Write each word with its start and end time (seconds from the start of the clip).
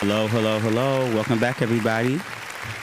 Hello, 0.00 0.28
hello, 0.28 0.60
hello. 0.60 1.12
Welcome 1.12 1.40
back, 1.40 1.60
everybody, 1.60 2.20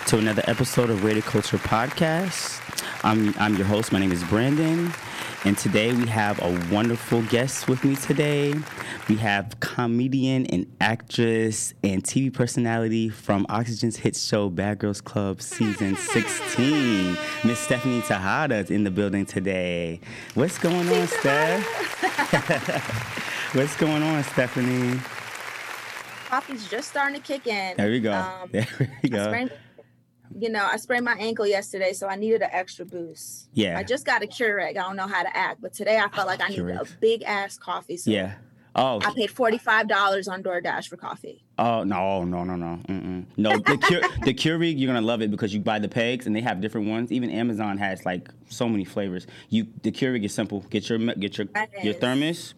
to 0.07 0.17
another 0.17 0.43
episode 0.47 0.89
of 0.89 1.05
Rated 1.05 1.23
Culture 1.23 1.57
Podcast. 1.57 2.59
I'm, 3.05 3.33
I'm 3.39 3.55
your 3.55 3.65
host. 3.65 3.93
My 3.93 3.99
name 3.99 4.11
is 4.11 4.21
Brandon. 4.25 4.91
And 5.45 5.57
today 5.57 5.93
we 5.93 6.07
have 6.07 6.41
a 6.41 6.73
wonderful 6.73 7.21
guest 7.21 7.69
with 7.69 7.85
me 7.85 7.95
today. 7.95 8.53
We 9.07 9.15
have 9.15 9.57
comedian 9.61 10.45
and 10.47 10.69
actress 10.81 11.73
and 11.85 12.03
TV 12.03 12.33
personality 12.33 13.07
from 13.07 13.45
Oxygen's 13.47 13.95
hit 13.95 14.17
show 14.17 14.49
Bad 14.49 14.79
Girls 14.79 14.99
Club 14.99 15.41
season 15.41 15.95
16. 15.95 17.17
Miss 17.45 17.59
Stephanie 17.59 18.01
Tejada 18.01 18.55
is 18.55 18.69
in 18.69 18.83
the 18.83 18.91
building 18.91 19.25
today. 19.25 20.01
What's 20.33 20.57
going 20.57 20.89
on, 20.89 21.07
Steph? 21.07 21.63
What's 23.55 23.77
going 23.77 24.03
on, 24.03 24.21
Stephanie? 24.25 24.99
Coffee's 26.25 26.67
just 26.69 26.89
starting 26.89 27.19
to 27.19 27.25
kick 27.25 27.47
in. 27.47 27.77
There 27.77 27.89
we 27.89 27.99
go. 27.99 28.13
Um, 28.13 28.49
there 28.51 28.67
we 29.01 29.09
go. 29.09 29.25
Sprained, 29.25 29.51
you 30.37 30.49
know, 30.49 30.67
I 30.69 30.77
sprained 30.77 31.05
my 31.05 31.15
ankle 31.15 31.47
yesterday, 31.47 31.93
so 31.93 32.07
I 32.07 32.15
needed 32.15 32.41
an 32.41 32.49
extra 32.51 32.85
boost. 32.85 33.49
Yeah. 33.53 33.77
I 33.77 33.83
just 33.83 34.05
got 34.05 34.23
a 34.23 34.27
Keurig. 34.27 34.69
I 34.69 34.73
don't 34.73 34.95
know 34.95 35.07
how 35.07 35.23
to 35.23 35.35
act, 35.35 35.61
but 35.61 35.73
today 35.73 35.97
I 35.97 36.09
felt 36.09 36.27
like 36.27 36.41
I 36.41 36.49
needed 36.49 36.75
a 36.75 36.85
big 36.99 37.23
ass 37.23 37.57
coffee. 37.57 37.97
So 37.97 38.11
yeah. 38.11 38.35
Oh. 38.77 38.99
I 39.01 39.13
paid 39.13 39.31
forty 39.31 39.57
five 39.57 39.87
dollars 39.87 40.27
on 40.27 40.43
DoorDash 40.43 40.89
for 40.89 40.97
coffee. 40.97 41.45
Oh 41.57 41.85
no 41.85 42.25
no 42.25 42.43
no 42.43 42.57
no 42.57 42.77
Mm-mm. 42.89 43.25
no 43.37 43.57
the 43.57 43.77
Cure, 43.77 44.01
the 44.23 44.33
Keurig 44.33 44.77
you're 44.77 44.93
gonna 44.93 45.05
love 45.05 45.21
it 45.21 45.31
because 45.31 45.53
you 45.53 45.61
buy 45.61 45.79
the 45.79 45.87
pegs 45.87 46.27
and 46.27 46.35
they 46.35 46.41
have 46.41 46.59
different 46.59 46.89
ones. 46.89 47.09
Even 47.09 47.29
Amazon 47.29 47.77
has 47.77 48.05
like 48.05 48.29
so 48.49 48.67
many 48.67 48.83
flavors. 48.83 49.27
You 49.47 49.67
the 49.83 49.93
Keurig 49.93 50.25
is 50.25 50.33
simple. 50.33 50.59
Get 50.69 50.89
your 50.89 50.99
get 50.99 51.37
your 51.37 51.47
your 51.81 51.93
thermos. 51.93 52.53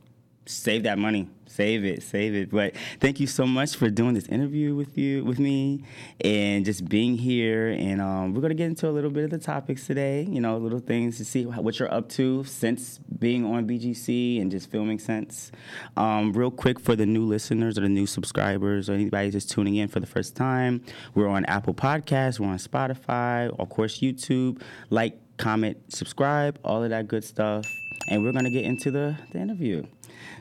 Save 0.47 0.83
that 0.83 0.97
money 0.97 1.27
save 1.57 1.83
it, 1.83 2.03
save 2.03 2.35
it. 2.35 2.51
But 2.51 2.75
thank 2.99 3.19
you 3.19 3.25
so 3.25 3.47
much 3.47 3.75
for 3.75 3.89
doing 3.89 4.13
this 4.13 4.27
interview 4.27 4.75
with 4.75 4.95
you, 4.95 5.25
with 5.25 5.39
me, 5.39 5.83
and 6.21 6.63
just 6.63 6.87
being 6.87 7.17
here. 7.17 7.69
And 7.69 7.99
um, 7.99 8.33
we're 8.33 8.41
gonna 8.41 8.53
get 8.53 8.67
into 8.67 8.87
a 8.87 8.91
little 8.91 9.09
bit 9.09 9.23
of 9.23 9.31
the 9.31 9.39
topics 9.39 9.87
today. 9.87 10.21
You 10.29 10.39
know, 10.39 10.57
little 10.57 10.79
things 10.79 11.17
to 11.17 11.25
see 11.25 11.45
what 11.45 11.79
you're 11.79 11.91
up 11.91 12.09
to 12.09 12.43
since 12.43 12.99
being 13.17 13.43
on 13.43 13.67
BGC 13.67 14.39
and 14.39 14.51
just 14.51 14.69
filming 14.69 14.99
since. 14.99 15.51
Um, 15.97 16.31
real 16.33 16.51
quick 16.51 16.79
for 16.79 16.95
the 16.95 17.07
new 17.07 17.25
listeners 17.25 17.77
or 17.77 17.81
the 17.81 17.89
new 17.89 18.05
subscribers 18.05 18.87
or 18.87 18.93
anybody 18.93 19.31
just 19.31 19.49
tuning 19.49 19.75
in 19.75 19.87
for 19.87 19.99
the 19.99 20.07
first 20.07 20.35
time, 20.35 20.83
we're 21.15 21.27
on 21.27 21.43
Apple 21.45 21.73
Podcasts, 21.73 22.39
we're 22.39 22.47
on 22.47 22.59
Spotify, 22.59 23.49
of 23.59 23.69
course 23.69 23.99
YouTube. 23.99 24.61
Like, 24.91 25.19
comment, 25.37 25.77
subscribe, 25.93 26.59
all 26.63 26.83
of 26.83 26.89
that 26.89 27.07
good 27.07 27.23
stuff. 27.23 27.65
And 28.09 28.23
we're 28.23 28.31
gonna 28.31 28.49
get 28.49 28.65
into 28.65 28.91
the, 28.91 29.17
the 29.31 29.39
interview. 29.39 29.83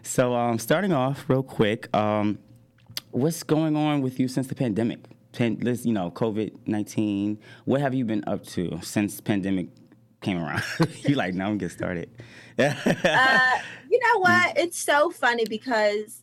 So, 0.02 0.34
um, 0.34 0.58
starting 0.58 0.92
off 0.92 1.24
real 1.28 1.42
quick, 1.42 1.94
um, 1.94 2.38
what's 3.10 3.42
going 3.42 3.76
on 3.76 4.02
with 4.02 4.20
you 4.20 4.28
since 4.28 4.46
the 4.46 4.54
pandemic? 4.54 5.00
Pan- 5.32 5.58
you 5.60 5.92
know, 5.92 6.10
COVID 6.10 6.66
nineteen. 6.66 7.38
What 7.64 7.80
have 7.80 7.92
you 7.92 8.04
been 8.04 8.24
up 8.26 8.44
to 8.48 8.78
since 8.82 9.20
pandemic 9.20 9.68
came 10.22 10.38
around? 10.38 10.62
you 11.02 11.14
like 11.14 11.34
now 11.34 11.48
I'm 11.48 11.58
get 11.58 11.72
started. 11.72 12.10
uh, 12.58 12.74
you 13.90 14.00
know 14.00 14.20
what? 14.20 14.56
It's 14.56 14.78
so 14.78 15.10
funny 15.10 15.44
because 15.44 16.22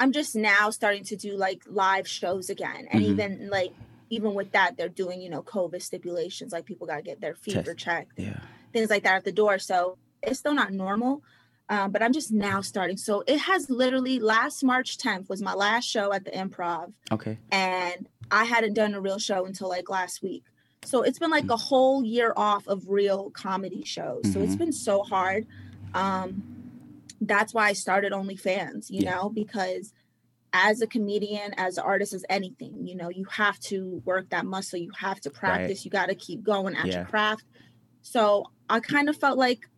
I'm 0.00 0.12
just 0.12 0.34
now 0.34 0.70
starting 0.70 1.04
to 1.04 1.16
do 1.16 1.36
like 1.36 1.62
live 1.66 2.08
shows 2.08 2.50
again, 2.50 2.88
and 2.90 3.02
mm-hmm. 3.02 3.12
even 3.12 3.50
like 3.50 3.72
even 4.10 4.34
with 4.34 4.52
that, 4.52 4.76
they're 4.76 4.88
doing 4.88 5.20
you 5.20 5.30
know 5.30 5.42
COVID 5.42 5.82
stipulations, 5.82 6.52
like 6.52 6.66
people 6.66 6.86
got 6.86 6.96
to 6.96 7.02
get 7.02 7.20
their 7.20 7.34
fever 7.34 7.62
Test. 7.74 7.78
checked, 7.78 8.12
yeah. 8.18 8.40
things 8.72 8.90
like 8.90 9.04
that 9.04 9.16
at 9.16 9.24
the 9.24 9.32
door. 9.32 9.58
So 9.58 9.96
it's 10.22 10.38
still 10.38 10.54
not 10.54 10.72
normal, 10.72 11.22
um, 11.68 11.92
but 11.92 12.02
I'm 12.02 12.12
just 12.12 12.32
now 12.32 12.60
starting. 12.60 12.96
So 12.96 13.22
it 13.26 13.38
has 13.38 13.70
literally 13.70 14.18
last 14.18 14.62
March 14.64 14.98
10th 14.98 15.28
was 15.28 15.40
my 15.40 15.54
last 15.54 15.84
show 15.88 16.12
at 16.12 16.24
the 16.24 16.32
improv. 16.32 16.92
Okay. 17.12 17.38
And 17.50 18.08
I 18.30 18.44
hadn't 18.44 18.74
done 18.74 18.94
a 18.94 19.00
real 19.00 19.18
show 19.18 19.46
until 19.46 19.68
like 19.68 19.88
last 19.88 20.22
week. 20.22 20.44
So 20.84 21.02
it's 21.02 21.18
been 21.18 21.30
like 21.30 21.44
mm-hmm. 21.44 21.52
a 21.52 21.56
whole 21.56 22.04
year 22.04 22.32
off 22.36 22.66
of 22.66 22.88
real 22.88 23.30
comedy 23.30 23.84
shows. 23.84 24.22
Mm-hmm. 24.22 24.32
So 24.32 24.40
it's 24.40 24.52
mm-hmm. 24.52 24.58
been 24.58 24.72
so 24.72 25.02
hard. 25.02 25.46
Um, 25.94 26.42
that's 27.20 27.52
why 27.52 27.68
I 27.68 27.74
started 27.74 28.12
OnlyFans, 28.12 28.90
you 28.90 29.02
yeah. 29.02 29.14
know, 29.14 29.28
because 29.28 29.92
as 30.52 30.80
a 30.80 30.86
comedian, 30.86 31.54
as 31.56 31.78
an 31.78 31.84
artist, 31.84 32.12
as 32.12 32.24
anything, 32.28 32.86
you 32.86 32.96
know, 32.96 33.08
you 33.08 33.24
have 33.30 33.58
to 33.60 34.02
work 34.04 34.28
that 34.30 34.44
muscle, 34.44 34.78
you 34.78 34.90
have 34.98 35.20
to 35.20 35.30
practice, 35.30 35.78
right. 35.78 35.84
you 35.84 35.90
got 35.90 36.08
to 36.08 36.14
keep 36.14 36.42
going 36.42 36.74
at 36.74 36.86
yeah. 36.86 36.96
your 36.96 37.04
craft. 37.04 37.44
So 38.02 38.44
I 38.68 38.80
kind 38.80 39.08
of 39.08 39.16
felt 39.16 39.38
like 39.38 39.68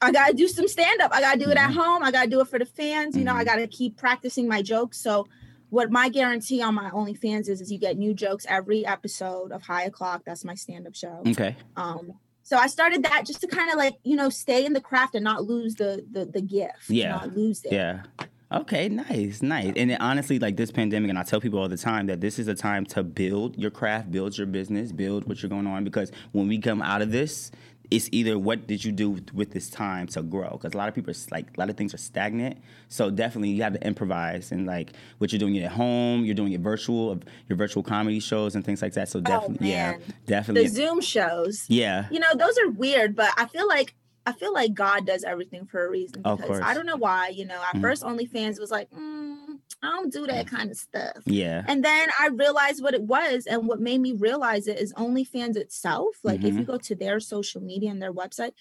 I 0.00 0.12
gotta 0.12 0.32
do 0.32 0.46
some 0.46 0.68
stand 0.68 1.00
up. 1.00 1.12
I 1.12 1.20
gotta 1.20 1.38
do 1.38 1.50
it 1.50 1.56
at 1.56 1.70
mm-hmm. 1.70 1.78
home. 1.78 2.02
I 2.02 2.10
gotta 2.10 2.30
do 2.30 2.40
it 2.40 2.48
for 2.48 2.58
the 2.58 2.66
fans. 2.66 3.16
You 3.16 3.24
know, 3.24 3.32
I 3.32 3.38
mm-hmm. 3.38 3.46
gotta 3.46 3.66
keep 3.66 3.96
practicing 3.96 4.46
my 4.48 4.62
jokes. 4.62 4.98
So, 5.00 5.26
what 5.70 5.90
my 5.90 6.08
guarantee 6.08 6.62
on 6.62 6.74
my 6.74 6.90
OnlyFans 6.90 7.48
is, 7.48 7.60
is 7.60 7.70
you 7.70 7.78
get 7.78 7.98
new 7.98 8.14
jokes 8.14 8.46
every 8.48 8.86
episode 8.86 9.52
of 9.52 9.62
High 9.62 9.84
O'clock. 9.84 10.22
That's 10.24 10.44
my 10.44 10.54
stand 10.54 10.86
up 10.86 10.94
show. 10.94 11.22
Okay. 11.26 11.56
Um. 11.76 12.12
So 12.42 12.56
I 12.56 12.68
started 12.68 13.02
that 13.02 13.26
just 13.26 13.42
to 13.42 13.46
kind 13.46 13.70
of 13.70 13.76
like 13.76 13.96
you 14.04 14.16
know 14.16 14.30
stay 14.30 14.64
in 14.64 14.72
the 14.72 14.80
craft 14.80 15.14
and 15.14 15.24
not 15.24 15.44
lose 15.44 15.74
the 15.74 16.04
the 16.10 16.24
the 16.24 16.40
gift. 16.40 16.88
Yeah. 16.88 17.10
Not 17.10 17.36
lose 17.36 17.64
it. 17.64 17.72
Yeah. 17.72 18.02
Okay, 18.50 18.88
nice, 18.88 19.42
nice. 19.42 19.74
And 19.76 19.94
honestly, 20.00 20.38
like 20.38 20.56
this 20.56 20.70
pandemic, 20.70 21.10
and 21.10 21.18
I 21.18 21.22
tell 21.22 21.40
people 21.40 21.58
all 21.58 21.68
the 21.68 21.76
time 21.76 22.06
that 22.06 22.22
this 22.22 22.38
is 22.38 22.48
a 22.48 22.54
time 22.54 22.86
to 22.86 23.02
build 23.02 23.58
your 23.58 23.70
craft, 23.70 24.10
build 24.10 24.38
your 24.38 24.46
business, 24.46 24.90
build 24.90 25.28
what 25.28 25.42
you're 25.42 25.50
going 25.50 25.66
on. 25.66 25.84
Because 25.84 26.10
when 26.32 26.48
we 26.48 26.58
come 26.58 26.80
out 26.80 27.02
of 27.02 27.12
this, 27.12 27.50
it's 27.90 28.08
either 28.10 28.38
what 28.38 28.66
did 28.66 28.84
you 28.84 28.92
do 28.92 29.18
with 29.34 29.50
this 29.52 29.68
time 29.68 30.06
to 30.08 30.22
grow? 30.22 30.50
Because 30.52 30.72
a 30.72 30.76
lot 30.78 30.88
of 30.88 30.94
people 30.94 31.10
are 31.10 31.16
like 31.30 31.56
a 31.56 31.60
lot 31.60 31.68
of 31.68 31.76
things 31.76 31.92
are 31.92 31.98
stagnant. 31.98 32.58
So 32.88 33.10
definitely 33.10 33.50
you 33.50 33.62
have 33.62 33.74
to 33.74 33.86
improvise 33.86 34.50
and 34.50 34.66
like 34.66 34.92
what 35.18 35.30
you're 35.32 35.38
doing 35.38 35.56
it 35.56 35.62
at 35.62 35.72
home 35.72 36.24
you're 36.24 36.34
doing 36.34 36.52
it 36.52 36.60
virtual 36.60 37.20
your 37.48 37.56
virtual 37.56 37.82
comedy 37.82 38.20
shows 38.20 38.54
and 38.54 38.64
things 38.64 38.82
like 38.82 38.94
that. 38.94 39.08
So 39.08 39.18
oh, 39.18 39.22
definitely 39.22 39.68
oh, 39.68 39.76
yeah 39.76 39.96
definitely 40.26 40.68
the 40.68 40.74
zoom 40.74 41.00
shows. 41.00 41.64
Yeah. 41.68 42.06
You 42.10 42.20
know 42.20 42.34
those 42.34 42.58
are 42.58 42.70
weird 42.70 43.16
but 43.16 43.32
i 43.36 43.46
feel 43.46 43.68
like 43.68 43.94
I 44.28 44.32
feel 44.32 44.52
like 44.52 44.74
God 44.74 45.06
does 45.06 45.24
everything 45.24 45.64
for 45.64 45.86
a 45.86 45.90
reason 45.90 46.20
because 46.22 46.60
I 46.60 46.74
don't 46.74 46.84
know 46.84 46.98
why. 46.98 47.28
You 47.28 47.46
know, 47.46 47.62
at 47.66 47.76
mm. 47.76 47.80
first 47.80 48.02
OnlyFans 48.02 48.60
was 48.60 48.70
like, 48.70 48.90
mm, 48.90 49.58
I 49.82 49.86
don't 49.86 50.12
do 50.12 50.26
that 50.26 50.46
kind 50.46 50.70
of 50.70 50.76
stuff. 50.76 51.22
Yeah. 51.24 51.64
And 51.66 51.82
then 51.82 52.10
I 52.20 52.28
realized 52.28 52.82
what 52.82 52.92
it 52.92 53.00
was, 53.00 53.46
and 53.46 53.66
what 53.66 53.80
made 53.80 54.02
me 54.02 54.12
realize 54.12 54.68
it 54.68 54.78
is 54.78 54.92
OnlyFans 54.92 55.56
itself. 55.56 56.16
Like, 56.22 56.40
mm-hmm. 56.40 56.46
if 56.46 56.54
you 56.54 56.60
mm-hmm. 56.60 56.72
go 56.72 56.76
to 56.76 56.94
their 56.94 57.20
social 57.20 57.62
media 57.62 57.90
and 57.90 58.02
their 58.02 58.12
website, 58.12 58.52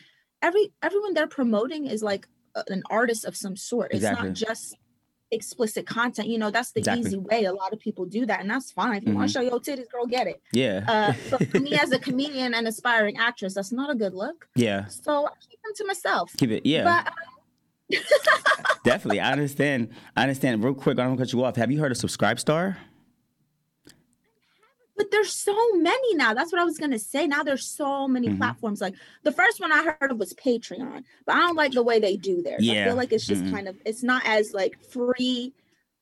every 0.41 0.72
everyone 0.81 1.13
they're 1.13 1.27
promoting 1.27 1.85
is 1.85 2.01
like 2.01 2.29
a, 2.56 2.63
an 2.69 2.83
artist 2.89 3.25
of 3.25 3.35
some 3.35 3.57
sort. 3.57 3.94
Exactly. 3.94 4.29
It's 4.29 4.41
not 4.41 4.47
just 4.47 4.77
explicit 5.31 5.85
content. 5.85 6.27
You 6.27 6.38
know, 6.38 6.51
that's 6.51 6.71
the 6.71 6.79
exactly. 6.79 7.07
easy 7.07 7.17
way. 7.17 7.45
A 7.45 7.53
lot 7.53 7.73
of 7.73 7.79
people 7.79 8.05
do 8.05 8.25
that, 8.25 8.41
and 8.41 8.49
that's 8.49 8.71
fine. 8.71 8.97
If 8.97 9.03
you 9.03 9.09
mm-hmm. 9.09 9.17
want 9.17 9.29
to 9.29 9.33
show 9.33 9.41
your 9.41 9.59
titties, 9.59 9.89
girl, 9.89 10.05
get 10.05 10.27
it. 10.27 10.41
Yeah. 10.51 10.85
uh, 10.88 11.13
but 11.31 11.47
for 11.49 11.59
me, 11.59 11.73
as 11.73 11.91
a 11.91 11.99
comedian 11.99 12.53
and 12.53 12.67
aspiring 12.67 13.17
actress, 13.17 13.53
that's 13.53 13.71
not 13.71 13.89
a 13.89 13.95
good 13.95 14.13
look. 14.13 14.47
Yeah. 14.55 14.85
So 14.88 15.27
I 15.27 15.31
keep 15.49 15.61
them 15.63 15.73
to 15.75 15.85
myself. 15.85 16.31
Keep 16.38 16.51
it. 16.51 16.65
Yeah. 16.65 16.83
But, 16.83 17.13
Definitely, 18.83 19.21
I 19.21 19.31
understand. 19.31 19.89
I 20.15 20.23
understand. 20.23 20.63
Real 20.63 20.73
quick, 20.73 20.99
I 20.99 21.03
don't 21.03 21.17
cut 21.17 21.31
you 21.31 21.44
off. 21.44 21.55
Have 21.55 21.71
you 21.71 21.79
heard 21.79 21.91
of 21.91 21.97
Subscribestar? 21.97 22.77
But 24.97 25.11
there's 25.11 25.31
so 25.31 25.55
many 25.75 26.15
now. 26.15 26.33
That's 26.33 26.51
what 26.51 26.59
I 26.59 26.65
was 26.65 26.79
gonna 26.79 26.99
say. 26.99 27.27
Now 27.27 27.43
there's 27.43 27.65
so 27.65 28.07
many 28.07 28.29
mm-hmm. 28.29 28.37
platforms. 28.37 28.81
Like 28.81 28.95
the 29.23 29.31
first 29.31 29.59
one 29.59 29.71
I 29.71 29.95
heard 29.99 30.11
of 30.11 30.17
was 30.17 30.33
Patreon, 30.33 31.03
but 31.25 31.35
I 31.35 31.39
don't 31.39 31.55
like 31.55 31.73
the 31.73 31.83
way 31.83 31.99
they 31.99 32.17
do 32.17 32.41
theirs. 32.41 32.65
Yeah. 32.65 32.81
I 32.81 32.85
feel 32.85 32.95
like 32.95 33.13
it's 33.13 33.25
just 33.25 33.43
mm-hmm. 33.43 33.53
kind 33.55 33.67
of 33.67 33.77
it's 33.85 34.03
not 34.03 34.23
as 34.25 34.53
like 34.53 34.81
free. 34.83 35.53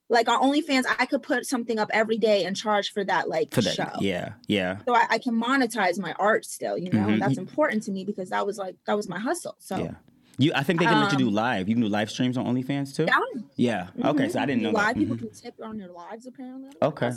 Like 0.07 0.29
on 0.29 0.39
OnlyFans, 0.39 0.83
I 0.99 1.07
could 1.07 1.23
put 1.23 1.47
something 1.47 1.79
up 1.79 1.89
every 1.91 2.19
day 2.19 2.45
and 2.45 2.55
charge 2.55 2.93
for 2.93 3.03
that 3.05 3.27
like 3.27 3.51
for 3.51 3.61
that, 3.61 3.73
show. 3.73 3.89
Yeah, 3.99 4.33
yeah. 4.47 4.77
So 4.85 4.95
I, 4.95 5.07
I, 5.09 5.17
can 5.17 5.33
monetize 5.33 5.97
my 5.97 6.13
art 6.19 6.45
still, 6.45 6.77
you 6.77 6.91
know, 6.91 7.07
mm-hmm. 7.07 7.19
that's 7.19 7.39
important 7.39 7.81
to 7.83 7.91
me 7.91 8.05
because 8.05 8.29
that 8.29 8.45
was 8.45 8.59
like 8.59 8.75
that 8.85 8.95
was 8.95 9.09
my 9.09 9.17
hustle. 9.17 9.55
So 9.57 9.77
yeah. 9.77 9.95
You, 10.37 10.51
I 10.53 10.63
think 10.63 10.79
they 10.79 10.85
can 10.85 10.95
um, 10.95 11.03
let 11.03 11.11
you 11.11 11.17
do 11.17 11.27
um, 11.27 11.33
live. 11.33 11.69
You 11.69 11.75
can 11.75 11.83
do 11.83 11.89
live 11.89 12.09
streams 12.11 12.37
on 12.37 12.45
OnlyFans 12.45 12.95
too. 12.95 13.05
Yeah. 13.05 13.19
Yeah. 13.55 13.83
Mm-hmm. 13.83 14.05
Okay. 14.07 14.29
So 14.29 14.39
I 14.39 14.45
didn't 14.45 14.63
know. 14.63 14.71
Live 14.71 14.87
that. 14.87 14.95
people 14.95 15.15
mm-hmm. 15.15 15.27
can 15.27 15.35
tip 15.35 15.55
on 15.63 15.77
their 15.77 15.91
lives 15.91 16.27
apparently. 16.27 16.69
Okay. 16.81 17.11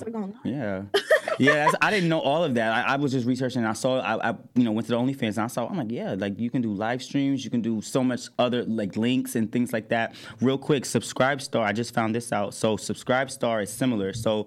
Yeah. 0.44 0.82
yeah. 1.38 1.70
I 1.80 1.90
didn't 1.90 2.08
know 2.08 2.20
all 2.20 2.44
of 2.44 2.54
that. 2.54 2.72
I, 2.72 2.94
I 2.94 2.96
was 2.96 3.12
just 3.12 3.26
researching. 3.26 3.64
I 3.64 3.72
saw. 3.72 4.00
I, 4.00 4.30
I, 4.30 4.34
you 4.54 4.64
know 4.64 4.72
went 4.72 4.86
to 4.86 4.92
the 4.92 4.98
OnlyFans 4.98 5.36
and 5.36 5.40
I 5.40 5.46
saw. 5.48 5.66
I'm 5.66 5.76
like, 5.76 5.90
yeah, 5.90 6.14
like 6.16 6.38
you 6.38 6.50
can 6.50 6.62
do 6.62 6.72
live 6.72 7.02
streams. 7.02 7.44
You 7.44 7.50
can 7.50 7.60
do 7.60 7.82
so 7.82 8.04
much 8.04 8.28
other 8.38 8.64
like 8.64 8.96
links 8.96 9.34
and 9.34 9.50
things 9.50 9.72
like 9.72 9.88
that. 9.88 10.14
Real 10.40 10.58
quick, 10.58 10.84
Subscribe 10.84 11.42
Star. 11.42 11.64
I 11.64 11.72
just 11.72 11.94
found 11.94 12.14
this 12.14 12.32
out. 12.32 12.54
So 12.54 12.76
Subscribe 12.76 13.30
Star 13.30 13.62
is 13.62 13.70
similar. 13.70 14.12
So 14.12 14.46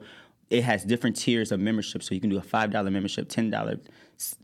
it 0.49 0.63
has 0.63 0.83
different 0.83 1.15
tiers 1.15 1.51
of 1.51 1.59
membership. 1.59 2.03
So 2.03 2.13
you 2.13 2.21
can 2.21 2.29
do 2.29 2.37
a 2.37 2.41
five 2.41 2.71
dollar 2.71 2.91
membership, 2.91 3.27
ten 3.27 3.49
dollar, 3.49 3.79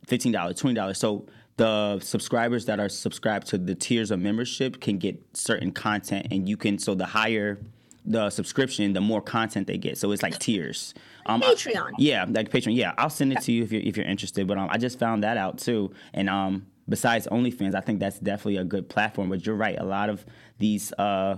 fifteen 0.05 0.31
dollar, 0.31 0.53
twenty 0.53 0.73
dollars. 0.73 0.97
So 0.97 1.27
the 1.57 1.99
subscribers 1.99 2.65
that 2.65 2.79
are 2.79 2.87
subscribed 2.87 3.47
to 3.47 3.57
the 3.57 3.75
tiers 3.75 4.11
of 4.11 4.19
membership 4.19 4.79
can 4.79 4.97
get 4.97 5.19
certain 5.33 5.71
content 5.71 6.27
and 6.31 6.47
you 6.47 6.55
can 6.55 6.77
so 6.77 6.95
the 6.95 7.05
higher 7.05 7.59
the 8.05 8.29
subscription 8.29 8.93
the 8.93 9.01
more 9.01 9.21
content 9.21 9.67
they 9.67 9.77
get. 9.77 9.97
So 9.97 10.11
it's 10.11 10.23
like 10.23 10.37
tiers. 10.39 10.93
Um, 11.25 11.41
patreon. 11.41 11.91
Yeah 11.97 12.25
like 12.29 12.49
patreon. 12.49 12.75
Yeah 12.75 12.93
i'll 12.97 13.09
send 13.09 13.33
it 13.33 13.41
to 13.41 13.51
you 13.51 13.63
if 13.63 13.71
you're, 13.71 13.81
if 13.81 13.97
you're 13.97 14.05
interested 14.05 14.47
but 14.47 14.57
um, 14.57 14.69
i 14.71 14.77
just 14.77 14.97
found 14.99 15.23
that 15.23 15.35
out 15.35 15.57
too. 15.57 15.91
And 16.13 16.29
um, 16.29 16.67
besides 16.87 17.27
onlyfans 17.31 17.75
i 17.75 17.81
think 17.81 17.99
that's 17.99 18.19
definitely 18.19 18.57
a 18.57 18.63
good 18.63 18.87
platform 18.87 19.29
but 19.29 19.45
you're 19.45 19.55
right. 19.55 19.77
A 19.79 19.85
lot 19.85 20.09
of 20.09 20.25
these 20.59 20.93
uh, 20.93 21.37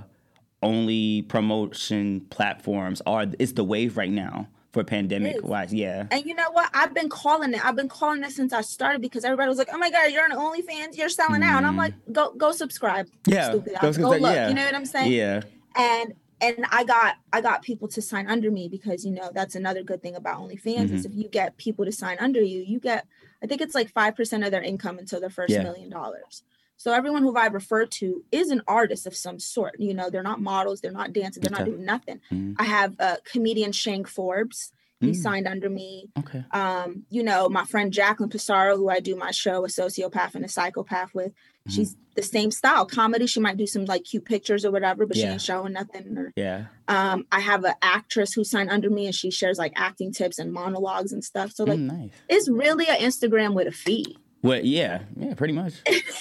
only 0.61 1.21
promotion 1.23 2.21
platforms 2.29 3.01
are 3.05 3.25
it's 3.39 3.53
the 3.53 3.63
wave 3.63 3.95
right 3.95 4.11
now 4.11 4.47
for 4.71 4.83
pandemic 4.83 5.43
wise. 5.43 5.73
Yeah. 5.73 6.07
And 6.11 6.25
you 6.25 6.35
know 6.35 6.51
what? 6.51 6.69
I've 6.73 6.93
been 6.93 7.09
calling 7.09 7.53
it. 7.53 7.65
I've 7.65 7.75
been 7.75 7.89
calling 7.89 8.23
it 8.23 8.31
since 8.31 8.53
I 8.53 8.61
started 8.61 9.01
because 9.01 9.23
everybody 9.23 9.49
was 9.49 9.57
like, 9.57 9.69
"Oh 9.73 9.77
my 9.77 9.89
god, 9.89 10.11
you're 10.11 10.23
on 10.23 10.31
OnlyFans, 10.31 10.97
you're 10.97 11.09
selling 11.09 11.41
mm. 11.41 11.45
out." 11.45 11.57
And 11.57 11.67
I'm 11.67 11.77
like, 11.77 11.93
"Go 12.11 12.33
go 12.33 12.51
subscribe." 12.51 13.07
Yeah. 13.25 13.49
Stupid. 13.49 13.73
Go, 13.81 13.93
go 13.93 14.09
look. 14.09 14.21
Yeah. 14.21 14.49
You 14.49 14.55
know 14.55 14.65
what 14.65 14.75
I'm 14.75 14.85
saying? 14.85 15.11
Yeah. 15.11 15.41
And 15.75 16.13
and 16.41 16.65
I 16.71 16.83
got 16.83 17.15
I 17.33 17.41
got 17.41 17.63
people 17.63 17.87
to 17.89 18.01
sign 18.01 18.27
under 18.27 18.51
me 18.51 18.67
because 18.69 19.05
you 19.05 19.11
know 19.11 19.31
that's 19.33 19.55
another 19.55 19.83
good 19.83 20.01
thing 20.01 20.15
about 20.15 20.39
OnlyFans 20.39 20.63
mm-hmm. 20.63 20.95
is 20.95 21.05
if 21.05 21.13
you 21.13 21.27
get 21.27 21.57
people 21.57 21.85
to 21.85 21.91
sign 21.91 22.17
under 22.19 22.41
you, 22.41 22.61
you 22.61 22.79
get 22.79 23.07
I 23.43 23.47
think 23.47 23.61
it's 23.61 23.75
like 23.75 23.91
five 23.91 24.15
percent 24.15 24.43
of 24.43 24.51
their 24.51 24.63
income 24.63 24.99
until 24.99 25.19
their 25.19 25.29
first 25.29 25.51
yeah. 25.51 25.63
million 25.63 25.89
dollars. 25.89 26.43
So 26.79 26.93
everyone 26.93 27.23
who 27.23 27.35
I 27.35 27.47
refer 27.47 27.85
to 27.85 28.23
is 28.31 28.51
an 28.51 28.61
artist 28.65 29.05
of 29.05 29.13
some 29.13 29.37
sort. 29.37 29.75
You 29.79 29.93
know, 29.93 30.09
they're 30.09 30.23
not 30.23 30.39
models, 30.39 30.79
they're 30.79 30.91
not 30.91 31.11
dancing, 31.11 31.43
they're 31.43 31.51
okay. 31.51 31.63
not 31.63 31.69
doing 31.69 31.85
nothing. 31.85 32.21
Mm-hmm. 32.31 32.53
I 32.57 32.63
have 32.63 32.95
a 32.99 33.17
comedian 33.29 33.73
Shank 33.73 34.07
Forbes. 34.07 34.71
He 35.01 35.11
mm. 35.11 35.15
signed 35.15 35.47
under 35.47 35.69
me. 35.69 36.09
Okay. 36.19 36.43
Um, 36.51 37.03
you 37.09 37.23
know, 37.23 37.47
my 37.47 37.63
friend 37.65 37.91
Jacqueline 37.91 38.29
Pissarro, 38.29 38.75
who 38.75 38.89
I 38.89 38.99
do 38.99 39.15
my 39.15 39.31
show, 39.31 39.63
a 39.63 39.67
sociopath 39.67 40.35
and 40.35 40.43
a 40.43 40.49
psychopath 40.49 41.13
with, 41.13 41.31
mm-hmm. 41.31 41.71
she's 41.71 41.95
the 42.15 42.21
same 42.21 42.51
style. 42.51 42.85
Comedy, 42.85 43.25
she 43.25 43.39
might 43.39 43.55
do 43.55 43.67
some 43.67 43.85
like 43.85 44.03
cute 44.03 44.25
pictures 44.25 44.65
or 44.65 44.71
whatever, 44.71 45.05
but 45.05 45.15
yeah. 45.15 45.23
she 45.23 45.31
ain't 45.31 45.41
showing 45.41 45.73
nothing. 45.73 46.17
Or, 46.17 46.33
yeah. 46.35 46.65
Um, 46.89 47.25
I 47.31 47.39
have 47.39 47.63
an 47.63 47.75
actress 47.81 48.33
who 48.33 48.43
signed 48.43 48.69
under 48.69 48.89
me 48.89 49.05
and 49.05 49.15
she 49.15 49.31
shares 49.31 49.57
like 49.57 49.73
acting 49.75 50.11
tips 50.11 50.37
and 50.37 50.51
monologues 50.51 51.13
and 51.13 51.23
stuff. 51.23 51.51
So 51.51 51.63
like 51.63 51.79
mm, 51.79 51.91
nice. 51.97 52.11
it's 52.27 52.49
really 52.49 52.87
an 52.87 52.97
Instagram 52.97 53.53
with 53.53 53.67
a 53.67 53.71
fee. 53.71 54.17
Well, 54.41 54.61
yeah, 54.63 55.01
yeah, 55.17 55.33
pretty 55.33 55.53
much, 55.53 55.73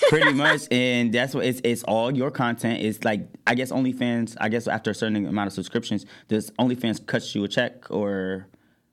pretty 0.09 0.33
much, 0.33 0.63
and 0.73 1.13
that's 1.13 1.35
what 1.35 1.45
it's. 1.45 1.61
It's 1.63 1.85
all 1.85 2.11
your 2.17 2.33
content. 2.33 2.83
It's 2.83 3.05
like 3.05 3.29
I 3.47 3.55
guess 3.55 3.71
OnlyFans. 3.71 4.37
I 4.41 4.49
guess 4.49 4.67
after 4.67 4.91
a 4.91 4.95
certain 4.95 5.25
amount 5.25 5.47
of 5.47 5.53
subscriptions, 5.53 6.05
does 6.27 6.51
OnlyFans 6.53 7.07
cut 7.07 7.33
you 7.35 7.45
a 7.45 7.49
check 7.49 7.89
or, 7.91 8.49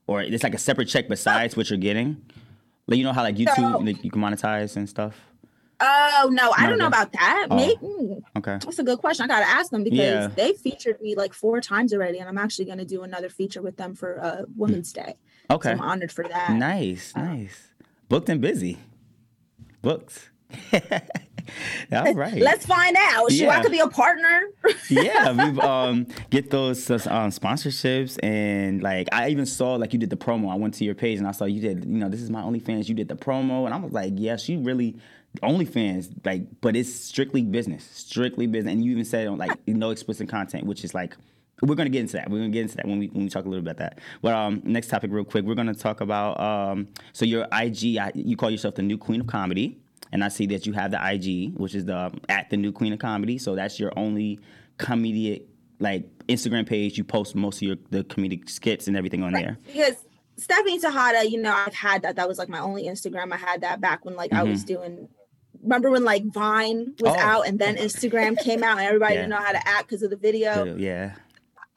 or 0.06 0.22
it's 0.22 0.44
like 0.44 0.54
a 0.54 0.58
separate 0.58 0.86
check 0.86 1.08
besides 1.08 1.56
what 1.56 1.68
you're 1.70 1.78
getting? 1.78 2.24
Like 2.86 2.98
you 2.98 3.04
know 3.04 3.12
how 3.12 3.22
like 3.22 3.34
YouTube 3.34 3.56
so, 3.56 3.78
like, 3.78 4.04
you 4.04 4.12
can 4.12 4.22
monetize 4.22 4.76
and 4.76 4.88
stuff. 4.88 5.16
Oh 5.80 6.30
no, 6.32 6.54
I 6.56 6.68
don't 6.68 6.78
know 6.78 6.86
about 6.86 7.12
that. 7.12 7.48
Oh, 7.50 7.56
Maybe 7.56 8.22
okay, 8.36 8.58
that's 8.62 8.78
a 8.78 8.84
good 8.84 9.00
question. 9.00 9.24
I 9.24 9.26
gotta 9.26 9.48
ask 9.48 9.72
them 9.72 9.82
because 9.82 9.98
yeah. 9.98 10.28
they 10.28 10.52
featured 10.52 11.00
me 11.00 11.16
like 11.16 11.34
four 11.34 11.60
times 11.60 11.92
already, 11.92 12.20
and 12.20 12.28
I'm 12.28 12.38
actually 12.38 12.66
gonna 12.66 12.84
do 12.84 13.02
another 13.02 13.28
feature 13.28 13.60
with 13.60 13.76
them 13.76 13.96
for 13.96 14.22
uh, 14.22 14.42
Women's 14.56 14.92
Day. 14.92 15.16
Okay, 15.50 15.70
so 15.70 15.72
I'm 15.72 15.80
honored 15.80 16.12
for 16.12 16.28
that. 16.28 16.52
Nice, 16.52 17.12
uh, 17.16 17.22
nice. 17.22 17.72
Booked 18.08 18.28
and 18.28 18.40
busy 18.40 18.78
books. 19.86 20.30
All 21.92 22.14
right. 22.14 22.42
Let's 22.42 22.66
find 22.66 22.96
out. 22.98 23.30
Sure, 23.30 23.46
yeah. 23.46 23.58
I 23.58 23.62
could 23.62 23.70
be 23.70 23.78
a 23.78 23.86
partner. 23.86 24.48
yeah, 24.90 25.30
we 25.30 25.60
um 25.60 26.08
get 26.28 26.50
those 26.50 26.90
um, 26.90 27.30
sponsorships 27.30 28.18
and 28.20 28.82
like 28.82 29.06
I 29.12 29.28
even 29.28 29.46
saw 29.46 29.74
like 29.74 29.92
you 29.92 30.00
did 30.00 30.10
the 30.10 30.16
promo. 30.16 30.52
I 30.52 30.56
went 30.56 30.74
to 30.74 30.84
your 30.84 30.96
page 30.96 31.18
and 31.18 31.28
I 31.28 31.30
saw 31.30 31.44
you 31.44 31.60
did 31.60 31.84
you 31.84 31.98
know 31.98 32.08
this 32.08 32.20
is 32.20 32.30
my 32.30 32.42
OnlyFans. 32.42 32.88
You 32.88 32.96
did 32.96 33.06
the 33.06 33.14
promo 33.14 33.64
and 33.64 33.72
I 33.72 33.78
was 33.78 33.92
like, 33.92 34.14
yeah, 34.16 34.36
she 34.36 34.56
really 34.56 34.96
OnlyFans 35.40 36.26
like, 36.26 36.42
but 36.60 36.74
it's 36.74 36.92
strictly 36.92 37.42
business, 37.42 37.84
strictly 37.84 38.48
business. 38.48 38.72
And 38.72 38.84
you 38.84 38.90
even 38.90 39.04
said 39.04 39.28
on 39.28 39.38
like 39.38 39.56
no 39.68 39.90
explicit 39.90 40.28
content, 40.28 40.66
which 40.66 40.82
is 40.82 40.94
like 40.94 41.16
we're 41.62 41.74
gonna 41.74 41.90
get 41.90 42.00
into 42.00 42.14
that. 42.14 42.30
We're 42.30 42.38
gonna 42.38 42.50
get 42.50 42.62
into 42.62 42.76
that 42.76 42.86
when 42.86 42.98
we 42.98 43.06
when 43.08 43.24
we 43.24 43.30
talk 43.30 43.44
a 43.44 43.48
little 43.48 43.64
bit 43.64 43.72
about 43.72 43.90
that. 43.90 44.00
But 44.20 44.34
um, 44.34 44.62
next 44.64 44.88
topic, 44.88 45.10
real 45.10 45.24
quick, 45.24 45.44
we're 45.44 45.54
gonna 45.54 45.74
talk 45.74 46.00
about 46.00 46.38
um, 46.40 46.88
so 47.12 47.24
your 47.24 47.46
IG. 47.52 47.98
You 48.14 48.36
call 48.36 48.50
yourself 48.50 48.74
the 48.74 48.82
new 48.82 48.98
queen 48.98 49.22
of 49.22 49.26
comedy, 49.26 49.78
and 50.12 50.22
I 50.22 50.28
see 50.28 50.46
that 50.46 50.66
you 50.66 50.72
have 50.74 50.90
the 50.90 50.98
IG, 50.98 51.56
which 51.58 51.74
is 51.74 51.86
the 51.86 52.12
at 52.28 52.50
the 52.50 52.56
new 52.56 52.72
queen 52.72 52.92
of 52.92 52.98
comedy. 52.98 53.38
So 53.38 53.54
that's 53.54 53.80
your 53.80 53.92
only 53.96 54.38
comedic 54.78 55.44
like 55.78 56.06
Instagram 56.26 56.66
page. 56.66 56.98
You 56.98 57.04
post 57.04 57.34
most 57.34 57.56
of 57.56 57.62
your 57.62 57.76
the 57.90 58.04
comedic 58.04 58.50
skits 58.50 58.86
and 58.86 58.96
everything 58.96 59.22
on 59.22 59.32
right. 59.32 59.44
there. 59.44 59.58
Because 59.66 60.04
Stephanie 60.36 60.78
Tejada, 60.78 61.28
you 61.28 61.40
know, 61.40 61.54
I've 61.54 61.74
had 61.74 62.02
that. 62.02 62.16
That 62.16 62.28
was 62.28 62.38
like 62.38 62.50
my 62.50 62.60
only 62.60 62.84
Instagram. 62.84 63.32
I 63.32 63.36
had 63.36 63.62
that 63.62 63.80
back 63.80 64.04
when 64.04 64.14
like 64.14 64.30
mm-hmm. 64.30 64.40
I 64.40 64.44
was 64.44 64.64
mm-hmm. 64.64 64.74
doing 64.74 65.08
remember 65.62 65.90
when 65.90 66.04
like 66.04 66.24
Vine 66.26 66.94
was 67.00 67.14
oh. 67.16 67.18
out 67.18 67.48
and 67.48 67.58
then 67.58 67.76
Instagram 67.76 68.38
came 68.38 68.62
out 68.62 68.78
and 68.78 68.86
everybody 68.86 69.14
yeah. 69.14 69.22
didn't 69.22 69.30
know 69.30 69.42
how 69.42 69.52
to 69.52 69.68
act 69.68 69.88
because 69.88 70.02
of 70.02 70.10
the 70.10 70.16
video. 70.16 70.76
Yeah. 70.76 71.14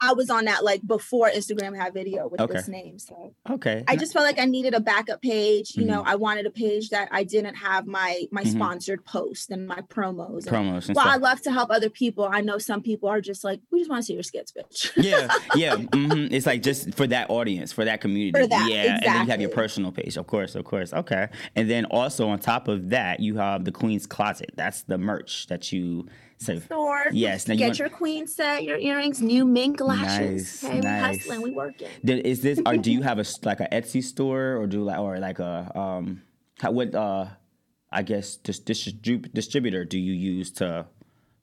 I 0.00 0.12
was 0.12 0.30
on 0.30 0.46
that 0.46 0.64
like 0.64 0.86
before 0.86 1.30
Instagram 1.30 1.76
had 1.76 1.92
video 1.92 2.28
with 2.28 2.40
okay. 2.40 2.54
this 2.54 2.68
name. 2.68 2.98
So 2.98 3.34
okay, 3.48 3.84
I 3.86 3.96
just 3.96 4.12
felt 4.12 4.24
like 4.24 4.38
I 4.38 4.46
needed 4.46 4.74
a 4.74 4.80
backup 4.80 5.20
page. 5.20 5.76
You 5.76 5.82
mm-hmm. 5.82 5.92
know, 5.92 6.02
I 6.04 6.14
wanted 6.16 6.46
a 6.46 6.50
page 6.50 6.90
that 6.90 7.08
I 7.12 7.24
didn't 7.24 7.56
have 7.56 7.86
my 7.86 8.24
my 8.30 8.42
mm-hmm. 8.42 8.50
sponsored 8.50 9.04
posts 9.04 9.50
and 9.50 9.66
my 9.66 9.80
promos. 9.82 10.46
Promos. 10.46 10.88
And, 10.88 10.96
well, 10.96 11.06
I 11.06 11.16
love 11.16 11.42
to 11.42 11.52
help 11.52 11.70
other 11.70 11.90
people. 11.90 12.28
I 12.30 12.40
know 12.40 12.58
some 12.58 12.82
people 12.82 13.08
are 13.08 13.20
just 13.20 13.44
like, 13.44 13.60
we 13.70 13.80
just 13.80 13.90
want 13.90 14.02
to 14.02 14.06
see 14.06 14.14
your 14.14 14.22
skits, 14.22 14.52
bitch. 14.52 14.90
yeah, 14.96 15.28
yeah. 15.54 15.76
Mm-hmm. 15.90 16.32
It's 16.32 16.46
like 16.46 16.62
just 16.62 16.94
for 16.94 17.06
that 17.08 17.28
audience, 17.30 17.72
for 17.72 17.84
that 17.84 18.00
community. 18.00 18.40
For 18.40 18.46
that, 18.46 18.70
yeah, 18.70 18.82
exactly. 18.82 19.08
and 19.08 19.16
then 19.16 19.26
you 19.26 19.30
have 19.30 19.40
your 19.40 19.50
personal 19.50 19.92
page, 19.92 20.16
of 20.16 20.26
course, 20.26 20.54
of 20.54 20.64
course. 20.64 20.92
Okay, 20.92 21.28
and 21.56 21.68
then 21.68 21.84
also 21.86 22.28
on 22.28 22.38
top 22.38 22.68
of 22.68 22.90
that, 22.90 23.20
you 23.20 23.36
have 23.36 23.64
the 23.64 23.72
Queen's 23.72 24.06
Closet. 24.06 24.52
That's 24.54 24.82
the 24.82 24.98
merch 24.98 25.46
that 25.48 25.72
you 25.72 26.06
so 26.40 26.58
store. 26.58 27.04
Yes, 27.12 27.46
now 27.46 27.54
get 27.54 27.60
you 27.60 27.66
want, 27.66 27.78
your 27.78 27.88
queen 27.90 28.26
set, 28.26 28.64
your 28.64 28.78
earrings, 28.78 29.20
new 29.20 29.44
mink 29.44 29.80
lashes. 29.80 30.62
Nice, 30.62 30.72
hey, 30.72 30.80
nice. 30.80 31.12
we 31.12 31.18
hustling, 31.18 31.42
we 31.42 31.50
working. 31.50 31.88
Is 32.02 32.40
this 32.40 32.60
or 32.64 32.76
do 32.76 32.90
you 32.90 33.02
have 33.08 33.18
a 33.18 33.24
like 33.44 33.60
a 33.60 33.68
Etsy 33.68 34.02
store 34.02 34.56
or 34.56 34.66
do 34.66 34.82
like 34.82 34.98
or 34.98 35.18
like 35.18 35.38
a 35.38 35.70
um 35.78 36.22
how, 36.58 36.70
what 36.72 36.94
uh 36.94 37.26
I 37.92 38.02
guess 38.02 38.38
distrib- 38.38 39.32
distributor 39.34 39.84
do 39.84 39.98
you 39.98 40.12
use 40.12 40.50
to 40.52 40.86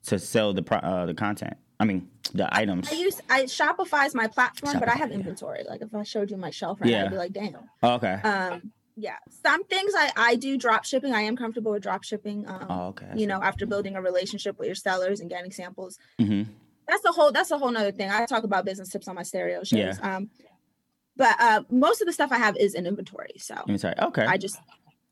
to 0.06 0.18
sell 0.18 0.54
the 0.54 0.64
pro- 0.64 0.80
uh, 0.80 1.06
the 1.06 1.14
content? 1.14 1.58
I 1.80 1.86
mean 1.86 2.10
the 2.34 2.50
items. 2.56 2.92
I 2.92 2.96
use 2.96 3.22
I 3.30 3.44
Shopify 3.44 4.08
is 4.08 4.16
my 4.16 4.28
platform, 4.28 4.74
Shopify, 4.74 4.80
but 4.80 4.90
I 4.90 4.96
have 4.96 5.12
inventory. 5.12 5.62
Yeah. 5.64 5.72
Like 5.72 5.82
if 5.82 5.94
I 5.94 6.04
showed 6.04 6.32
you 6.32 6.38
my 6.38 6.50
shelf 6.50 6.82
right 6.82 6.90
yeah. 6.90 7.02
now, 7.02 7.06
I'd 7.06 7.12
be 7.12 7.18
like, 7.18 7.34
damn. 7.34 7.58
Oh, 7.84 7.94
okay. 7.96 8.14
Um 8.24 8.72
yeah 8.98 9.18
some 9.44 9.64
things 9.66 9.94
i 9.96 10.12
i 10.18 10.36
do 10.36 10.58
drop 10.58 10.84
shipping. 10.84 11.14
I 11.14 11.22
am 11.22 11.38
comfortable 11.38 11.72
with 11.72 11.84
drop 11.84 12.04
shipping 12.04 12.48
um, 12.48 12.66
oh, 12.70 12.88
okay 12.88 13.12
you 13.16 13.28
know 13.28 13.42
after 13.42 13.66
building 13.66 13.96
a 13.96 14.02
relationship 14.02 14.58
with 14.58 14.66
your 14.66 14.76
sellers 14.76 15.20
and 15.20 15.30
getting 15.30 15.52
samples 15.52 16.00
mm-hmm. 16.20 16.52
that's 16.88 17.06
a 17.06 17.12
whole 17.12 17.32
that's 17.32 17.52
a 17.52 17.58
whole 17.58 17.72
nother 17.72 17.92
thing. 17.92 18.10
I 18.10 18.26
talk 18.26 18.44
about 18.44 18.66
business 18.66 18.90
tips 18.90 19.08
on 19.08 19.16
my 19.16 19.24
stereo 19.24 19.64
shows 19.64 19.78
yeah. 19.78 20.16
um 20.16 20.30
but 21.16 21.36
uh 21.40 21.64
most 21.70 22.02
of 22.02 22.08
the 22.08 22.14
stuff 22.14 22.32
i 22.32 22.38
have 22.38 22.58
is 22.58 22.74
in 22.74 22.86
inventory 22.88 23.34
so 23.38 23.56
inventory 23.68 23.94
okay. 24.02 24.26
I 24.26 24.38
just 24.38 24.60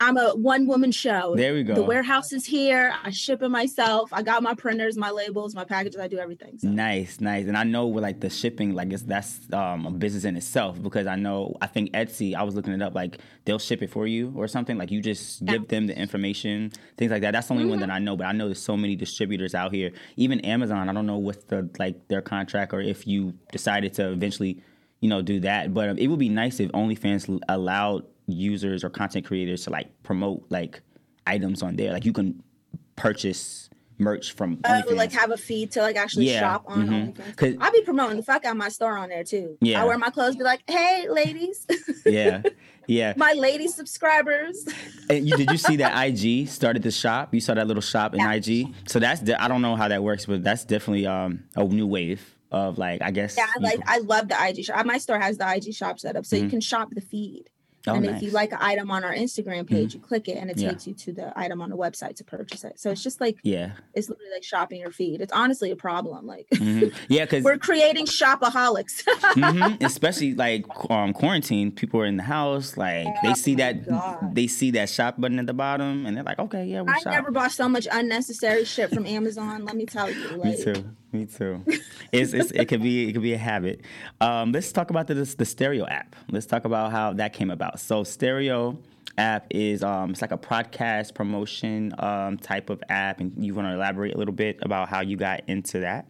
I'm 0.01 0.17
a 0.17 0.35
one 0.35 0.67
woman 0.67 0.91
show. 0.91 1.35
There 1.37 1.53
we 1.53 1.63
go. 1.63 1.73
The 1.73 1.83
warehouse 1.83 2.33
is 2.33 2.45
here. 2.45 2.93
I 3.01 3.11
ship 3.11 3.41
it 3.41 3.47
myself. 3.47 4.11
I 4.11 4.23
got 4.23 4.43
my 4.43 4.53
printers, 4.53 4.97
my 4.97 5.09
labels, 5.09 5.55
my 5.55 5.63
packages. 5.63 6.01
I 6.01 6.09
do 6.09 6.17
everything. 6.17 6.57
So. 6.57 6.67
Nice, 6.67 7.21
nice. 7.21 7.47
And 7.47 7.57
I 7.57 7.63
know 7.63 7.87
with 7.87 8.03
like 8.03 8.19
the 8.19 8.29
shipping, 8.29 8.73
like 8.73 8.91
it's 8.91 9.03
that's 9.03 9.39
um, 9.53 9.85
a 9.85 9.91
business 9.91 10.25
in 10.25 10.35
itself 10.35 10.81
because 10.81 11.07
I 11.07 11.15
know 11.15 11.55
I 11.61 11.67
think 11.67 11.93
Etsy. 11.93 12.35
I 12.35 12.43
was 12.43 12.55
looking 12.55 12.73
it 12.73 12.81
up. 12.81 12.93
Like 12.93 13.19
they'll 13.45 13.57
ship 13.57 13.81
it 13.81 13.89
for 13.89 14.05
you 14.05 14.33
or 14.35 14.49
something. 14.49 14.77
Like 14.77 14.91
you 14.91 14.99
just 14.99 15.41
yeah. 15.41 15.53
give 15.53 15.69
them 15.69 15.87
the 15.87 15.97
information, 15.97 16.73
things 16.97 17.11
like 17.11 17.21
that. 17.21 17.31
That's 17.31 17.47
the 17.47 17.53
only 17.53 17.63
mm-hmm. 17.63 17.71
one 17.71 17.79
that 17.79 17.89
I 17.89 17.99
know. 17.99 18.17
But 18.17 18.27
I 18.27 18.33
know 18.33 18.47
there's 18.47 18.61
so 18.61 18.75
many 18.75 18.97
distributors 18.97 19.55
out 19.55 19.73
here. 19.73 19.91
Even 20.17 20.41
Amazon. 20.41 20.89
I 20.89 20.93
don't 20.93 21.05
know 21.05 21.19
what 21.19 21.47
the 21.47 21.69
like 21.79 22.09
their 22.09 22.21
contract 22.21 22.73
or 22.73 22.81
if 22.81 23.07
you 23.07 23.33
decided 23.53 23.93
to 23.93 24.11
eventually, 24.11 24.61
you 24.99 25.07
know, 25.07 25.21
do 25.21 25.39
that. 25.39 25.73
But 25.73 25.97
it 25.97 26.07
would 26.07 26.19
be 26.19 26.29
nice 26.29 26.59
if 26.59 26.69
OnlyFans 26.73 27.39
allowed 27.47 28.03
users 28.27 28.83
or 28.83 28.89
content 28.89 29.25
creators 29.25 29.63
to 29.65 29.69
like 29.69 29.87
promote 30.03 30.45
like 30.49 30.81
items 31.27 31.61
on 31.61 31.75
there. 31.75 31.91
Like 31.91 32.05
you 32.05 32.13
can 32.13 32.41
purchase 32.95 33.69
merch 33.97 34.33
from 34.33 34.59
uh, 34.65 34.81
like 34.91 35.11
have 35.13 35.31
a 35.31 35.37
feed 35.37 35.71
to 35.71 35.81
like 35.81 35.95
actually 35.95 36.29
yeah. 36.29 36.39
shop 36.39 36.65
on 36.67 37.13
mm-hmm. 37.13 37.63
I'll 37.63 37.71
be 37.71 37.81
promoting 37.81 38.17
the 38.17 38.23
fuck 38.23 38.45
out 38.45 38.57
my 38.57 38.69
store 38.69 38.97
on 38.97 39.09
there 39.09 39.23
too. 39.23 39.57
Yeah. 39.61 39.81
I 39.81 39.85
wear 39.85 39.97
my 39.97 40.09
clothes, 40.09 40.35
be 40.35 40.43
like, 40.43 40.61
hey 40.67 41.07
ladies. 41.09 41.65
yeah. 42.05 42.41
Yeah. 42.87 43.13
my 43.17 43.33
lady 43.33 43.67
subscribers. 43.67 44.67
and 45.09 45.27
you 45.27 45.37
did 45.37 45.49
you 45.49 45.57
see 45.57 45.77
that 45.77 46.07
IG 46.07 46.47
started 46.47 46.83
the 46.83 46.91
shop? 46.91 47.33
You 47.33 47.39
saw 47.39 47.53
that 47.53 47.67
little 47.67 47.81
shop 47.81 48.13
in 48.13 48.19
yeah. 48.19 48.33
IG? 48.33 48.73
So 48.87 48.99
that's 48.99 49.21
de- 49.21 49.41
I 49.41 49.47
don't 49.47 49.61
know 49.61 49.75
how 49.75 49.87
that 49.87 50.03
works, 50.03 50.25
but 50.25 50.43
that's 50.43 50.65
definitely 50.65 51.07
um 51.07 51.43
a 51.55 51.63
new 51.63 51.87
wave 51.87 52.35
of 52.51 52.77
like 52.77 53.01
I 53.01 53.11
guess 53.11 53.37
Yeah, 53.37 53.47
like 53.59 53.79
I 53.87 53.99
love 53.99 54.27
the 54.27 54.37
IG 54.39 54.65
shop. 54.65 54.85
My 54.85 54.97
store 54.97 55.19
has 55.19 55.37
the 55.37 55.51
IG 55.51 55.73
shop 55.73 55.99
set 55.99 56.15
up 56.15 56.25
so 56.25 56.35
mm-hmm. 56.35 56.45
you 56.45 56.49
can 56.49 56.61
shop 56.61 56.89
the 56.91 57.01
feed. 57.01 57.49
Oh, 57.87 57.95
and 57.95 58.05
nice. 58.05 58.15
if 58.17 58.23
you 58.23 58.31
like 58.31 58.51
an 58.51 58.59
item 58.61 58.91
on 58.91 59.03
our 59.03 59.13
Instagram 59.13 59.67
page, 59.67 59.89
mm-hmm. 59.89 59.97
you 59.97 60.07
click 60.07 60.27
it 60.27 60.37
and 60.37 60.49
it 60.49 60.57
takes 60.57 60.87
you 60.87 60.93
to 60.93 61.13
the 61.13 61.37
item 61.37 61.61
on 61.61 61.69
the 61.69 61.77
website 61.77 62.15
to 62.17 62.23
purchase 62.23 62.63
it. 62.63 62.79
So 62.79 62.91
it's 62.91 63.03
just 63.03 63.21
like 63.21 63.37
yeah, 63.43 63.71
it's 63.93 64.09
literally 64.09 64.31
like 64.31 64.43
shopping 64.43 64.81
your 64.81 64.91
feed. 64.91 65.21
It's 65.21 65.33
honestly 65.33 65.71
a 65.71 65.75
problem. 65.75 66.25
Like 66.25 66.47
mm-hmm. 66.53 66.95
yeah, 67.09 67.25
because 67.25 67.43
we're 67.43 67.57
creating 67.57 68.05
shopaholics. 68.05 69.03
mm-hmm. 69.03 69.75
Especially 69.85 70.33
like 70.33 70.65
um, 70.89 71.13
quarantine, 71.13 71.71
people 71.71 72.01
are 72.01 72.05
in 72.05 72.17
the 72.17 72.23
house. 72.23 72.77
Like 72.77 73.07
oh, 73.07 73.13
they 73.23 73.33
see 73.33 73.55
that 73.55 73.87
God. 73.87 74.33
they 74.33 74.47
see 74.47 74.71
that 74.71 74.89
shop 74.89 75.19
button 75.19 75.39
at 75.39 75.47
the 75.47 75.53
bottom, 75.53 76.05
and 76.05 76.17
they're 76.17 76.23
like, 76.23 76.39
okay, 76.39 76.65
yeah, 76.65 76.81
we 76.81 76.91
I 76.91 76.99
shop. 76.99 77.13
never 77.13 77.31
bought 77.31 77.51
so 77.51 77.69
much 77.69 77.87
unnecessary 77.91 78.65
shit 78.65 78.89
from 78.89 79.05
Amazon. 79.05 79.65
Let 79.65 79.75
me 79.75 79.85
tell 79.85 80.09
you. 80.09 80.29
Like, 80.37 80.57
Me 80.57 80.63
too. 80.63 80.85
Me 81.15 81.25
too. 81.25 81.63
it's, 82.11 82.33
it's, 82.33 82.51
it 82.51 82.65
could 82.67 82.81
be 82.81 83.07
it 83.09 83.13
could 83.13 83.21
be 83.21 83.33
a 83.33 83.37
habit. 83.37 83.81
Um, 84.21 84.51
let's 84.51 84.71
talk 84.71 84.89
about 84.89 85.07
the 85.07 85.13
the 85.13 85.45
Stereo 85.45 85.85
app. 85.87 86.15
Let's 86.29 86.45
talk 86.45 86.65
about 86.65 86.91
how 86.91 87.13
that 87.13 87.33
came 87.33 87.49
about. 87.51 87.79
So 87.79 88.03
Stereo 88.03 88.77
app 89.17 89.47
is 89.49 89.81
um, 89.83 90.11
it's 90.11 90.21
like 90.21 90.31
a 90.33 90.37
podcast 90.37 91.13
promotion 91.15 91.93
um, 91.99 92.37
type 92.37 92.69
of 92.69 92.83
app, 92.89 93.19
and 93.21 93.31
you 93.43 93.53
want 93.53 93.67
to 93.67 93.73
elaborate 93.73 94.13
a 94.13 94.17
little 94.17 94.33
bit 94.33 94.59
about 94.61 94.89
how 94.89 95.01
you 95.01 95.15
got 95.15 95.41
into 95.47 95.79
that. 95.79 96.07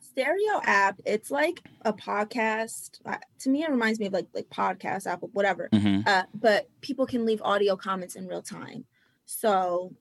stereo 0.00 0.60
app 0.64 1.00
it's 1.06 1.30
like 1.30 1.62
a 1.84 1.92
podcast 1.92 2.98
uh, 3.06 3.16
to 3.38 3.48
me 3.50 3.62
it 3.62 3.70
reminds 3.70 4.00
me 4.00 4.06
of 4.06 4.12
like 4.12 4.26
like 4.34 4.48
podcast 4.50 5.06
app 5.06 5.20
whatever 5.32 5.68
Mhm. 5.72 6.06
uh, 6.06 6.24
but 6.34 6.68
people 6.80 7.06
can 7.06 7.24
leave 7.24 7.40
audio 7.42 7.76
comments 7.76 8.16
in 8.16 8.26
real 8.26 8.42
time 8.42 8.84
so 9.24 9.94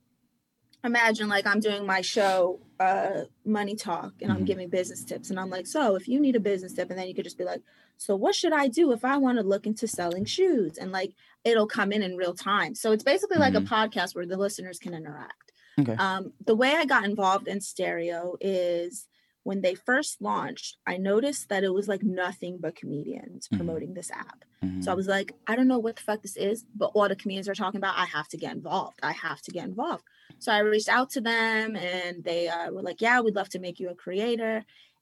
imagine 0.84 1.28
like 1.28 1.46
i'm 1.46 1.60
doing 1.60 1.86
my 1.86 2.02
show 2.02 2.60
uh 2.80 3.22
money 3.46 3.76
talk 3.76 4.14
and 4.22 4.32
i'm 4.32 4.40
Mhm. 4.44 4.46
giving 4.46 4.70
business 4.70 5.04
tips 5.04 5.30
and 5.30 5.40
i'm 5.40 5.50
like 5.50 5.68
so 5.68 5.96
if 5.96 6.08
you 6.08 6.20
need 6.20 6.36
a 6.36 6.40
business 6.40 6.74
tip 6.74 6.90
and 6.90 6.98
then 6.98 7.08
you 7.08 7.14
could 7.14 7.26
just 7.26 7.38
be 7.38 7.44
like 7.44 7.62
so 7.98 8.16
what 8.16 8.34
should 8.34 8.54
i 8.54 8.68
do 8.68 8.92
if 8.94 9.04
i 9.04 9.18
want 9.18 9.38
to 9.38 9.44
look 9.44 9.66
into 9.68 9.88
selling 9.88 10.24
shoes 10.26 10.78
and 10.78 10.92
like 10.92 11.12
it'll 11.44 11.68
come 11.68 11.92
in 11.92 12.02
in 12.02 12.16
real 12.16 12.34
time 12.34 12.74
so 12.76 12.92
it's 12.94 13.04
basically 13.04 13.38
like 13.38 13.56
a 13.56 13.62
Mhm. 13.62 13.68
podcast 13.68 14.16
where 14.16 14.26
the 14.26 14.38
listeners 14.38 14.80
can 14.80 14.94
interact 14.94 15.52
Okay. 15.80 15.96
um, 15.96 16.34
the 16.46 16.56
way 16.56 16.74
I 16.76 16.84
got 16.84 17.06
involved 17.06 17.48
in 17.48 17.62
stereo 17.62 18.36
is 18.42 19.08
when 19.50 19.62
they 19.62 19.74
first 19.74 20.22
launched, 20.22 20.78
I 20.86 20.98
noticed 20.98 21.50
that 21.50 21.64
it 21.64 21.74
was 21.74 21.88
like 21.88 22.04
nothing 22.04 22.54
but 22.64 22.76
comedians 22.82 23.48
Mhm. 23.48 23.58
promoting 23.58 23.94
this 23.96 24.12
app. 24.12 24.46
Mhm. 24.64 24.84
So 24.84 24.92
I 24.92 24.96
was 25.02 25.08
like, 25.08 25.30
I 25.48 25.56
don't 25.56 25.68
know 25.68 25.80
what 25.86 25.96
the 25.96 26.04
fuck 26.04 26.22
this 26.22 26.38
is, 26.38 26.58
but 26.82 26.92
all 26.94 27.10
the 27.10 27.16
comedians 27.22 27.50
are 27.50 27.56
talking 27.64 27.80
about, 27.80 27.98
I 27.98 28.06
have 28.06 28.28
to 28.34 28.38
get 28.38 28.54
involved. 28.60 29.00
I 29.02 29.14
have 29.28 29.42
to 29.48 29.52
get 29.52 29.66
involved. 29.66 30.04
So 30.38 30.52
I 30.52 30.60
reached 30.60 30.88
out 30.98 31.10
to 31.16 31.22
them 31.22 31.76
and 31.76 32.24
they 32.24 32.48
uh, 32.48 32.70
were 32.72 32.84
like, 32.90 33.02
Yeah, 33.02 33.22
we'd 33.22 33.36
love 33.36 33.50
to 33.50 33.60
make 33.66 33.80
you 33.80 33.90
a 33.90 33.96
creator. 34.06 34.56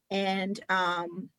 And 0.10 0.56
um, 0.70 1.30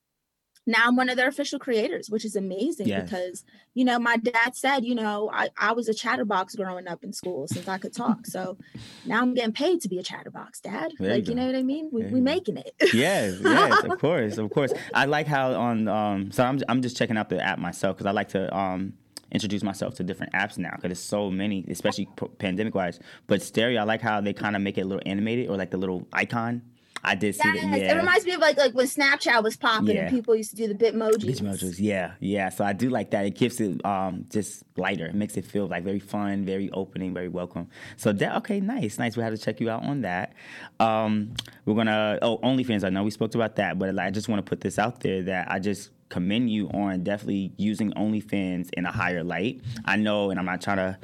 now 0.68 0.84
I'm 0.86 0.96
one 0.96 1.08
of 1.08 1.16
their 1.16 1.28
official 1.28 1.58
creators, 1.58 2.10
which 2.10 2.24
is 2.24 2.36
amazing 2.36 2.86
Yes. 2.88 3.04
because, 3.08 3.44
you 3.74 3.84
know, 3.84 3.98
my 3.98 4.18
dad 4.18 4.54
said, 4.54 4.84
you 4.84 4.94
know, 4.94 5.30
I, 5.32 5.48
I 5.58 5.72
was 5.72 5.88
a 5.88 5.94
chatterbox 5.94 6.54
growing 6.54 6.86
up 6.86 7.02
in 7.02 7.12
school 7.12 7.48
since 7.48 7.66
I 7.66 7.78
could 7.78 7.94
talk. 7.94 8.26
So 8.26 8.58
now 9.06 9.22
I'm 9.22 9.32
getting 9.34 9.52
paid 9.52 9.80
to 9.80 9.88
be 9.88 9.98
a 9.98 10.02
chatterbox, 10.02 10.60
dad. 10.60 10.92
There 10.98 11.10
like, 11.14 11.26
you, 11.26 11.34
know 11.34 11.46
what 11.46 11.54
I 11.56 11.62
mean? 11.62 11.88
We, 11.90 12.04
we 12.04 12.20
making 12.20 12.58
it. 12.58 12.74
yes, 12.92 13.38
yes, 13.42 13.82
of 13.84 13.98
course, 14.06 14.36
of 14.36 14.50
course. 14.50 14.72
I 14.94 15.06
like 15.06 15.26
how 15.26 15.52
on 15.54 15.88
um. 15.88 16.30
So 16.30 16.44
I'm 16.44 16.60
I'm 16.68 16.82
just 16.82 16.96
checking 16.96 17.16
out 17.16 17.30
the 17.30 17.42
app 17.42 17.58
myself 17.58 17.96
because 17.96 18.06
I 18.06 18.12
like 18.12 18.28
to 18.28 18.54
um 18.56 18.92
introduce 19.32 19.62
myself 19.62 19.94
to 19.94 20.02
different 20.04 20.32
apps 20.32 20.58
now 20.58 20.70
because 20.70 20.88
there's 20.88 20.98
so 21.00 21.30
many, 21.30 21.64
especially 21.68 22.08
pandemic 22.38 22.74
wise. 22.74 22.98
But 23.26 23.42
stereo, 23.42 23.80
I 23.80 23.84
like 23.84 24.00
how 24.00 24.20
they 24.20 24.32
kind 24.32 24.54
of 24.56 24.62
make 24.62 24.78
it 24.78 24.82
a 24.82 24.84
little 24.84 25.02
animated 25.06 25.48
or 25.48 25.56
like 25.56 25.70
the 25.70 25.76
little 25.78 26.06
icon. 26.12 26.62
I 27.04 27.14
did 27.14 27.34
see 27.34 27.40
Yes, 27.44 27.62
that. 27.64 27.80
Yeah. 27.80 27.94
It 27.94 27.96
reminds 27.96 28.24
me 28.26 28.32
of 28.32 28.40
like 28.40 28.56
like 28.56 28.74
when 28.74 28.86
Snapchat 28.86 29.42
was 29.42 29.56
popping 29.56 29.94
Yeah. 29.96 30.02
and 30.06 30.10
people 30.10 30.34
used 30.34 30.50
to 30.50 30.56
do 30.56 30.68
the 30.68 30.74
Bitmojis. 30.74 31.24
Bitmojis, 31.40 31.76
yeah, 31.78 32.12
yeah. 32.20 32.48
So 32.48 32.64
I 32.64 32.72
do 32.72 32.90
like 32.90 33.10
that. 33.10 33.24
It 33.26 33.32
keeps 33.32 33.60
it 33.60 33.84
um 33.84 34.24
just 34.30 34.62
lighter. 34.76 35.06
It 35.06 35.14
makes 35.14 35.36
it 35.36 35.44
feel 35.44 35.66
like 35.66 35.84
very 35.84 36.00
fun, 36.00 36.44
very 36.44 36.70
opening, 36.72 37.14
very 37.14 37.28
welcome. 37.28 37.68
So 37.96 38.12
that 38.12 38.36
okay, 38.38 38.60
nice, 38.60 38.98
nice. 38.98 39.16
We 39.16 39.22
have 39.22 39.34
to 39.34 39.38
check 39.40 39.60
you 39.60 39.70
out 39.70 39.84
on 39.84 40.02
that. 40.02 40.34
Um, 40.80 41.34
we're 41.64 41.74
gonna 41.74 42.18
oh 42.22 42.38
OnlyFans. 42.38 42.84
I 42.84 42.90
know 42.90 43.02
we 43.04 43.10
spoke 43.10 43.34
about 43.34 43.56
that, 43.56 43.78
but 43.78 43.98
I 43.98 44.10
just 44.10 44.28
want 44.28 44.44
to 44.44 44.48
put 44.48 44.60
this 44.60 44.78
out 44.78 45.00
there 45.00 45.22
that 45.22 45.50
I 45.50 45.58
just 45.58 45.90
commend 46.08 46.50
you 46.50 46.68
on 46.70 47.02
definitely 47.04 47.52
using 47.58 47.92
OnlyFans 47.92 48.70
in 48.72 48.86
a 48.86 48.92
higher 48.92 49.22
light. 49.22 49.60
I 49.84 49.96
know, 49.96 50.30
and 50.30 50.38
I'm 50.40 50.46
not 50.46 50.60
trying 50.62 50.78
to 50.78 50.98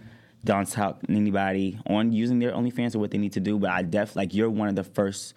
down 0.44 0.66
talk 0.66 1.00
anybody 1.08 1.78
on 1.86 2.12
using 2.12 2.38
their 2.38 2.52
OnlyFans 2.52 2.94
or 2.94 2.98
what 2.98 3.10
they 3.10 3.18
need 3.18 3.32
to 3.32 3.40
do, 3.40 3.58
but 3.58 3.70
I 3.70 3.82
def 3.82 4.14
like 4.16 4.34
you're 4.34 4.50
one 4.50 4.68
of 4.68 4.76
the 4.76 4.84
first 4.84 5.34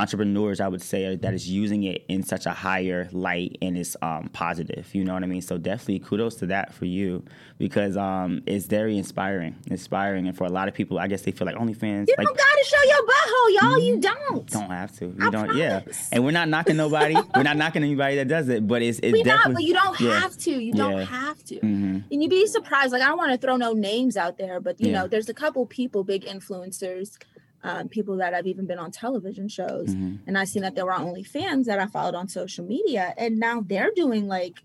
entrepreneurs 0.00 0.60
I 0.60 0.68
would 0.68 0.82
say 0.82 1.16
that 1.16 1.34
is 1.34 1.48
using 1.48 1.82
it 1.84 2.04
in 2.08 2.22
such 2.22 2.46
a 2.46 2.50
higher 2.50 3.08
light 3.12 3.58
and 3.62 3.76
it's 3.76 3.96
um, 4.02 4.28
positive. 4.32 4.88
You 4.94 5.04
know 5.04 5.14
what 5.14 5.22
I 5.22 5.26
mean? 5.26 5.42
So 5.42 5.58
definitely 5.58 6.00
kudos 6.00 6.36
to 6.36 6.46
that 6.46 6.72
for 6.74 6.86
you 6.86 7.22
because 7.58 7.96
um, 7.96 8.42
it's 8.46 8.66
very 8.66 8.96
inspiring, 8.96 9.54
inspiring, 9.66 10.26
and 10.26 10.36
for 10.36 10.44
a 10.44 10.48
lot 10.50 10.68
of 10.68 10.74
people, 10.74 10.98
I 10.98 11.06
guess 11.06 11.22
they 11.22 11.30
feel 11.32 11.46
like 11.46 11.56
OnlyFans 11.56 12.08
You 12.08 12.14
like 12.18 12.26
don't 12.26 12.36
gotta 12.36 12.64
show 12.64 12.82
your 12.84 13.02
butthole, 13.06 13.62
y'all. 13.70 13.78
You 13.78 14.00
don't. 14.00 14.46
don't 14.50 14.70
have 14.70 14.92
to. 14.98 15.06
You 15.06 15.16
I 15.20 15.30
don't. 15.30 15.56
Yeah, 15.56 15.82
and 16.12 16.24
we're 16.24 16.30
not 16.30 16.48
knocking 16.48 16.76
nobody. 16.76 17.14
we're 17.34 17.42
not 17.42 17.56
knocking 17.56 17.82
anybody 17.84 18.16
that 18.16 18.28
does 18.28 18.48
it, 18.48 18.66
but 18.66 18.80
it's 18.82 18.98
it's 19.00 19.12
we 19.12 19.22
not, 19.22 19.36
definitely. 19.38 19.54
but 19.54 19.62
you 19.68 19.74
don't 19.74 20.00
yeah. 20.00 20.20
have 20.20 20.36
to. 20.38 20.50
You 20.50 20.72
don't 20.72 21.02
have 21.02 21.44
to. 21.44 21.56
Mhm. 21.56 22.04
And 22.10 22.22
you'd 22.22 22.30
be 22.30 22.46
surprised. 22.46 22.92
Like 22.92 23.02
I 23.02 23.06
don't 23.06 23.18
want 23.18 23.32
to 23.32 23.38
throw 23.38 23.56
no 23.56 23.72
names 23.72 24.16
out 24.16 24.38
there, 24.38 24.60
but 24.60 24.80
you 24.80 24.88
Yeah. 24.88 25.00
know, 25.02 25.08
there's 25.08 25.28
a 25.28 25.34
couple 25.34 25.66
people, 25.66 26.04
big 26.04 26.24
influencers, 26.24 27.18
um, 27.62 27.88
people 27.88 28.16
that 28.16 28.32
have 28.32 28.46
even 28.46 28.66
been 28.66 28.78
on 28.78 28.90
television 28.90 29.46
shows, 29.48 29.88
Mhm. 29.94 30.18
and 30.26 30.38
I 30.38 30.44
seen 30.44 30.62
that 30.62 30.74
there 30.74 30.86
were 30.86 30.92
OnlyFans 30.92 31.64
that 31.66 31.78
I 31.78 31.86
followed 31.86 32.14
on 32.14 32.26
social 32.28 32.64
media, 32.64 33.12
and 33.18 33.38
now 33.38 33.60
they're 33.66 33.90
doing 33.94 34.26
like 34.28 34.62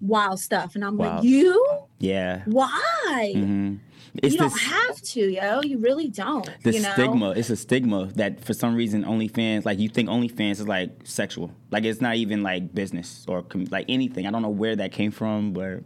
wild 0.00 0.40
stuff, 0.40 0.74
and 0.74 0.84
I'm 0.84 0.96
Wow. 0.96 1.16
like, 1.16 1.24
you? 1.24 1.64
Yeah. 1.98 2.42
Why? 2.46 3.32
hmm 3.34 3.74
It's 4.22 4.34
you 4.34 4.38
don't 4.40 4.60
have 4.60 5.00
to, 5.00 5.20
yo. 5.32 5.62
You 5.62 5.78
really 5.78 6.08
don't. 6.08 6.48
the 6.64 6.72
you 6.72 6.80
know? 6.80 6.92
stigma 6.92 7.30
it's 7.30 7.48
a 7.50 7.56
stigma 7.56 8.06
that 8.16 8.40
for 8.44 8.52
some 8.52 8.74
reason 8.74 9.04
OnlyFans 9.04 9.64
like 9.64 9.78
you 9.78 9.88
think 9.88 10.08
OnlyFans 10.10 10.52
is 10.52 10.68
like 10.68 10.90
sexual 11.04 11.50
like 11.70 11.84
it's 11.84 12.00
not 12.02 12.16
even 12.16 12.42
like 12.42 12.74
business 12.74 13.24
or 13.26 13.42
com- 13.42 13.66
like 13.70 13.86
anything 13.88 14.26
I 14.26 14.30
don't 14.30 14.42
know 14.42 14.50
where 14.50 14.76
that 14.76 14.92
came 14.92 15.12
from 15.12 15.52
but 15.54 15.82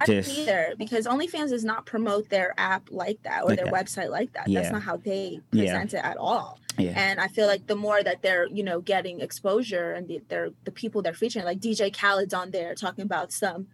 I 0.00 0.06
don't 0.06 0.16
just 0.22 0.38
either 0.38 0.74
because 0.78 1.06
OnlyFans 1.06 1.50
does 1.50 1.64
not 1.64 1.86
promote 1.86 2.28
their 2.30 2.54
app 2.58 2.88
like 2.90 3.22
that 3.24 3.42
or 3.44 3.48
Like 3.48 3.56
their 3.56 3.66
that. 3.66 3.74
website 3.74 4.10
like 4.10 4.32
that. 4.34 4.48
Yeah. 4.48 4.60
That's 4.60 4.72
not 4.72 4.82
how 4.82 4.96
they 4.96 5.40
Yeah. 5.52 5.64
present 5.72 5.94
it 5.94 6.04
at 6.04 6.16
all. 6.16 6.58
yeah 6.78 6.92
And 6.96 7.18
I 7.20 7.28
feel 7.28 7.46
like 7.46 7.66
the 7.66 7.76
more 7.76 8.02
that 8.02 8.22
they're, 8.22 8.46
you 8.46 8.62
know, 8.62 8.80
getting 8.80 9.20
exposure 9.20 9.92
and 9.92 10.06
the, 10.08 10.20
they're 10.28 10.50
the 10.64 10.70
people 10.72 11.02
they're 11.02 11.14
featuring, 11.14 11.44
like 11.44 11.60
DJ 11.60 11.90
Khaled's 11.92 12.32
on 12.34 12.50
there 12.52 12.74
talking 12.74 13.04
about 13.04 13.32
some 13.32 13.66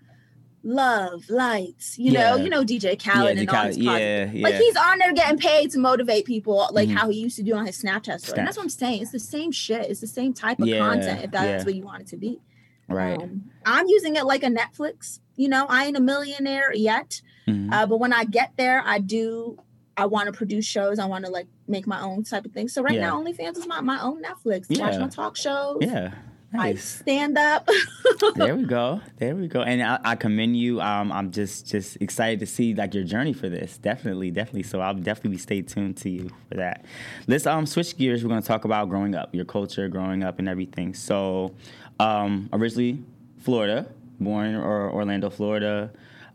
love, 0.66 1.28
lights, 1.28 1.98
you 1.98 2.10
know, 2.12 2.36
you 2.36 2.48
know 2.48 2.64
DJ 2.64 2.84
yeah, 2.84 2.94
Khaled 3.12 3.36
and 3.38 3.50
all 3.50 3.64
his 3.66 3.76
yeah 3.76 4.30
yeah 4.32 4.42
Like 4.42 4.54
he's 4.54 4.76
on 4.76 4.98
there 4.98 5.12
getting 5.12 5.36
paid 5.38 5.70
to 5.72 5.78
motivate 5.78 6.24
people, 6.24 6.68
like 6.72 6.88
Mhm. 6.88 6.94
how 6.94 7.10
he 7.10 7.18
used 7.20 7.36
to 7.36 7.42
do 7.42 7.54
on 7.54 7.66
his 7.66 7.82
Snapchat 7.82 8.20
story. 8.20 8.38
And 8.38 8.46
that's 8.46 8.56
what 8.56 8.62
I'm 8.62 8.70
saying. 8.70 9.02
It's 9.02 9.12
the 9.12 9.18
same 9.18 9.52
shit. 9.52 9.90
It's 9.90 10.00
the 10.00 10.06
same 10.06 10.32
type 10.32 10.58
of 10.60 10.66
Yeah, 10.68 10.78
content 10.78 11.22
if 11.24 11.30
that's 11.32 11.46
yeah. 11.62 11.64
what 11.66 11.74
you 11.74 11.82
want 11.84 12.00
it 12.02 12.06
to 12.08 12.16
be. 12.16 12.40
Right 12.88 13.20
Um, 13.22 13.50
I'm 13.66 13.86
using 13.88 14.16
it 14.16 14.24
like 14.24 14.42
a 14.42 14.48
Netflix. 14.48 15.20
You 15.36 15.48
know, 15.48 15.66
I 15.68 15.86
ain't 15.86 15.96
a 15.96 16.00
millionaire 16.00 16.72
yet, 16.74 17.20
Mhm. 17.48 17.72
uh, 17.72 17.86
but 17.86 17.98
when 17.98 18.12
I 18.12 18.24
get 18.24 18.52
there, 18.56 18.82
I 18.84 18.98
do. 18.98 19.58
I 19.96 20.06
want 20.06 20.26
to 20.26 20.32
produce 20.32 20.64
shows. 20.66 20.98
I 20.98 21.06
want 21.06 21.24
to 21.24 21.30
like 21.30 21.46
make 21.68 21.86
my 21.86 22.00
own 22.00 22.24
type 22.24 22.44
of 22.44 22.52
thing. 22.52 22.68
So 22.68 22.82
right 22.82 22.94
Yeah. 22.94 23.10
now, 23.10 23.22
OnlyFans 23.22 23.56
is 23.58 23.66
my, 23.66 23.80
my 23.80 24.00
own 24.02 24.22
Netflix. 24.22 24.68
Watch 24.78 24.98
my 24.98 25.08
talk 25.08 25.36
shows. 25.36 25.78
yeah 25.80 26.12
I 26.56 26.74
stand 26.76 27.36
up. 27.36 27.68
there 28.36 28.54
we 28.54 28.64
go 28.64 29.00
there 29.18 29.34
we 29.34 29.48
go 29.48 29.62
and 29.62 29.82
I, 29.82 29.98
I 30.04 30.14
commend 30.16 30.56
you 30.56 30.80
um, 30.80 31.10
I'm 31.10 31.32
just 31.32 31.68
just 31.68 31.96
excited 32.00 32.38
to 32.40 32.46
see 32.46 32.74
like 32.74 32.94
your 32.94 33.02
journey 33.02 33.32
for 33.32 33.48
this 33.48 33.76
definitely 33.78 34.30
definitely 34.30 34.62
so 34.62 34.80
I'll 34.80 34.94
definitely 34.94 35.38
stay 35.38 35.62
tuned 35.62 35.96
to 35.98 36.10
you 36.10 36.30
for 36.48 36.54
that 36.56 36.84
let's 37.26 37.44
um 37.46 37.66
switch 37.66 37.96
gears 37.96 38.22
we're 38.22 38.28
going 38.28 38.40
to 38.40 38.46
talk 38.46 38.64
about 38.64 38.88
growing 38.88 39.16
up 39.16 39.34
your 39.34 39.44
culture 39.44 39.88
growing 39.88 40.22
up 40.22 40.38
and 40.38 40.48
everything 40.48 40.94
so 40.94 41.54
um 42.00 42.48
originally 42.52 43.02
Florida 43.38 43.86
born 44.20 44.54
or 44.54 44.90
Orlando 44.90 45.30
Florida 45.30 45.90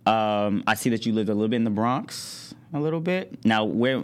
um, 0.06 0.64
I 0.66 0.74
see 0.76 0.90
that 0.90 1.06
you 1.06 1.14
lived 1.14 1.30
a 1.30 1.34
little 1.34 1.50
bit 1.50 1.58
in 1.58 1.64
the 1.66 1.70
Bronx 1.70 2.54
a 2.74 2.80
little 2.80 3.00
bit 3.02 3.44
now 3.46 3.64
where 3.66 4.04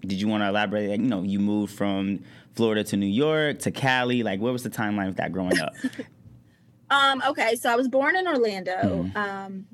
did 0.00 0.20
you 0.20 0.28
want 0.28 0.42
to 0.42 0.48
elaborate 0.48 0.90
like, 0.90 1.00
you 1.00 1.06
know 1.06 1.22
you 1.22 1.38
moved 1.38 1.74
from 1.74 2.20
Florida 2.54 2.84
to 2.84 2.96
New 2.96 3.06
York 3.06 3.58
to 3.60 3.70
Cali 3.70 4.22
like 4.22 4.40
what 4.40 4.52
was 4.52 4.62
the 4.62 4.70
timeline 4.70 5.08
of 5.08 5.16
that 5.16 5.32
growing 5.32 5.58
up 5.60 5.74
um, 6.90 7.22
okay, 7.26 7.56
so 7.56 7.70
I 7.70 7.76
was 7.76 7.88
born 7.88 8.14
in 8.14 8.28
Orlando. 8.28 8.72
Mhm. 9.12 9.16
Um, 9.16 9.66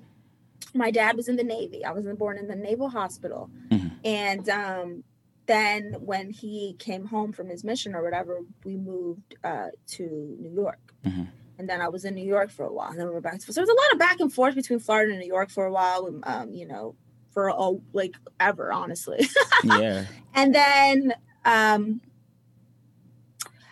my 0.74 0.90
dad 0.90 1.16
was 1.16 1.28
in 1.28 1.36
the 1.36 1.42
Navy. 1.42 1.84
I 1.84 1.90
was 1.92 2.06
born 2.16 2.38
in 2.38 2.46
the 2.46 2.54
Naval 2.54 2.88
Hospital, 2.88 3.50
Mhm. 3.70 3.90
and 4.04 4.48
um, 4.48 5.04
then 5.46 5.94
when 5.98 6.30
he 6.30 6.76
came 6.78 7.06
home 7.06 7.32
from 7.32 7.48
his 7.48 7.64
mission 7.64 7.94
or 7.94 8.02
whatever, 8.02 8.38
we 8.64 8.76
moved 8.76 9.34
uh, 9.42 9.68
to 9.88 10.36
New 10.40 10.52
York. 10.54 10.89
Mhm. 11.04 11.28
And 11.58 11.68
then 11.68 11.80
I 11.82 11.88
was 11.88 12.04
in 12.04 12.14
New 12.14 12.26
York 12.26 12.50
for 12.50 12.64
a 12.64 12.72
while, 12.72 12.88
and 12.88 12.98
then 12.98 13.06
we 13.06 13.12
were 13.12 13.20
back. 13.20 13.38
To, 13.38 13.40
so 13.40 13.52
there 13.52 13.62
was 13.62 13.68
a 13.68 13.74
lot 13.74 13.92
of 13.92 13.98
back 13.98 14.20
and 14.20 14.32
forth 14.32 14.54
between 14.54 14.78
Florida 14.78 15.10
and 15.12 15.20
New 15.20 15.26
York 15.26 15.50
for 15.50 15.66
a 15.66 15.72
while. 15.72 16.10
Um, 16.22 16.54
you 16.54 16.66
know, 16.66 16.94
for 17.32 17.48
a, 17.48 17.70
like 17.92 18.16
ever, 18.38 18.72
honestly. 18.72 19.28
yeah 19.64 20.04
And 20.34 20.54
then 20.54 21.14
um, 21.44 22.00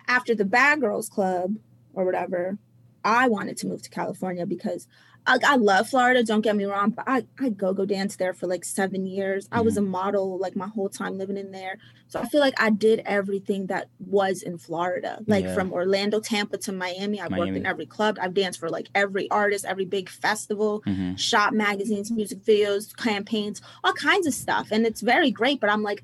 after 0.07 0.35
the 0.35 0.45
Bad 0.45 0.81
Girls 0.81 1.09
Club 1.09 1.55
or 1.93 2.05
whatever, 2.05 2.57
I 3.03 3.27
wanted 3.27 3.57
to 3.57 3.67
move 3.67 3.81
to 3.83 3.89
California 3.89 4.45
because 4.45 4.87
I, 5.27 5.37
I 5.45 5.55
love 5.57 5.89
Florida. 5.89 6.23
Don't 6.23 6.41
get 6.41 6.55
me 6.55 6.65
wrong, 6.65 6.91
but 6.91 7.05
I 7.07 7.25
I 7.39 7.49
go 7.49 7.73
go 7.73 7.85
dance 7.85 8.15
there 8.15 8.33
for 8.33 8.47
like 8.47 8.65
seven 8.65 9.05
years. 9.05 9.47
I 9.51 9.61
was 9.61 9.77
a 9.77 9.81
model 9.81 10.37
like 10.39 10.55
my 10.55 10.67
whole 10.67 10.89
time 10.89 11.17
living 11.17 11.37
in 11.37 11.51
there, 11.51 11.77
so 12.07 12.19
I 12.19 12.25
feel 12.27 12.39
like 12.41 12.59
I 12.59 12.69
did 12.69 13.01
everything 13.05 13.67
that 13.67 13.89
was 13.99 14.41
in 14.41 14.57
Florida, 14.57 15.19
like 15.27 15.45
Yeah. 15.45 15.53
from 15.53 15.71
Orlando, 15.71 16.19
Tampa 16.19 16.57
to 16.59 16.71
Miami. 16.71 17.21
I've 17.21 17.31
worked 17.31 17.55
in 17.55 17.65
every 17.65 17.85
club. 17.85 18.17
I've 18.19 18.33
danced 18.33 18.59
for 18.59 18.69
like 18.69 18.89
every 18.95 19.29
artist, 19.29 19.65
every 19.65 19.85
big 19.85 20.09
festival 20.09 20.81
hmm 20.85 21.15
shop 21.15 21.53
magazines, 21.53 22.11
music 22.11 22.39
videos, 22.39 22.95
campaigns, 22.95 23.61
all 23.83 23.93
kinds 23.93 24.25
of 24.25 24.33
stuff. 24.33 24.69
And 24.71 24.85
it's 24.85 25.01
very 25.01 25.31
great, 25.31 25.59
but 25.59 25.69
I'm 25.69 25.83
like, 25.83 26.03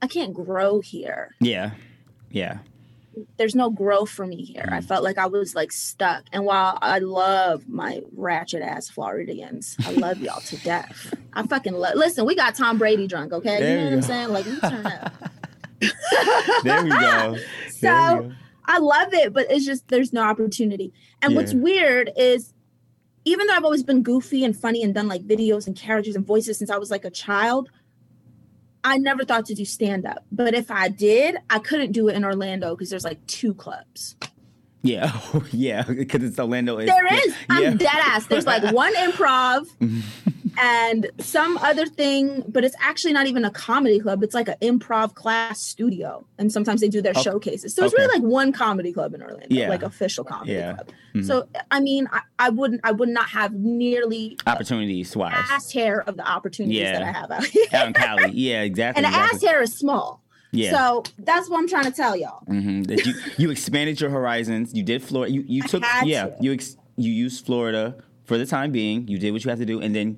I 0.00 0.06
can't 0.06 0.32
grow 0.32 0.80
here. 0.80 1.34
Yeah. 1.40 1.72
Yeah. 2.30 2.58
There's 3.36 3.54
no 3.54 3.70
growth 3.70 4.10
for 4.10 4.26
me 4.26 4.44
here. 4.44 4.68
I 4.70 4.78
Mhm. 4.78 4.84
felt 4.84 5.04
like 5.04 5.18
I 5.18 5.26
was 5.26 5.54
like 5.54 5.72
stuck. 5.72 6.24
And 6.32 6.44
while 6.44 6.78
I 6.82 6.98
love 6.98 7.68
my 7.68 8.02
ratchet 8.12 8.62
ass 8.62 8.88
Floridians, 8.88 9.76
I 9.86 9.90
love 9.90 10.20
y'all 10.20 10.40
to 10.42 10.56
death. 10.58 11.14
I 11.32 11.42
fucking 11.46 11.74
love. 11.74 11.94
Listen, 11.96 12.26
we 12.26 12.34
got 12.36 12.54
Tom 12.54 12.78
Brady 12.78 13.06
drunk, 13.06 13.32
okay? 13.32 13.60
There 13.60 13.70
you 13.70 13.76
know 13.76 13.82
you 13.82 13.90
what 13.90 13.94
I'm 13.96 14.02
saying? 14.02 14.28
Like, 14.30 14.46
we 14.46 14.60
turn 14.60 14.86
up. 14.86 15.12
There 16.62 16.82
we 16.82 16.90
go. 16.90 17.36
So 17.68 17.80
There 17.82 18.22
we 18.22 18.28
go. 18.28 18.32
I 18.66 18.78
love 18.78 19.12
it, 19.12 19.32
but 19.34 19.50
it's 19.50 19.66
just 19.66 19.86
there's 19.88 20.12
no 20.12 20.22
opportunity. 20.22 20.92
And 21.20 21.32
Yeah. 21.32 21.36
what's 21.40 21.52
weird 21.54 22.10
is 22.16 22.52
even 23.26 23.46
though 23.46 23.54
I've 23.54 23.64
always 23.64 23.82
been 23.82 24.02
goofy 24.02 24.44
and 24.44 24.56
funny 24.56 24.82
and 24.82 24.94
done 24.94 25.08
like 25.08 25.22
videos 25.22 25.66
and 25.66 25.74
characters 25.76 26.14
and 26.16 26.26
voices 26.26 26.58
since 26.58 26.70
I 26.70 26.76
was 26.78 26.90
like 26.90 27.04
a 27.04 27.10
child, 27.10 27.70
I 28.84 28.98
never 28.98 29.24
thought 29.24 29.46
to 29.46 29.54
do 29.54 29.64
stand 29.64 30.06
up. 30.06 30.24
But 30.30 30.54
if 30.54 30.70
I 30.70 30.88
did, 30.88 31.36
I 31.48 31.58
couldn't 31.58 31.92
do 31.92 32.08
it 32.08 32.14
in 32.14 32.24
Orlando 32.24 32.74
because 32.76 32.90
there's 32.90 33.04
like 33.04 33.26
two 33.26 33.54
clubs. 33.54 34.14
Yeah, 34.82 35.18
yeah, 35.50 35.82
because 35.82 36.22
it's 36.22 36.38
Orlando. 36.38 36.76
There 36.76 36.86
yeah. 36.86 37.20
I'm 37.48 37.62
yeah. 37.62 37.70
dead 37.70 37.88
ass. 37.94 38.26
There's 38.26 38.46
like 38.46 38.62
one 38.74 38.94
improv 38.94 39.66
mm-hmm. 39.80 40.43
And 40.58 41.10
some 41.18 41.56
other 41.58 41.86
thing, 41.86 42.44
but 42.48 42.64
it's 42.64 42.76
actually 42.80 43.12
not 43.12 43.26
even 43.26 43.44
a 43.44 43.50
comedy 43.50 43.98
club. 44.00 44.22
It's 44.22 44.34
like 44.34 44.48
an 44.48 44.56
improv 44.62 45.14
class 45.14 45.60
studio. 45.60 46.26
And 46.38 46.50
sometimes 46.52 46.80
they 46.80 46.88
do 46.88 47.00
their 47.02 47.12
Okay. 47.12 47.22
showcases. 47.22 47.74
So 47.74 47.84
it's 47.84 47.94
Okay. 47.94 48.02
really 48.02 48.20
like 48.20 48.28
one 48.28 48.52
comedy 48.52 48.92
club 48.92 49.14
in 49.14 49.22
Orlando, 49.22 49.46
Yeah. 49.50 49.68
like 49.68 49.82
official 49.82 50.24
comedy 50.24 50.52
Yeah. 50.52 50.74
club. 50.74 50.88
Mhm. 51.14 51.26
So 51.26 51.48
I 51.70 51.80
mean, 51.80 52.08
I, 52.12 52.20
I 52.38 52.50
wouldn't 52.50 52.80
I 52.84 52.92
would 52.92 53.08
not 53.08 53.26
have 53.28 53.52
nearly 53.54 54.36
opportunities 54.46 55.16
wise. 55.16 55.34
ass 55.50 55.72
hair 55.72 56.02
of 56.08 56.16
the 56.16 56.26
opportunities 56.28 56.78
Yeah. 56.80 56.92
that 56.98 57.02
I 57.02 57.12
have 57.12 57.30
out 57.30 57.44
here. 57.44 57.64
Out 57.72 57.86
in 57.88 57.92
Cali, 57.92 58.30
yeah, 58.34 58.62
exactly. 58.62 59.04
and 59.04 59.12
the 59.12 59.16
exactly. 59.16 59.36
ass 59.48 59.52
hair 59.52 59.62
is 59.62 59.74
small. 59.74 60.22
yeah. 60.52 60.70
So 60.70 61.02
that's 61.18 61.48
what 61.50 61.58
I'm 61.58 61.68
trying 61.68 61.84
to 61.84 61.90
tell 61.90 62.16
y'all. 62.16 62.44
hmm 62.46 62.82
That 62.84 63.04
you 63.06 63.14
you 63.38 63.50
expanded 63.50 64.00
your 64.00 64.10
horizons. 64.10 64.72
You 64.74 64.82
did 64.82 65.02
Florida. 65.02 65.32
You 65.34 65.44
you 65.46 65.62
took 65.62 65.82
yeah. 66.04 66.26
to. 66.26 66.36
You 66.40 66.52
ex, 66.52 66.76
you 66.96 67.10
used 67.12 67.44
Florida 67.44 67.96
for 68.24 68.38
the 68.38 68.46
time 68.46 68.70
being. 68.72 69.06
You 69.08 69.18
did 69.18 69.32
what 69.32 69.44
you 69.44 69.50
had 69.50 69.58
to 69.58 69.66
do, 69.66 69.80
and 69.80 69.94
then 69.94 70.16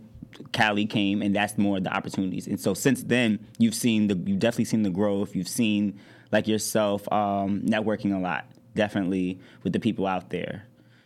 Cali 0.52 0.87
came, 0.87 1.23
and 1.23 1.35
that's 1.35 1.56
more 1.59 1.80
the 1.80 1.95
opportunities. 1.95 2.47
And 2.47 2.61
so 2.61 2.75
since 2.75 3.02
then, 3.02 3.38
you've 3.59 3.75
seen 3.75 4.09
the 4.09 4.14
you've 4.14 4.38
definitely 4.38 4.66
seen 4.66 4.83
the 4.83 4.90
growth. 4.90 5.35
You've 5.35 5.49
seen 5.49 5.99
like 6.33 6.49
yourself 6.49 7.11
um, 7.12 7.62
networking 7.62 8.14
a 8.14 8.18
lot, 8.18 8.47
definitely 8.75 9.38
with 9.62 9.73
the 9.73 9.80
people 9.80 10.06
out 10.06 10.30
there. 10.30 10.64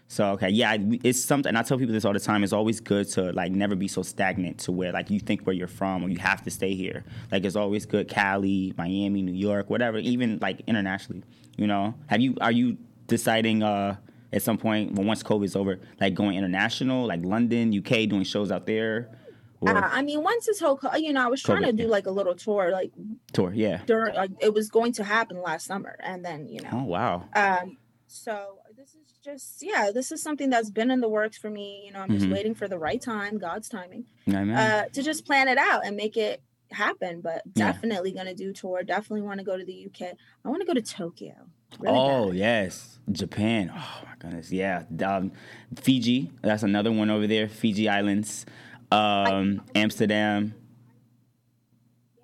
So 0.08 0.32
okay, 0.32 0.48
yeah, 0.48 0.76
it's 1.04 1.20
something. 1.20 1.54
I 1.54 1.62
tell 1.62 1.78
people 1.78 1.94
this 1.94 2.04
all 2.04 2.12
the 2.12 2.18
time. 2.18 2.42
It's 2.42 2.52
always 2.52 2.80
good 2.80 3.08
to 3.10 3.32
like 3.32 3.52
never 3.52 3.76
be 3.76 3.86
so 3.86 4.02
stagnant 4.02 4.58
to 4.60 4.72
where 4.72 4.90
like 4.90 5.08
you 5.08 5.20
think 5.20 5.42
where 5.42 5.54
you're 5.54 5.68
from 5.68 6.02
or 6.02 6.08
you 6.08 6.18
have 6.18 6.42
to 6.42 6.50
stay 6.50 6.74
here. 6.74 7.04
Like 7.30 7.44
it's 7.44 7.54
always 7.54 7.86
good. 7.86 8.08
Cali, 8.08 8.74
Miami, 8.76 9.22
New 9.22 9.32
York, 9.32 9.70
whatever. 9.70 9.98
Even 9.98 10.40
like 10.40 10.62
internationally. 10.66 11.22
You 11.56 11.68
know, 11.68 11.94
have 12.08 12.20
you 12.20 12.36
are 12.40 12.50
you 12.50 12.76
deciding 13.06 13.62
uh 13.62 13.96
at 14.32 14.42
some 14.42 14.58
point 14.58 14.92
when 14.94 15.06
once 15.06 15.22
COVID's 15.22 15.56
over, 15.56 15.80
like 16.00 16.14
going 16.14 16.36
international, 16.36 17.06
like 17.06 17.24
London, 17.24 17.72
UK, 17.76 18.08
doing 18.08 18.22
shows 18.24 18.50
out 18.50 18.66
there, 18.66 19.10
or 19.60 19.76
Uh, 19.76 19.88
I 19.92 20.02
mean, 20.02 20.22
once 20.22 20.46
this 20.46 20.60
whole, 20.60 20.78
you 20.96 21.12
know, 21.12 21.22
I 21.24 21.28
was 21.28 21.42
trying 21.42 21.62
COVID, 21.62 21.66
to 21.66 21.72
do 21.72 21.82
yeah. 21.84 21.88
like 21.88 22.06
a 22.06 22.10
little 22.10 22.34
tour, 22.34 22.70
like 22.70 22.92
tour? 23.32 23.52
Yeah. 23.54 23.82
during, 23.86 24.14
like 24.14 24.30
it 24.40 24.54
was 24.54 24.68
going 24.70 24.92
to 24.94 25.04
happen 25.04 25.40
last 25.42 25.66
summer, 25.66 25.96
and 26.02 26.24
then 26.24 26.48
you 26.48 26.60
know, 26.62 26.70
Oh 26.72 26.84
wow. 26.84 27.24
Um, 27.34 27.76
so 28.06 28.58
this 28.76 28.90
is 28.94 29.12
just 29.22 29.62
yeah, 29.62 29.90
this 29.92 30.10
is 30.12 30.22
something 30.22 30.48
that's 30.48 30.70
been 30.70 30.90
in 30.90 31.00
the 31.00 31.08
works 31.08 31.36
for 31.36 31.50
me. 31.50 31.82
You 31.86 31.92
know, 31.92 32.00
I'm 32.00 32.10
just 32.10 32.26
Mhm. 32.26 32.32
waiting 32.32 32.54
for 32.54 32.68
the 32.68 32.78
right 32.78 33.00
time, 33.00 33.36
God's 33.38 33.68
timing, 33.68 34.06
Yeah, 34.26 34.44
man. 34.44 34.56
uh, 34.56 34.88
to 34.88 35.02
just 35.02 35.26
plan 35.26 35.46
it 35.48 35.58
out 35.58 35.84
and 35.84 35.94
make 35.96 36.16
it 36.16 36.40
happen. 36.72 37.20
But 37.20 37.42
Yeah. 37.54 37.72
definitely 37.72 38.12
gonna 38.12 38.34
do 38.34 38.52
tour. 38.52 38.82
Definitely 38.82 39.22
want 39.22 39.38
to 39.40 39.44
go 39.44 39.58
to 39.58 39.64
the 39.64 39.74
UK. 39.74 40.16
I 40.44 40.48
want 40.48 40.60
to 40.62 40.66
go 40.66 40.72
to 40.74 40.80
Tokyo. 40.82 41.34
Really 41.78 41.96
oh 41.96 42.26
bad. 42.28 42.36
yes, 42.36 42.98
Japan. 43.12 43.70
Oh 43.74 44.02
my 44.04 44.12
goodness, 44.18 44.50
yeah. 44.52 44.82
Um, 45.04 45.32
Fiji. 45.76 46.30
That's 46.42 46.62
another 46.62 46.90
one 46.92 47.10
over 47.10 47.26
there. 47.26 47.48
Fiji 47.48 47.88
Islands. 47.88 48.44
Um, 48.90 49.62
Amsterdam. 49.74 50.54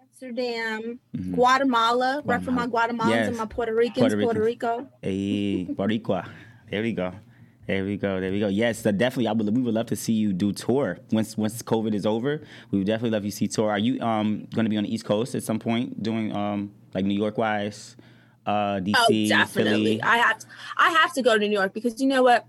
Amsterdam, 0.00 0.98
Mhm. 1.14 1.34
Guatemala. 1.34 2.22
Right 2.24 2.42
from 2.42 2.54
my 2.54 2.66
Guatemalans 2.66 3.10
Yes. 3.10 3.28
and 3.28 3.36
my 3.36 3.44
Puerto 3.46 3.74
Ricans. 3.74 3.98
Puerto 3.98 4.16
Puerto, 4.20 4.40
Rico. 4.42 4.88
Hey, 5.02 5.66
Boricua. 5.70 6.28
There 6.70 6.82
we 6.82 6.92
go. 6.92 7.12
There 7.66 7.84
we 7.84 7.96
go. 7.96 8.20
There 8.20 8.30
we 8.32 8.38
go. 8.40 8.48
Yes, 8.48 8.78
so 8.80 8.92
definitely. 8.92 9.26
I 9.28 9.32
would. 9.32 9.54
We 9.54 9.60
would 9.62 9.74
love 9.74 9.86
to 9.86 9.96
see 9.96 10.12
you 10.12 10.32
do 10.32 10.52
tour 10.52 10.98
once 11.12 11.36
once 11.36 11.62
COVID 11.62 11.94
is 11.94 12.06
over. 12.06 12.40
We 12.70 12.78
would 12.78 12.86
definitely 12.86 13.10
love 13.10 13.24
you 13.24 13.30
to 13.30 13.36
see 13.36 13.48
tour. 13.48 13.70
Are 13.70 13.78
you 13.78 14.00
um 14.00 14.46
going 14.54 14.64
to 14.64 14.70
be 14.70 14.76
on 14.76 14.84
the 14.84 14.92
East 14.94 15.04
Coast 15.04 15.34
at 15.34 15.42
some 15.42 15.58
point 15.58 16.02
doing 16.02 16.34
um 16.34 16.72
like 16.94 17.04
New 17.04 17.14
York 17.16 17.36
wise, 17.38 17.96
uh 18.46 18.80
DC, 18.80 18.94
Oh, 18.96 19.28
definitely. 19.28 19.72
Philly? 19.98 20.02
I 20.02 20.16
have 20.18 20.38
to, 20.38 20.46
I 20.76 20.90
have 20.90 21.12
to 21.14 21.22
go 21.22 21.36
to 21.38 21.46
New 21.48 21.52
York 21.54 21.74
because 21.74 22.00
you 22.00 22.06
know 22.06 22.22
what? 22.22 22.46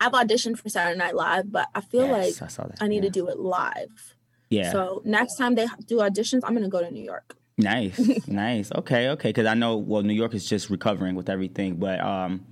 I've 0.00 0.12
auditioned 0.12 0.58
for 0.58 0.68
Saturday 0.68 0.96
Night 0.98 1.14
Live, 1.16 1.50
but 1.50 1.68
I 1.74 1.80
feel 1.80 2.06
Yes, 2.06 2.40
like 2.40 2.70
I. 2.80 2.84
I 2.84 2.88
need 2.88 2.96
yeah. 2.96 3.00
to 3.02 3.10
do 3.10 3.28
it 3.28 3.38
live. 3.38 4.14
Yeah. 4.50 4.70
So 4.72 5.02
next 5.04 5.36
time 5.36 5.54
they 5.56 5.66
do 5.86 5.96
auditions, 5.98 6.40
I'm 6.44 6.54
gonna 6.54 6.68
go 6.68 6.80
to 6.82 6.90
New 6.90 7.02
York. 7.02 7.36
Nice, 7.56 7.98
nice. 8.28 8.70
Okay, 8.72 9.08
okay. 9.10 9.30
Because 9.30 9.46
I 9.46 9.54
know, 9.54 9.76
well, 9.76 10.02
New 10.02 10.14
York 10.14 10.34
is 10.34 10.48
just 10.48 10.70
recovering 10.70 11.16
with 11.16 11.28
everything, 11.28 11.76
but 11.76 12.00
um, 12.00 12.44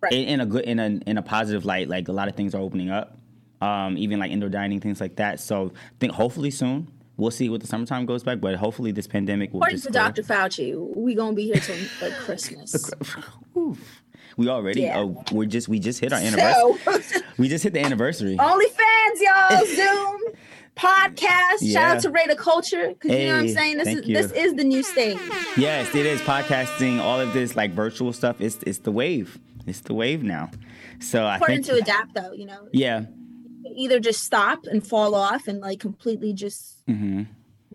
Right. 0.00 0.12
in, 0.12 0.24
in 0.28 0.40
a 0.40 0.46
good, 0.46 0.64
in 0.64 0.78
a 0.78 0.86
in 1.06 1.18
a 1.18 1.22
positive 1.22 1.64
light, 1.64 1.88
like 1.88 2.08
a 2.08 2.12
lot 2.12 2.28
of 2.28 2.34
things 2.36 2.54
are 2.54 2.60
opening 2.62 2.90
up, 2.90 3.18
um, 3.60 3.96
even 3.98 4.18
like 4.18 4.30
indoor 4.30 4.48
dining, 4.48 4.80
things 4.80 5.00
like 5.00 5.16
that. 5.16 5.40
So, 5.40 5.72
I 5.74 5.94
think 6.00 6.12
hopefully 6.12 6.50
soon 6.50 6.88
we'll 7.16 7.30
see 7.30 7.48
what 7.48 7.60
the 7.60 7.66
summertime 7.66 8.06
goes 8.06 8.22
back, 8.22 8.40
but 8.40 8.56
hopefully 8.56 8.92
this 8.92 9.06
pandemic 9.06 9.52
will 9.52 9.60
According 9.60 9.76
just 9.76 9.86
to 9.86 9.92
clear. 9.92 10.02
Dr. 10.04 10.22
Fauci, 10.22 10.96
we 10.96 11.14
gonna 11.14 11.34
be 11.34 11.44
here 11.44 11.56
till 11.60 11.76
like 12.02 12.12
Christmas. 12.18 12.90
We 14.36 14.48
already, 14.48 14.82
Yeah. 14.82 14.98
oh, 14.98 15.22
we're 15.30 15.46
just 15.46 15.68
we 15.68 15.78
just 15.78 16.00
hit 16.00 16.12
our 16.12 16.18
anniversary. 16.18 17.02
so, 17.02 17.20
we 17.38 17.48
just 17.48 17.62
hit 17.62 17.72
the 17.72 17.78
anniversary. 17.80 18.36
OnlyFans, 18.36 19.20
y'all, 19.20 19.64
Zoom, 19.76 20.20
podcast. 20.76 21.72
Shout 21.72 21.96
out 21.96 22.02
to 22.02 22.10
Rate 22.10 22.36
Culture 22.36 22.88
because 22.88 23.12
you 23.12 23.28
know 23.28 23.34
what 23.34 23.38
I'm 23.40 23.46
Hey, 23.46 23.54
saying. 23.54 23.78
This 23.78 23.88
is 23.88 24.06
you. 24.08 24.14
this 24.16 24.32
is 24.32 24.54
the 24.54 24.64
new 24.64 24.82
stage. 24.82 25.18
Yes, 25.56 25.94
it 25.94 26.04
is 26.04 26.20
podcasting. 26.22 27.00
All 27.00 27.20
of 27.20 27.32
this 27.32 27.54
like 27.54 27.70
virtual 27.72 28.12
stuff. 28.12 28.40
It's 28.40 28.58
it's 28.66 28.78
the 28.78 28.90
wave. 28.90 29.38
It's 29.68 29.80
the 29.82 29.94
wave 29.94 30.24
now. 30.24 30.50
So 30.98 31.24
I 31.24 31.36
Important 31.36 31.66
think 31.66 31.78
to 31.78 31.82
adapt, 31.82 32.14
though. 32.14 32.32
You 32.32 32.46
know, 32.46 32.68
yeah. 32.72 33.04
Either 33.76 33.98
just 34.00 34.22
stop 34.24 34.66
and 34.66 34.86
fall 34.86 35.14
off 35.14 35.48
and 35.48 35.60
like 35.60 35.80
completely 35.80 36.32
just 36.32 36.82
hmm 36.86 37.22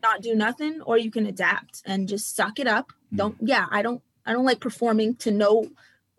not 0.01 0.21
do 0.21 0.33
nothing 0.33 0.81
or 0.83 0.97
you 0.97 1.11
can 1.11 1.25
adapt 1.25 1.81
and 1.85 2.07
just 2.07 2.35
suck 2.35 2.59
it 2.59 2.67
up 2.67 2.93
Mm. 3.13 3.17
don't 3.17 3.35
yeah 3.41 3.65
i 3.71 3.81
don't 3.81 4.01
i 4.25 4.31
don't 4.33 4.45
like 4.45 4.59
performing 4.61 5.15
to 5.15 5.31
no 5.31 5.67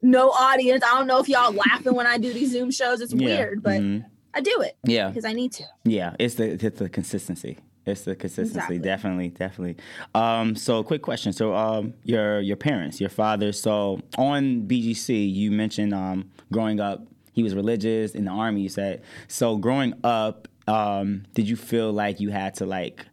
no 0.03 0.31
audience 0.31 0.83
i 0.85 0.91
don't 0.99 1.07
know 1.07 1.21
if 1.21 1.29
y'all 1.29 1.53
laughing 1.53 1.95
when 1.95 2.07
i 2.07 2.19
do 2.19 2.33
these 2.33 2.51
zoom 2.51 2.71
shows 2.71 3.01
it's 3.01 3.15
Yeah. 3.15 3.27
weird 3.27 3.63
but 3.63 3.81
Mhm. 3.81 4.05
i 4.35 4.41
do 4.41 4.61
it 4.61 4.77
Yeah. 4.85 5.09
because 5.09 5.25
i 5.25 5.33
need 5.33 5.53
to 5.53 5.65
Yeah, 5.85 6.15
it's 6.19 6.35
the 6.35 6.51
it's 6.67 6.79
the 6.79 6.89
consistency. 6.89 7.59
It's 7.87 8.03
the 8.03 8.15
consistency. 8.15 8.59
Exactly. 8.59 8.79
Definitely, 8.79 9.29
definitely. 9.31 9.77
Um, 10.15 10.55
so 10.55 10.83
quick 10.83 11.01
question. 11.03 11.33
So 11.33 11.55
um, 11.55 11.95
your 12.05 12.39
your 12.41 12.57
parents, 12.57 13.01
your 13.01 13.09
father. 13.09 13.53
So 13.53 14.01
on 14.19 14.69
BGC, 14.69 15.33
you 15.33 15.51
mentioned 15.51 15.95
um, 15.95 16.31
growing 16.53 16.79
up, 16.79 17.07
he 17.33 17.43
was 17.43 17.55
religious 17.55 18.15
in 18.15 18.25
the 18.25 18.31
army. 18.31 18.63
You 18.63 18.69
said 18.69 19.03
so. 19.29 19.57
Growing 19.57 19.95
up, 20.05 20.49
um, 20.67 21.25
did 21.35 21.49
you 21.49 21.57
feel 21.57 21.93
like 21.93 22.21
you 22.21 22.31
had 22.31 22.55
to 22.57 22.67
like 22.67 23.07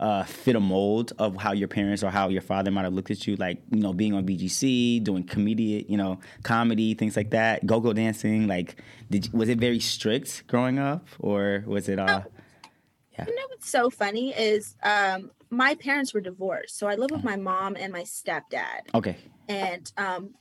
uh, 0.00 0.22
fit 0.24 0.54
a 0.54 0.60
mold 0.60 1.12
of 1.18 1.36
how 1.36 1.52
your 1.52 1.66
parents 1.68 2.04
or 2.04 2.10
how 2.10 2.28
your 2.28 2.40
father 2.42 2.70
might 2.70 2.82
have 2.84 2.92
looked 2.92 3.10
at 3.10 3.26
you, 3.26 3.34
like 3.36 3.58
you 3.70 3.80
know, 3.80 3.92
being 3.92 4.14
on 4.14 4.24
BGC, 4.24 5.02
doing 5.02 5.24
comedy, 5.24 5.84
you 5.88 5.96
know, 5.96 6.20
comedy, 6.44 6.94
things 6.94 7.16
like 7.16 7.30
that, 7.30 7.66
go-go 7.66 7.92
dancing. 7.92 8.46
Like, 8.46 8.76
did 9.10 9.26
you, 9.26 9.32
was 9.32 9.48
it 9.48 9.58
very 9.58 9.80
strict 9.80 10.46
growing 10.46 10.78
up, 10.78 11.06
or 11.18 11.64
was 11.66 11.88
it? 11.88 11.98
Uh, 11.98 12.22
yeah. 13.12 13.24
you 13.26 13.34
know 13.34 13.42
what's 13.48 13.68
so 13.68 13.90
funny 13.90 14.32
is 14.32 14.76
um 14.84 15.32
my 15.50 15.74
parents 15.74 16.14
were 16.14 16.20
divorced 16.20 16.78
so 16.78 16.86
i 16.86 16.94
live 16.94 17.10
with 17.10 17.24
Uh-huh. 17.24 17.30
my 17.30 17.36
mom 17.36 17.74
and 17.74 17.92
my 17.92 18.02
stepdad 18.02 18.82
okay, 18.94 19.16
and 19.48 19.90
um 19.96 20.34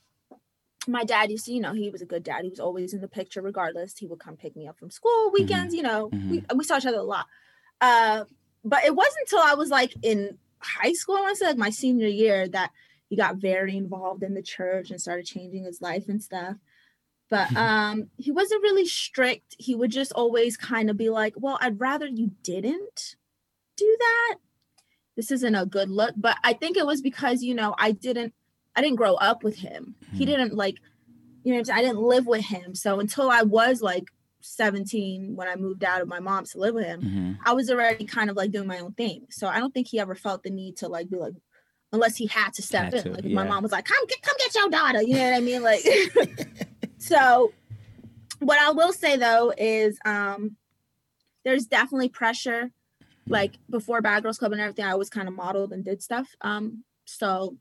my 0.88 1.04
dad 1.04 1.30
used 1.32 1.46
to 1.46 1.54
you 1.54 1.62
know 1.62 1.74
he 1.74 1.90
was 1.90 2.02
a 2.02 2.06
good 2.06 2.24
dad. 2.24 2.44
He 2.44 2.50
was 2.50 2.60
always 2.60 2.94
in 2.94 3.02
the 3.02 3.08
picture 3.08 3.42
regardless. 3.42 3.98
He 3.98 4.08
would 4.08 4.20
come 4.20 4.38
pick 4.38 4.56
me 4.56 4.68
up 4.68 4.78
from 4.78 4.90
school 4.90 5.32
weekends 5.34 5.74
you 5.74 5.84
know 5.84 6.08
we, 6.08 6.44
we 6.56 6.64
saw 6.64 6.78
each 6.78 6.86
other 6.86 6.98
a 6.98 7.04
lot. 7.04 7.28
Uh 7.82 8.26
but 8.64 8.84
it 8.84 8.96
wasn't 8.96 9.22
until 9.22 9.40
i 9.40 9.54
was 9.54 9.70
like 9.70 9.94
in 10.02 10.38
high 10.60 10.92
school 10.92 11.16
i 11.16 11.22
want 11.22 11.32
to 11.34 11.38
say 11.38 11.46
like 11.46 11.58
my 11.58 11.70
senior 11.70 12.08
year 12.08 12.48
that 12.48 12.72
he 13.10 13.16
got 13.16 13.38
very 13.38 13.78
involved 13.78 14.24
in 14.24 14.34
the 14.34 14.42
church 14.42 14.92
and 14.92 15.00
started 15.02 15.26
changing 15.26 15.64
his 15.64 15.82
life 15.82 16.10
and 16.10 16.22
stuff. 16.22 16.58
But 17.30 17.56
um 17.56 18.10
he 18.18 18.32
wasn't 18.32 18.64
really 18.64 18.86
strict. 18.86 19.56
He 19.58 19.76
would 19.76 19.92
just 19.92 20.12
always 20.14 20.58
kind 20.58 20.90
of 20.90 20.98
be 20.98 21.10
like 21.10 21.34
well 21.38 21.58
i'd 21.62 21.80
rather 21.80 22.08
you 22.08 22.32
didn't 22.44 23.16
do 23.76 23.98
that. 24.00 24.36
This 25.16 25.32
isn't 25.32 25.56
a 25.56 25.66
good 25.66 25.90
look. 25.90 26.14
But 26.18 26.38
i 26.44 26.54
think 26.54 26.78
it 26.78 26.86
was 26.86 27.02
because 27.02 27.44
you 27.44 27.56
know 27.56 27.76
i 27.78 27.92
didn't 27.92 28.34
i 28.78 28.82
didn't 28.82 28.96
grow 28.96 29.16
up 29.16 29.44
with 29.44 29.58
him. 29.58 29.96
He 30.14 30.24
Mhm. 30.24 30.28
didn't 30.28 30.54
like 30.56 30.76
you 31.44 31.52
know 31.54 31.58
what 31.58 31.60
I'm 31.60 31.66
saying? 31.66 31.80
i 31.80 31.82
didn't 31.82 32.02
live 32.02 32.26
with 32.28 32.46
him. 32.46 32.76
So 32.76 33.00
until 33.00 33.30
i 33.30 33.42
was 33.42 33.82
like 33.82 34.06
17 34.42 35.36
when 35.36 35.48
i 35.50 35.56
moved 35.56 35.84
out 35.84 36.02
of 36.02 36.08
my 36.08 36.20
mom's 36.22 36.52
to 36.52 36.60
live 36.60 36.76
with 36.76 36.86
him 36.86 37.02
hmm 37.02 37.32
i 37.46 37.54
was 37.54 37.70
already 37.70 38.06
kind 38.06 38.30
of 38.30 38.36
like 38.36 38.52
doing 38.52 38.68
my 38.68 38.80
own 38.80 38.94
thing. 38.94 39.26
So 39.30 39.48
i 39.48 39.60
don't 39.60 39.74
think 39.74 39.88
he 39.88 40.00
ever 40.00 40.16
felt 40.16 40.44
the 40.44 40.50
need 40.52 40.78
to 40.78 40.88
like 40.88 41.10
be 41.10 41.18
like 41.18 41.34
unless 41.92 42.16
he 42.18 42.28
had 42.28 42.54
to 42.54 42.62
step 42.62 42.86
Had 42.86 42.94
in. 42.96 43.04
to, 43.04 43.10
like 43.12 43.26
if 43.26 43.32
my 43.32 43.44
mom 43.46 43.64
was 43.64 43.72
like 43.72 43.86
come 43.86 44.06
get 44.08 44.22
come 44.22 44.36
get 44.40 44.56
your 44.56 44.70
daughter 44.70 45.02
you 45.02 45.16
know 45.16 45.24
what 45.32 45.38
i 45.38 45.40
mean? 45.42 45.64
Like 45.64 45.82
so 46.98 47.54
what 48.40 48.60
i 48.60 48.72
will 48.72 48.94
say 48.94 49.18
though 49.18 49.54
is 49.58 49.98
um 50.06 50.56
there's 51.46 51.66
definitely 51.66 52.10
pressure 52.10 52.72
like 53.30 53.58
before 53.70 54.02
bad 54.02 54.24
girls 54.24 54.38
club 54.38 54.52
and 54.52 54.62
everything 54.62 54.86
i 54.86 54.92
always 54.92 55.10
kind 55.10 55.28
of 55.28 55.34
modeled 55.34 55.72
and 55.74 55.84
did 55.86 56.02
stuff 56.04 56.28
um 56.42 56.84
so 57.06 57.58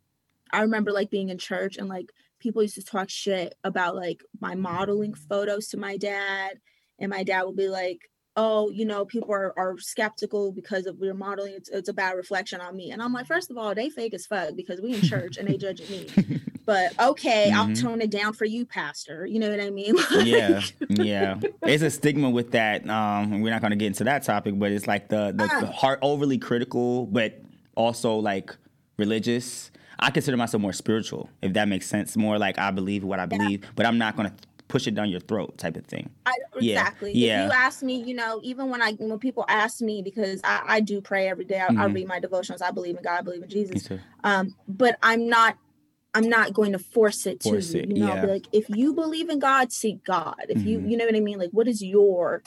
i 0.53 0.63
remember 0.63 0.93
like 0.93 1.11
being 1.11 1.29
in 1.29 1.39
church 1.39 1.77
and 1.77 1.89
like 1.89 2.13
people 2.39 2.63
used 2.63 2.75
to 2.77 2.85
talk 2.85 3.11
shit 3.11 3.55
about 3.65 3.97
like 3.97 4.23
my 4.41 4.55
modeling 4.55 5.15
photos 5.15 5.69
to 5.69 5.77
my 5.77 5.97
dad, 5.97 6.59
and 6.99 7.11
my 7.11 7.23
dad 7.23 7.43
would 7.43 7.57
be 7.57 7.69
like, 7.69 8.11
"Oh, 8.37 8.71
you 8.71 8.85
know, 8.85 9.05
people 9.05 9.33
are, 9.33 9.53
are 9.59 9.79
skeptical 9.79 10.53
because 10.53 10.87
of 10.87 10.99
your 11.01 11.15
modeling. 11.15 11.55
It's, 11.55 11.69
it's 11.69 11.89
a 11.89 11.93
bad 11.93 12.17
reflection 12.17 12.61
on 12.61 12.77
me." 12.77 12.91
And 12.91 13.03
I'm 13.03 13.13
like, 13.13 13.27
first 13.27 13.51
of 13.51 13.59
all, 13.59 13.75
they 13.75 13.91
fake 13.91 14.15
as 14.15 14.27
fuck 14.27 14.55
because 14.57 14.81
we 14.81 14.95
in 14.95 15.03
church 15.03 15.37
and 15.37 15.49
they 15.49 15.57
judging 15.57 15.91
me. 15.91 16.41
But 16.67 16.99
okay, 16.99 17.49
mm-hmm. 17.49 17.61
I'll 17.61 17.77
tone 17.77 18.01
it 18.01 18.11
down 18.11 18.33
for 18.33 18.45
you, 18.45 18.67
Pastor. 18.67 19.25
You 19.25 19.39
know 19.39 19.49
what 19.49 19.61
I 19.61 19.71
mean? 19.71 19.95
yeah, 20.25 20.61
yeah. 20.89 21.39
It's 21.63 21.85
a 21.85 21.91
stigma 21.91 22.29
with 22.29 22.51
that. 22.51 22.91
Um, 22.91 23.41
we're 23.41 23.53
not 23.53 23.61
going 23.61 23.71
to 23.71 23.77
get 23.77 23.87
into 23.87 24.03
that 24.03 24.25
topic, 24.25 24.59
but 24.59 24.73
it's 24.73 24.89
like 24.89 25.09
the 25.09 25.33
the, 25.33 25.45
uh, 25.45 25.61
the 25.61 25.67
heart 25.69 26.01
overly 26.03 26.39
critical, 26.39 27.07
but 27.07 27.41
also 27.77 28.17
like 28.17 28.53
religious. 28.99 29.71
I 29.99 30.11
consider 30.11 30.37
myself 30.37 30.61
more 30.61 30.73
spiritual, 30.73 31.31
if 31.43 31.53
that 31.55 31.69
makes 31.69 31.87
sense. 31.87 32.17
More 32.17 32.39
like 32.39 32.59
I 32.59 32.71
believe 32.71 33.05
what 33.05 33.19
I 33.19 33.27
believe, 33.27 33.63
yeah. 33.63 33.71
but 33.75 33.87
I'm 33.87 33.99
not 33.99 34.17
going 34.17 34.31
to 34.31 34.37
push 34.69 34.87
it 34.87 34.95
down 34.95 35.09
your 35.09 35.21
throat 35.21 35.57
type 35.59 35.77
of 35.77 35.87
thing. 35.87 36.11
I, 36.27 36.35
exactly. 36.57 37.13
Yeah. 37.13 37.47
If 37.47 37.53
you 37.53 37.59
ask 37.59 37.83
me, 37.83 38.03
you 38.03 38.15
know, 38.15 38.41
even 38.43 38.69
when 38.71 38.83
I 38.83 38.93
when 38.93 39.19
people 39.19 39.45
ask 39.49 39.81
me 39.81 40.03
because 40.03 40.41
I, 40.45 40.63
I 40.67 40.81
do 40.81 41.01
pray 41.01 41.29
every 41.29 41.45
day, 41.45 41.61
I, 41.61 41.69
mm-hmm. 41.69 41.81
I, 41.81 41.87
read 41.87 42.09
my 42.09 42.21
devotions. 42.21 42.63
I 42.63 42.71
believe 42.71 42.97
in 42.97 43.03
God. 43.03 43.19
I 43.19 43.23
believe 43.23 43.43
in 43.43 43.49
Jesus. 43.49 43.89
Um, 44.25 44.55
but 44.69 44.99
I'm 45.03 45.29
not. 45.29 45.57
I'm 46.15 46.31
not 46.31 46.55
going 46.55 46.73
to 46.73 46.79
force 46.79 47.27
it 47.27 47.43
force 47.43 47.73
to 47.73 47.87
you. 47.87 47.95
you 47.95 48.07
know, 48.07 48.15
yeah. 48.15 48.25
like 48.25 48.47
if 48.51 48.71
you 48.71 48.95
believe 48.95 49.29
in 49.29 49.39
God, 49.39 49.71
seek 49.71 50.03
God. 50.03 50.47
If 50.49 50.59
mm-hmm. 50.59 50.67
you, 50.67 50.81
you 50.81 50.97
know 50.97 51.05
what 51.05 51.15
I 51.15 51.21
mean. 51.21 51.39
Like, 51.39 51.51
what 51.51 51.69
is 51.69 51.83
your 51.83 52.43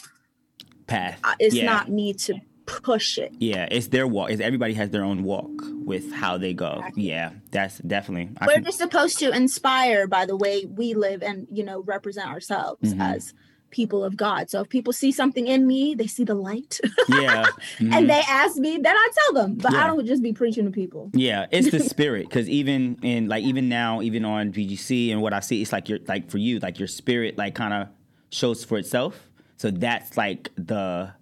path? 0.87 1.19
Uh, 1.23 1.35
it's 1.37 1.53
yeah. 1.53 1.65
not 1.65 1.87
me 1.87 2.13
to 2.13 2.39
push 2.83 3.17
it. 3.17 3.33
Yeah, 3.39 3.67
it's 3.69 3.87
their 3.87 4.07
walk. 4.07 4.31
It's 4.31 4.41
everybody 4.41 4.73
has 4.75 4.89
their 4.89 5.03
own 5.03 5.23
walk 5.23 5.49
with 5.83 6.11
how 6.11 6.37
they 6.37 6.53
go. 6.53 6.73
Exactly. 6.77 7.09
Yeah, 7.09 7.31
that's 7.51 7.79
definitely. 7.79 8.35
I 8.39 8.47
We're 8.47 8.53
can... 8.55 8.63
just 8.63 8.77
supposed 8.77 9.19
to 9.19 9.31
inspire 9.31 10.07
by 10.07 10.25
the 10.25 10.35
way 10.35 10.65
we 10.65 10.93
live 10.93 11.23
and 11.23 11.47
you 11.51 11.63
know 11.63 11.81
represent 11.81 12.27
ourselves 12.29 12.93
mm-hmm. 12.93 13.01
as 13.01 13.33
people 13.71 14.03
of 14.03 14.17
God. 14.17 14.49
So 14.49 14.61
if 14.61 14.69
people 14.69 14.93
see 14.93 15.11
something 15.11 15.47
in 15.47 15.67
me, 15.67 15.95
they 15.95 16.07
see 16.07 16.23
the 16.23 16.35
light. 16.35 16.79
yeah. 17.09 17.45
Mm-hmm. 17.77 17.93
And 17.93 18.09
they 18.09 18.21
ask 18.27 18.57
me, 18.57 18.77
then 18.77 18.95
I 18.95 19.09
tell 19.13 19.33
them. 19.33 19.55
But 19.55 19.73
yeah. 19.73 19.83
I 19.83 19.87
don't 19.87 20.05
just 20.05 20.23
be 20.23 20.33
preaching 20.33 20.65
to 20.65 20.71
people. 20.71 21.11
Yeah, 21.13 21.47
it's 21.51 21.71
the 21.71 21.79
spirit. 21.89 22.27
Because 22.27 22.49
even 22.49 22.97
in 23.01 23.27
like 23.27 23.43
even 23.43 23.69
now, 23.69 24.01
even 24.01 24.25
on 24.25 24.51
BGC 24.51 25.11
and 25.11 25.21
what 25.21 25.33
I 25.33 25.39
see, 25.39 25.61
it's 25.61 25.71
like 25.71 25.89
your 25.89 25.99
like 26.07 26.29
for 26.29 26.37
you, 26.37 26.59
like 26.59 26.79
your 26.79 26.87
spirit 26.87 27.37
like 27.37 27.55
kind 27.55 27.73
of 27.73 27.87
shows 28.31 28.63
for 28.63 28.77
itself. 28.77 29.29
So 29.57 29.71
that's 29.71 30.15
like 30.15 30.49
the 30.55 31.13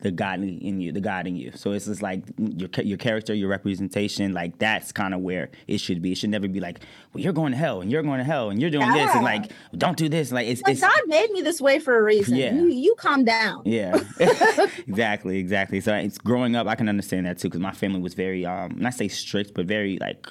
the 0.00 0.10
God 0.10 0.42
in 0.42 0.80
you, 0.80 0.92
the 0.92 1.00
God 1.00 1.26
in 1.26 1.36
you. 1.36 1.52
So 1.54 1.72
it's 1.72 1.86
just 1.86 2.02
like 2.02 2.22
your 2.38 2.68
your 2.82 2.98
character, 2.98 3.34
your 3.34 3.48
representation, 3.48 4.32
like 4.32 4.58
that's 4.58 4.92
kind 4.92 5.14
of 5.14 5.20
where 5.20 5.50
it 5.66 5.78
should 5.78 6.02
be. 6.02 6.12
It 6.12 6.18
should 6.18 6.30
never 6.30 6.48
be 6.48 6.60
like, 6.60 6.80
well, 7.12 7.22
you're 7.22 7.32
going 7.32 7.52
to 7.52 7.58
hell 7.58 7.80
and 7.80 7.90
you're 7.90 8.02
going 8.02 8.18
to 8.18 8.24
hell 8.24 8.50
and 8.50 8.60
you're 8.60 8.70
doing 8.70 8.86
yeah. 8.86 9.06
this 9.06 9.14
and 9.14 9.24
like, 9.24 9.52
don't 9.76 9.96
do 9.96 10.08
this. 10.08 10.32
Like 10.32 10.46
it's, 10.46 10.62
like 10.62 10.72
it's 10.72 10.80
God 10.80 11.00
made 11.06 11.30
me 11.30 11.42
this 11.42 11.60
way 11.60 11.78
for 11.78 11.98
a 11.98 12.02
reason. 12.02 12.36
Yeah. 12.36 12.54
You, 12.54 12.68
you 12.68 12.94
calm 12.96 13.24
down. 13.24 13.62
Yeah, 13.64 14.00
exactly, 14.86 15.38
exactly. 15.38 15.80
So 15.80 15.94
it's 15.94 16.18
growing 16.18 16.56
up. 16.56 16.66
I 16.66 16.74
can 16.74 16.88
understand 16.88 17.26
that 17.26 17.38
too 17.38 17.48
because 17.48 17.60
my 17.60 17.72
family 17.72 18.00
was 18.00 18.14
very, 18.14 18.46
um, 18.46 18.76
not 18.76 18.94
say 18.94 19.08
strict, 19.08 19.54
but 19.54 19.66
very 19.66 19.98
like 19.98 20.26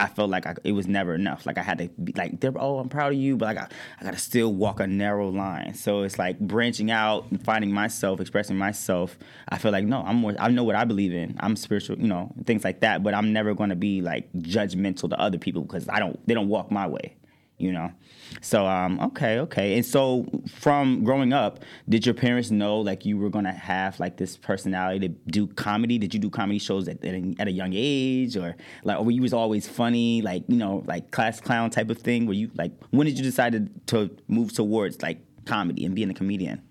I 0.00 0.06
felt 0.06 0.30
like 0.30 0.46
I, 0.46 0.54
it 0.64 0.72
was 0.72 0.88
never 0.88 1.14
enough. 1.14 1.44
Like 1.44 1.58
I 1.58 1.62
had 1.62 1.78
to 1.78 1.88
be 1.88 2.12
like, 2.14 2.42
oh, 2.56 2.78
I'm 2.78 2.88
proud 2.88 3.12
of 3.12 3.18
you, 3.18 3.36
but 3.36 3.54
like 3.54 3.58
I 3.58 3.68
I 4.00 4.04
got 4.04 4.14
to 4.14 4.18
still 4.18 4.52
walk 4.54 4.80
a 4.80 4.86
narrow 4.86 5.28
line. 5.28 5.74
So 5.74 6.02
it's 6.02 6.18
like 6.18 6.38
branching 6.40 6.90
out 6.90 7.26
and 7.30 7.42
finding 7.44 7.70
myself, 7.70 8.20
expressing 8.20 8.56
myself. 8.56 9.18
I 9.50 9.58
feel 9.58 9.72
like 9.72 9.84
no, 9.84 10.02
I'm 10.02 10.16
more. 10.16 10.34
I 10.38 10.48
know 10.48 10.64
what 10.64 10.76
I 10.76 10.84
believe 10.84 11.12
in. 11.12 11.36
I'm 11.40 11.54
spiritual, 11.54 11.98
you 11.98 12.08
know, 12.08 12.32
things 12.46 12.64
like 12.64 12.80
that. 12.80 13.02
But 13.02 13.12
I'm 13.14 13.32
never 13.32 13.54
to 13.54 13.76
be 13.76 14.00
like 14.00 14.32
judgmental 14.38 15.10
to 15.10 15.20
other 15.20 15.38
people 15.38 15.62
because 15.62 15.88
I 15.88 15.98
don't. 15.98 16.18
They 16.26 16.34
don't 16.34 16.48
walk 16.48 16.70
my 16.70 16.86
way 16.86 17.14
you 17.60 17.72
know. 17.72 17.92
So 18.40 18.66
um, 18.66 19.00
okay, 19.00 19.38
okay. 19.40 19.76
And 19.76 19.84
so 19.84 20.26
from 20.48 21.04
growing 21.04 21.32
up, 21.32 21.64
did 21.88 22.06
your 22.06 22.14
parents 22.14 22.50
know 22.50 22.78
like 22.78 23.04
you 23.04 23.18
were 23.18 23.28
gonna 23.28 23.52
have 23.52 23.98
like 24.00 24.16
this 24.16 24.36
personality 24.36 25.08
to 25.08 25.14
do 25.30 25.46
comedy? 25.46 25.98
Did 25.98 26.14
you 26.14 26.20
do 26.20 26.30
comedy 26.30 26.58
shows 26.58 26.88
at, 26.88 27.04
at, 27.04 27.14
a, 27.14 27.34
at 27.38 27.48
a 27.48 27.50
young 27.50 27.72
age, 27.74 28.36
or 28.36 28.56
like 28.84 28.98
or 28.98 29.04
were 29.04 29.10
you 29.10 29.22
was 29.22 29.32
always 29.32 29.68
funny, 29.68 30.22
like 30.22 30.44
you 30.48 30.56
know, 30.56 30.82
like 30.86 31.10
class 31.10 31.40
clown 31.40 31.70
type 31.70 31.90
of 31.90 31.98
thing? 31.98 32.26
Were 32.26 32.34
you 32.34 32.50
like 32.54 32.72
when 32.90 33.06
did 33.06 33.18
you 33.18 33.24
decide 33.24 33.52
to, 33.52 33.68
to 33.86 34.16
move 34.28 34.52
towards 34.52 35.02
like 35.02 35.20
comedy 35.44 35.84
and 35.84 35.94
being 35.94 36.10
a 36.10 36.14
comedian? 36.14 36.62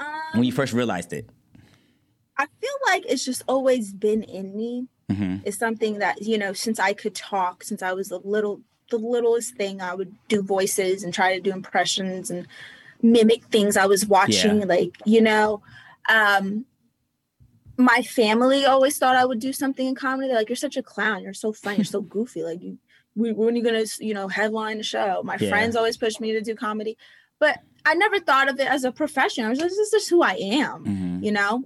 Um, 0.00 0.08
when 0.34 0.44
you 0.44 0.52
first 0.52 0.72
realized 0.72 1.12
it. 1.12 1.30
I 2.38 2.46
feel 2.60 2.74
like 2.86 3.04
it's 3.08 3.24
just 3.24 3.42
always 3.48 3.92
been 3.92 4.22
in 4.22 4.54
me. 4.54 4.88
Mm-hmm. 5.10 5.36
It's 5.44 5.58
something 5.58 5.98
that 5.98 6.22
you 6.22 6.36
know 6.36 6.52
since 6.52 6.78
I 6.78 6.92
could 6.92 7.14
talk, 7.14 7.62
since 7.62 7.82
I 7.82 7.92
was 7.92 8.10
a 8.10 8.18
little 8.18 8.60
the 8.90 8.98
littlest 8.98 9.54
thing 9.56 9.80
I 9.80 9.94
would 9.94 10.14
do 10.28 10.42
voices 10.42 11.02
and 11.02 11.12
try 11.12 11.34
to 11.34 11.40
do 11.40 11.52
impressions 11.52 12.30
and 12.30 12.46
mimic 13.02 13.44
things 13.46 13.76
I 13.76 13.86
was 13.86 14.06
watching. 14.06 14.60
Yeah. 14.60 14.66
Like, 14.66 14.96
you 15.04 15.20
know, 15.20 15.62
um, 16.08 16.64
my 17.76 18.02
family 18.02 18.64
always 18.64 18.98
thought 18.98 19.16
I 19.16 19.24
would 19.24 19.40
do 19.40 19.52
something 19.52 19.86
in 19.86 19.94
comedy. 19.94 20.28
They're 20.28 20.36
like, 20.36 20.48
you're 20.48 20.56
such 20.56 20.76
a 20.76 20.82
clown. 20.82 21.22
You're 21.22 21.34
so 21.34 21.52
funny. 21.52 21.78
You're 21.78 21.84
so 21.84 22.00
goofy. 22.02 22.42
Like, 22.42 22.62
you, 22.62 22.78
when 23.14 23.54
are 23.54 23.56
you 23.56 23.62
going 23.62 23.84
to, 23.84 24.04
you 24.04 24.14
know, 24.14 24.28
headline 24.28 24.78
the 24.78 24.84
show? 24.84 25.22
My 25.24 25.36
yeah. 25.40 25.48
friends 25.48 25.76
always 25.76 25.96
pushed 25.96 26.20
me 26.20 26.32
to 26.32 26.40
do 26.40 26.54
comedy. 26.54 26.96
But 27.38 27.58
I 27.84 27.94
never 27.94 28.18
thought 28.18 28.48
of 28.48 28.58
it 28.60 28.66
as 28.66 28.84
a 28.84 28.92
profession. 28.92 29.44
I 29.44 29.50
was 29.50 29.58
just, 29.58 29.76
this 29.76 29.78
is 29.78 29.90
just 29.90 30.10
who 30.10 30.22
I 30.22 30.32
am, 30.32 30.84
mm-hmm. 30.84 31.24
you 31.24 31.32
know? 31.32 31.64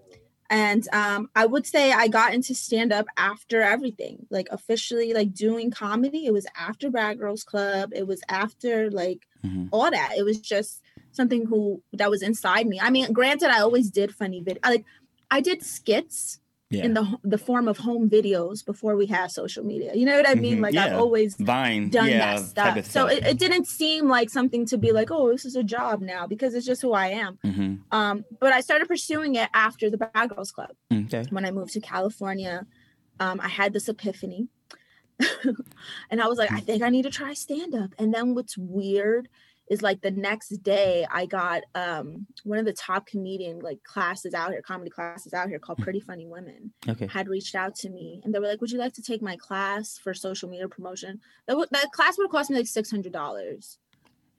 And 0.51 0.87
um, 0.93 1.31
i 1.35 1.47
would 1.47 1.67
say 1.67 1.93
i 1.93 2.09
got 2.09 2.35
into 2.35 2.55
stand 2.55 2.93
up 2.93 3.07
after 3.17 3.63
everything 3.63 4.27
like 4.31 4.49
officially 4.51 5.13
like 5.13 5.33
doing 5.35 5.71
comedy. 5.71 6.27
It 6.27 6.33
was 6.33 6.47
after 6.57 6.91
bad 6.91 7.19
girls 7.19 7.45
club. 7.45 7.91
It 7.95 8.07
was 8.07 8.21
after 8.29 8.91
like 8.91 9.27
mm-hmm. 9.45 9.67
all 9.73 9.91
that. 9.91 10.15
It 10.17 10.25
was 10.25 10.41
just 10.41 10.83
something 11.13 11.47
who 11.47 11.83
that 11.93 12.11
was 12.11 12.23
inside 12.23 12.67
me. 12.67 12.81
I 12.81 12.91
mean 12.91 13.13
granted 13.13 13.51
i 13.51 13.61
always 13.61 13.91
did 13.91 14.15
funny 14.15 14.41
video 14.41 14.61
like 14.65 14.85
i 15.31 15.41
did 15.41 15.63
skits 15.63 16.41
yeah. 16.71 16.85
in 16.85 16.95
the 16.95 17.19
the 17.25 17.37
form 17.37 17.67
of 17.67 17.79
home 17.79 18.09
videos 18.09 18.65
before 18.65 18.97
we 18.97 19.07
had 19.07 19.31
social 19.33 19.65
media. 19.65 19.93
You 19.95 20.07
know 20.07 20.17
what 20.17 20.29
I 20.29 20.35
mean? 20.35 20.55
Mm-hmm. 20.55 20.63
Like 20.63 20.75
yeah. 20.75 20.87
I've 20.87 21.01
always 21.01 21.35
Vine. 21.37 21.91
done 21.91 22.09
yeah, 22.09 22.37
that 22.37 22.45
stuff. 22.45 22.85
So 22.87 23.07
it, 23.07 23.27
it, 23.27 23.39
didn't 23.39 23.67
seem 23.67 24.09
like 24.09 24.31
something 24.31 24.65
to 24.67 24.79
be 24.79 24.93
like, 24.93 25.11
oh, 25.11 25.31
this 25.33 25.45
is 25.45 25.57
a 25.57 25.65
job 25.65 26.01
now 26.01 26.29
because 26.29 26.55
it's 26.55 26.65
just 26.65 26.81
who 26.81 26.93
I 26.93 27.09
am. 27.09 27.39
Mm-hmm. 27.45 27.75
Um, 27.91 28.25
but 28.39 28.53
I 28.53 28.61
started 28.61 28.87
pursuing 28.87 29.35
it 29.35 29.51
after 29.53 29.91
the 29.91 29.99
Bad 29.99 30.31
Girls 30.31 30.53
Club. 30.53 30.71
Okay. 30.93 31.25
When 31.31 31.45
I 31.45 31.51
moved 31.51 31.73
to 31.73 31.81
California, 31.81 32.67
um, 33.19 33.41
I 33.41 33.49
had 33.49 33.73
this 33.73 33.89
epiphany. 33.89 34.49
and 36.11 36.23
I 36.23 36.29
was 36.29 36.39
like, 36.39 36.53
I 36.53 36.61
think 36.61 36.83
I 36.83 36.89
need 36.89 37.03
to 37.03 37.11
try 37.11 37.35
stand 37.35 37.75
up. 37.75 37.95
And 37.99 38.15
then 38.15 38.35
what's 38.35 38.57
weird 38.57 39.29
is 39.71 39.83
like 39.83 40.03
the 40.03 40.11
next 40.11 40.49
day 40.63 41.07
I 41.11 41.25
got 41.25 41.63
um 41.75 42.27
one 42.45 42.59
of 42.59 42.67
the 42.67 42.73
top 42.73 43.07
comedian 43.07 43.61
like 43.61 43.83
classes 43.85 44.35
out 44.35 44.51
here, 44.51 44.61
comedy 44.61 44.91
classes 44.91 45.33
out 45.33 45.49
here 45.49 45.59
called 45.59 45.79
hmm. 45.79 45.85
Pretty 45.85 46.01
Funny 46.01 46.27
Women. 46.27 46.73
Okay. 46.89 47.07
Had 47.07 47.29
reached 47.29 47.55
out 47.55 47.75
to 47.77 47.89
me 47.89 48.21
and 48.25 48.35
they 48.35 48.41
were 48.41 48.49
like, 48.49 48.61
Would 48.61 48.73
you 48.73 48.79
like 48.79 48.93
to 48.95 49.03
take 49.03 49.23
my 49.23 49.37
class 49.37 49.97
for 49.97 50.13
social 50.13 50.51
media 50.51 50.69
promotion? 50.69 51.21
That, 51.47 51.55
w- 51.55 51.69
that 51.71 51.93
class 51.93 52.19
would 52.19 52.31
cost 52.31 52.51
me 52.51 52.57
like 52.57 52.67
six 52.67 52.91
hundred 52.91 53.13
dollars. 53.13 53.79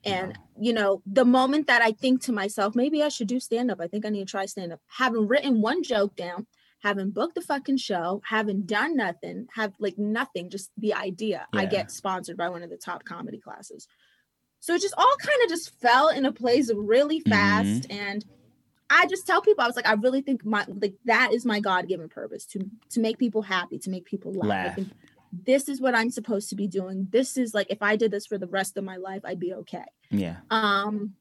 And 0.03 0.37
you 0.59 0.73
know, 0.73 1.01
the 1.05 1.25
moment 1.25 1.67
that 1.67 1.81
I 1.81 1.93
think 1.93 2.21
to 2.23 2.33
myself, 2.33 2.75
maybe 2.75 3.01
I 3.01 3.09
should 3.09 3.27
do 3.27 3.39
stand 3.39 3.71
up. 3.71 3.79
I 3.79 3.87
think 3.87 4.05
I 4.05 4.09
need 4.09 4.27
to 4.27 4.31
try 4.31 4.45
stand 4.45 4.73
up. 4.73 4.81
Having 4.87 5.27
written 5.27 5.61
one 5.61 5.81
joke 5.83 6.15
down, 6.15 6.45
haven't 6.79 7.13
booked 7.13 7.35
the 7.35 7.41
fucking 7.41 7.77
show, 7.77 8.21
haven't 8.25 8.65
done 8.67 8.97
nothing, 8.97 9.47
have 9.53 9.73
like 9.79 9.97
nothing, 9.97 10.49
just 10.49 10.71
the 10.77 10.93
idea. 10.93 11.47
Yeah. 11.53 11.59
I 11.61 11.65
get 11.65 11.91
sponsored 11.91 12.37
by 12.37 12.49
one 12.49 12.63
of 12.63 12.69
the 12.69 12.77
top 12.77 13.05
comedy 13.05 13.39
classes. 13.39 13.87
So 14.61 14.75
it 14.75 14.81
just 14.81 14.93
all 14.95 15.15
kind 15.19 15.39
of 15.43 15.49
just 15.49 15.77
fell 15.81 16.09
into 16.09 16.31
place 16.31 16.71
really 16.73 17.19
mm-hmm. 17.19 17.31
fast. 17.31 17.89
Mm-hmm. 17.89 17.99
And 17.99 18.25
I 18.89 19.07
just 19.07 19.25
tell 19.25 19.41
people, 19.41 19.63
I 19.63 19.67
was 19.67 19.75
like, 19.75 19.87
I 19.87 19.93
really 19.93 20.21
think 20.21 20.45
my 20.45 20.65
like 20.67 20.93
that 21.05 21.33
is 21.33 21.45
my 21.45 21.59
God 21.59 21.87
given 21.87 22.07
purpose 22.07 22.45
to 22.47 22.69
to 22.91 22.99
make 22.99 23.17
people 23.17 23.41
happy, 23.41 23.79
to 23.79 23.89
make 23.89 24.05
people 24.05 24.31
laugh. 24.31 24.77
laugh. 24.77 24.87
This 25.33 25.67
is 25.67 25.81
what 25.81 25.95
I'm 25.95 26.11
supposed 26.11 26.49
to 26.49 26.55
be 26.55 26.67
doing. 26.67 27.07
This 27.09 27.37
is 27.37 27.53
like 27.53 27.67
if 27.69 27.81
I 27.81 27.95
did 27.95 28.11
this 28.11 28.27
for 28.27 28.37
the 28.37 28.47
rest 28.47 28.77
of 28.77 28.83
my 28.83 28.97
life, 28.97 29.21
I'd 29.25 29.39
be 29.39 29.53
okay. 29.53 29.85
Yeah. 30.09 30.37
Um. 30.51 31.15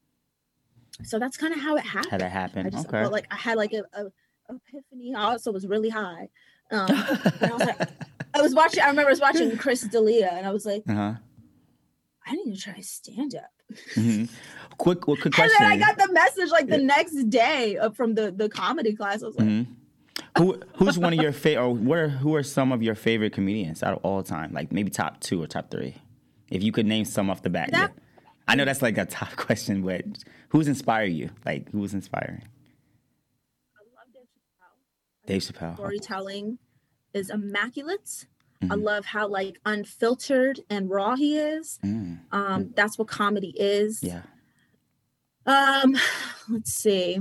So 1.03 1.17
that's 1.17 1.37
kind 1.37 1.53
of 1.53 1.59
how 1.59 1.77
it 1.77 1.83
happened. 1.83 2.11
How 2.11 2.17
that 2.19 2.31
happened. 2.31 2.67
I 2.67 2.69
just 2.69 2.87
okay. 2.87 3.01
felt 3.01 3.13
like 3.13 3.25
I 3.31 3.37
had 3.37 3.57
like 3.57 3.73
a, 3.73 3.83
a 3.93 4.11
epiphany. 4.49 5.15
I 5.15 5.31
also 5.31 5.51
was 5.51 5.65
really 5.65 5.89
high. 5.89 6.29
Um, 6.71 6.87
I 6.89 7.49
was 7.51 7.59
like, 7.65 7.89
I 8.35 8.41
was 8.41 8.53
watching. 8.53 8.81
I 8.83 8.87
remember 8.87 9.09
I 9.09 9.13
was 9.13 9.21
watching 9.21 9.57
Chris 9.57 9.81
D'Elia, 9.81 10.29
and 10.33 10.45
I 10.45 10.51
was 10.51 10.65
like, 10.65 10.83
uh-huh. 10.87 11.13
I 12.25 12.35
need 12.35 12.55
to 12.55 12.61
try 12.61 12.79
stand 12.81 13.35
up. 13.35 13.51
Mm-hmm. 13.95 14.25
Quick, 14.77 15.07
well, 15.07 15.17
quick 15.17 15.33
question. 15.33 15.55
And 15.59 15.71
then 15.71 15.81
I 15.81 15.93
got 15.93 15.97
the 15.97 16.13
message 16.13 16.51
like 16.51 16.67
the 16.67 16.77
next 16.77 17.29
day 17.29 17.77
from 17.95 18.15
the 18.15 18.31
the 18.31 18.49
comedy 18.49 18.95
class. 18.95 19.23
I 19.23 19.27
was 19.27 19.37
like, 19.37 19.47
mm-hmm. 19.47 20.41
who 20.41 20.61
who's 20.75 20.99
one 20.99 21.13
of 21.13 21.19
your 21.19 21.31
favorite? 21.31 21.63
Or 21.63 21.73
what 21.73 21.97
are 21.97 22.09
who 22.09 22.35
are 22.35 22.43
some 22.43 22.71
of 22.71 22.83
your 22.83 22.95
favorite 22.95 23.33
comedians 23.33 23.81
out 23.83 23.93
of 23.93 23.99
all 24.03 24.23
time? 24.23 24.53
Like 24.53 24.71
maybe 24.71 24.89
top 24.89 25.19
two 25.19 25.41
or 25.41 25.47
top 25.47 25.71
three, 25.71 25.95
if 26.49 26.63
you 26.63 26.71
could 26.71 26.85
name 26.85 27.05
some 27.05 27.29
off 27.29 27.41
the 27.41 27.49
bat. 27.49 27.71
That, 27.71 27.91
yeah. 27.95 28.03
I 28.47 28.55
know 28.55 28.65
that's 28.65 28.81
like 28.81 28.97
a 28.97 29.05
tough 29.05 29.35
question, 29.37 29.81
but 29.83 30.05
who's 30.49 30.67
inspired 30.67 31.13
you? 31.13 31.31
Like 31.45 31.71
who's 31.71 31.93
inspiring? 31.93 32.43
I 33.75 33.81
love 33.95 34.13
Dave 34.13 34.23
Chappelle. 34.23 35.27
Dave 35.27 35.41
Chappelle. 35.41 35.75
Storytelling 35.75 36.59
is 37.13 37.29
immaculate. 37.29 38.25
I 38.69 38.75
love 38.75 39.05
how 39.05 39.27
like 39.27 39.59
unfiltered 39.65 40.59
and 40.69 40.89
raw 40.89 41.15
he 41.15 41.37
is. 41.37 41.79
Mm. 41.83 42.19
Um, 42.31 42.73
that's 42.75 42.97
what 42.97 43.07
comedy 43.07 43.53
is. 43.57 44.03
Yeah. 44.03 44.21
Um, 45.45 45.95
let's 46.49 46.73
see. 46.73 47.19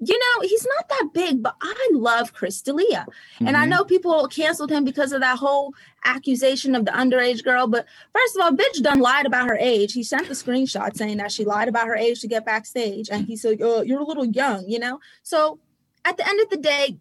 You 0.00 0.16
know, 0.16 0.42
he's 0.46 0.64
not 0.76 0.88
that 0.90 1.08
big, 1.12 1.42
but 1.42 1.56
I 1.60 1.88
love 1.92 2.32
Chris 2.32 2.62
D'Elia. 2.62 3.04
And 3.40 3.56
I 3.56 3.66
Mhm. 3.66 3.70
know 3.70 3.84
people 3.84 4.28
canceled 4.28 4.70
him 4.70 4.84
because 4.84 5.10
of 5.10 5.20
that 5.22 5.38
whole 5.38 5.74
accusation 6.04 6.76
of 6.76 6.84
the 6.84 6.92
underage 6.92 7.42
girl. 7.42 7.66
But 7.66 7.84
first 8.14 8.36
of 8.36 8.42
all, 8.42 8.52
bitch 8.52 8.80
done 8.80 9.00
lied 9.00 9.26
about 9.26 9.48
her 9.48 9.56
age. 9.58 9.94
He 9.94 10.04
sent 10.04 10.28
the 10.28 10.34
screenshot 10.34 10.96
saying 10.96 11.16
that 11.16 11.32
she 11.32 11.44
lied 11.44 11.66
about 11.66 11.88
her 11.88 11.96
age 11.96 12.20
to 12.20 12.28
get 12.28 12.46
backstage. 12.46 13.08
And 13.10 13.26
he 13.26 13.36
said, 13.36 13.58
oh, 13.60 13.82
you're 13.82 13.98
a 14.00 14.04
little 14.04 14.24
young, 14.26 14.68
you 14.68 14.78
know? 14.78 15.00
So 15.24 15.58
at 16.04 16.16
the 16.16 16.28
end 16.28 16.40
of 16.42 16.50
the 16.50 16.58
day, 16.58 16.96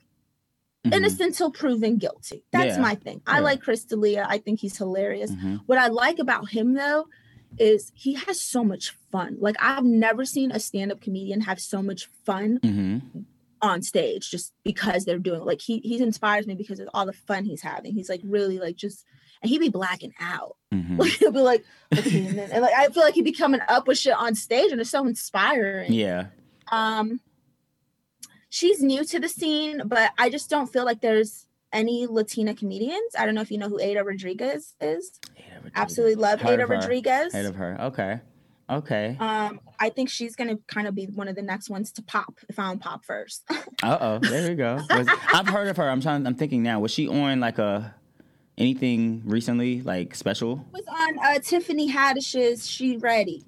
Mhm. 0.90 0.94
innocent 0.96 1.36
till 1.36 1.52
proven 1.52 1.98
guilty. 1.98 2.44
That's 2.52 2.76
Yeah. 2.76 2.82
my 2.82 2.96
thing. 2.96 3.22
I 3.28 3.38
Yeah. 3.38 3.44
like 3.44 3.62
Chris 3.62 3.84
D'Elia. 3.86 4.26
I 4.28 4.38
think 4.40 4.60
he's 4.60 4.78
hilarious. 4.78 5.32
Mhm. 5.32 5.62
What 5.66 5.78
I 5.78 5.88
like 5.88 6.20
about 6.20 6.50
him 6.50 6.74
though 6.74 7.08
is 7.58 7.92
he 7.96 8.14
has 8.14 8.40
so 8.42 8.64
much 8.64 8.96
fun. 9.12 9.38
Like 9.40 9.56
I've 9.60 9.84
never 9.86 10.26
seen 10.26 10.52
a 10.52 10.60
stand-up 10.60 11.02
comedian 11.02 11.42
have 11.42 11.60
so 11.60 11.82
much 11.82 12.08
fun 12.26 12.60
Mhm. 12.62 13.26
on 13.62 13.82
stage 13.82 14.30
just 14.30 14.54
because 14.64 15.06
they're 15.06 15.18
doing 15.18 15.42
it. 15.42 15.46
like 15.46 15.62
he 15.62 15.80
he 15.80 16.00
inspires 16.02 16.46
me 16.46 16.54
because 16.56 16.80
of 16.80 16.90
all 16.94 17.06
the 17.06 17.14
fun 17.14 17.46
he's 17.46 17.62
having. 17.62 17.94
He's 17.94 18.10
like 18.10 18.22
really 18.24 18.60
like 18.60 18.76
just 18.76 19.06
and 19.42 19.50
he'd 19.50 19.60
be 19.60 19.70
blacking 19.70 20.14
out. 20.20 20.58
Mhm. 20.74 21.00
Like 21.00 21.12
he'll 21.20 21.32
be 21.32 21.40
like, 21.40 21.64
okay, 21.98 22.26
and, 22.28 22.38
then, 22.38 22.52
and 22.52 22.62
like 22.62 22.74
I 22.76 22.88
feel 22.90 23.04
like 23.04 23.14
he'd 23.16 23.24
be 23.24 23.32
coming 23.32 23.62
up 23.68 23.88
with 23.88 23.98
shit 23.98 24.14
on 24.14 24.36
stage 24.36 24.72
and 24.72 24.82
it's 24.82 24.90
so 24.90 25.06
inspiring. 25.08 25.94
Yeah. 25.94 26.28
Um 26.72 27.22
she's 28.50 28.82
new 28.82 29.04
to 29.06 29.20
the 29.20 29.30
scene, 29.30 29.82
but 29.86 30.12
I 30.18 30.30
just 30.30 30.50
don't 30.50 30.68
feel 30.68 30.86
like 30.86 31.02
there's 31.02 31.46
any 31.74 32.08
Latina 32.08 32.56
comedians. 32.56 33.14
I 33.18 33.26
don't 33.26 33.36
know 33.36 33.42
if 33.42 33.52
you 33.52 33.58
know 33.58 33.70
who 33.70 33.80
Aida 33.82 34.04
Rodriguez 34.04 34.74
is. 34.80 35.20
Aida 35.38 35.46
Rodriguez. 35.56 35.72
Absolutely 35.76 36.16
love 36.16 36.42
Heard 36.42 36.60
Ada. 36.62 36.68
Rodriguez. 36.68 37.34
Heard 37.34 37.46
of 37.46 37.56
her. 37.56 37.78
Okay. 37.82 38.20
Okay. 38.70 39.16
Um, 39.20 39.62
I 39.80 39.90
think 39.90 40.10
she's 40.10 40.36
gonna 40.36 40.58
kind 40.68 40.88
of 40.88 40.96
be 40.96 41.06
one 41.06 41.28
of 41.30 41.36
the 41.36 41.42
next 41.42 41.70
ones 41.70 41.92
to 41.94 42.02
pop 42.02 42.34
if 42.50 42.60
I 42.60 42.64
don't 42.68 42.82
pop 42.82 43.06
first. 43.06 43.44
Uh 43.84 43.98
oh. 44.02 44.18
There 44.20 44.50
you 44.50 44.56
go. 44.56 44.80
Was- 44.90 45.08
I've 45.32 45.48
heard 45.48 45.68
of 45.68 45.78
her. 45.78 45.88
I'm 45.88 46.02
trying. 46.02 46.26
I'm 46.26 46.34
thinking 46.36 46.64
now. 46.64 46.80
Was 46.80 46.92
she 46.92 47.08
on 47.08 47.40
like 47.40 47.60
a 47.60 47.94
anything 48.58 49.22
recently, 49.24 49.82
like 49.84 50.16
special? 50.16 50.66
was 50.74 50.82
on 50.88 51.20
uh, 51.20 51.38
Tiffany 51.40 51.88
Haddish's 51.88 52.78
"They 52.80 52.98
Ready," 52.98 53.44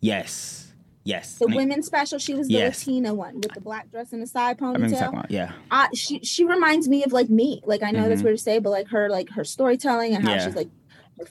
Yes. 0.00 0.63
Yes. 1.04 1.34
the 1.34 1.44
I 1.44 1.48
mean- 1.48 1.56
women's 1.58 1.86
special. 1.86 2.18
She 2.18 2.34
was 2.34 2.48
the 2.48 2.54
Yes. 2.54 2.86
Latina 2.86 3.12
one 3.14 3.34
with 3.36 3.52
the 3.52 3.60
black 3.60 3.90
dress 3.90 4.12
and 4.12 4.22
the 4.22 4.26
side 4.26 4.58
ponytail. 4.58 5.08
about. 5.10 5.30
Yeah. 5.30 5.52
I, 5.70 5.88
she 5.94 6.20
she 6.20 6.44
reminds 6.44 6.88
me 6.88 7.04
of 7.04 7.12
like 7.12 7.28
me. 7.28 7.60
Like 7.64 7.82
I 7.82 7.90
know 7.90 8.08
that's 8.08 8.22
Mhm. 8.22 8.24
weird 8.24 8.38
to 8.38 8.42
say, 8.42 8.58
but 8.58 8.70
like 8.70 8.88
her 8.88 9.08
like 9.10 9.28
her 9.30 9.44
storytelling 9.44 10.14
and 10.14 10.24
how 10.24 10.32
Yeah. 10.34 10.44
she's 10.46 10.56
like 10.56 10.68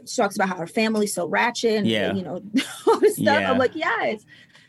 she 0.06 0.16
talks 0.16 0.36
about 0.36 0.48
how 0.50 0.56
her 0.56 0.68
family's 0.68 1.14
so 1.14 1.26
ratchet 1.28 1.74
and 1.80 1.88
Yeah. 1.88 2.14
you 2.14 2.24
know 2.24 2.42
all 2.88 3.00
this 3.00 3.16
stuff. 3.16 3.26
Yeah. 3.42 3.52
I'm 3.52 3.58
like 3.58 3.76
yes. 3.76 4.24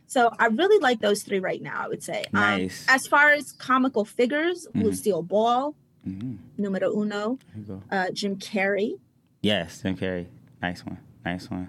So 0.07 0.31
I 0.39 0.47
really 0.47 0.79
like 0.81 1.01
those 1.01 1.23
three 1.23 1.39
right 1.41 1.61
now. 1.61 1.83
I 1.85 1.89
would 1.89 2.03
say. 2.03 2.25
Nice. 2.33 2.89
Um, 2.89 2.95
as 2.95 3.07
far 3.07 3.31
as 3.33 3.53
comical 3.53 4.05
figures, 4.05 4.67
Mhm. 4.75 4.85
Lucille 4.85 5.23
Ball, 5.23 5.75
Mhm. 6.07 6.39
numero 6.59 6.91
uno, 6.99 7.39
There 7.55 7.59
you 7.61 7.63
go. 7.65 7.83
uh, 7.91 8.11
Jim 8.13 8.37
Carrey. 8.37 8.99
Yes. 9.43 9.83
Jim 9.83 9.97
Carrey. 9.97 10.27
Nice 10.63 10.85
one. 10.85 10.99
Nice 11.25 11.51
one. 11.51 11.69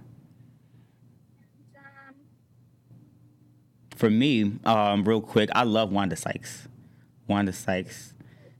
Um, 1.75 2.15
For 4.05 4.11
me, 4.11 4.51
um, 4.65 5.03
real 5.03 5.19
quick, 5.19 5.49
I 5.55 5.63
love 5.63 5.91
Wanda 5.91 6.15
Sykes. 6.15 6.67
Wanda 7.27 7.51
Sykes. 7.51 8.13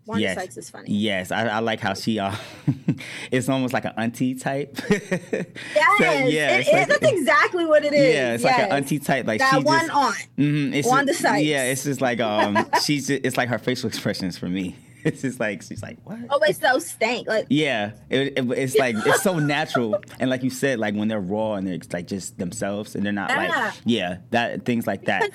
Wanda 0.07 0.23
Yes. 0.23 0.35
Sykes 0.37 0.57
is 0.57 0.71
funny. 0.71 0.91
Yes, 0.91 1.29
I, 1.31 1.45
I 1.45 1.59
like 1.59 1.79
how 1.79 1.93
she. 1.93 2.17
Uh, 2.17 2.33
it's 3.31 3.47
almost 3.47 3.71
like 3.71 3.85
an 3.85 3.93
auntie 3.95 4.33
type. 4.33 4.75
Yes, 4.89 6.31
yeah, 6.31 6.57
it 6.57 6.67
like- 6.73 6.87
That's 6.99 7.11
exactly 7.11 7.63
what 7.63 7.85
it 7.85 7.93
is. 7.93 8.15
Yeah, 8.15 8.33
it's 8.33 8.43
yes. 8.43 8.57
like 8.57 8.65
an 8.65 8.75
auntie 8.75 8.97
type. 8.97 9.27
Like 9.27 9.37
that 9.39 9.59
she 9.59 9.63
one 9.63 9.81
just, 9.81 9.93
aunt. 9.93 10.27
Mhm, 10.35 10.73
it's 10.73 10.87
Wanda 10.87 11.11
just, 11.11 11.21
Sykes. 11.21 11.43
Yeah, 11.45 11.65
it's 11.65 11.83
just 11.83 12.01
like 12.01 12.19
um, 12.19 12.67
she's 12.83 13.05
just, 13.05 13.23
it's 13.23 13.37
like 13.37 13.49
her 13.49 13.59
facial 13.59 13.87
expressions 13.87 14.39
for 14.39 14.49
me. 14.49 14.75
It's 15.05 15.21
just 15.21 15.39
like 15.39 15.61
she's 15.61 15.81
like 15.83 15.97
what? 16.03 16.17
Oh, 16.29 16.39
it's 16.43 16.59
so 16.59 16.79
stank. 16.79 17.27
Like 17.27 17.45
Yeah, 17.49 17.91
it, 18.09 18.37
it- 18.37 18.51
it's 18.57 18.75
like 18.75 18.95
it's 19.05 19.21
so 19.21 19.37
natural, 19.39 19.97
and 20.19 20.29
like 20.29 20.43
you 20.43 20.49
said, 20.49 20.79
like 20.79 20.95
when 20.95 21.07
they're 21.07 21.19
raw 21.21 21.53
and 21.53 21.65
they're 21.67 21.79
like 21.93 22.07
just 22.07 22.37
themselves, 22.39 22.95
and 22.95 23.05
they're 23.05 23.13
not 23.13 23.29
Yeah. 23.29 23.37
like 23.65 23.73
yeah, 23.85 24.17
that 24.31 24.65
things 24.65 24.87
like 24.87 25.05
that. 25.05 25.29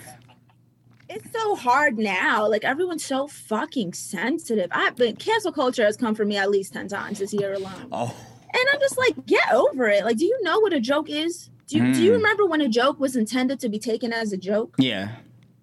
it's 1.08 1.30
so 1.32 1.54
hard 1.56 1.98
now. 1.98 2.48
Like 2.48 2.64
everyone's 2.64 3.04
so 3.04 3.26
fucking 3.28 3.92
sensitive. 3.94 4.68
I've 4.72 4.96
been 4.96 5.16
cancel 5.16 5.52
culture 5.52 5.84
has 5.84 5.96
come 5.96 6.14
for 6.14 6.24
me 6.24 6.36
at 6.36 6.50
least 6.50 6.72
ten 6.72 6.88
times 6.88 7.18
this 7.18 7.32
year 7.32 7.52
alone. 7.54 7.88
Oh, 7.92 8.14
And 8.52 8.62
I'm 8.72 8.80
just 8.80 8.98
like, 8.98 9.26
get 9.26 9.52
over 9.52 9.88
it. 9.88 10.04
Like, 10.04 10.16
do 10.16 10.24
you 10.24 10.38
know 10.42 10.58
what 10.60 10.72
a 10.72 10.80
joke 10.80 11.08
is? 11.08 11.50
Do 11.68 11.78
you, 11.78 11.94
do 11.94 12.02
you 12.02 12.10
Mm. 12.10 12.14
remember 12.16 12.46
when 12.46 12.60
a 12.60 12.68
joke 12.68 12.98
was 12.98 13.14
intended 13.14 13.60
to 13.60 13.68
be 13.68 13.78
taken 13.78 14.12
as 14.12 14.32
a 14.32 14.36
joke? 14.36 14.74
yeah, 14.78 15.10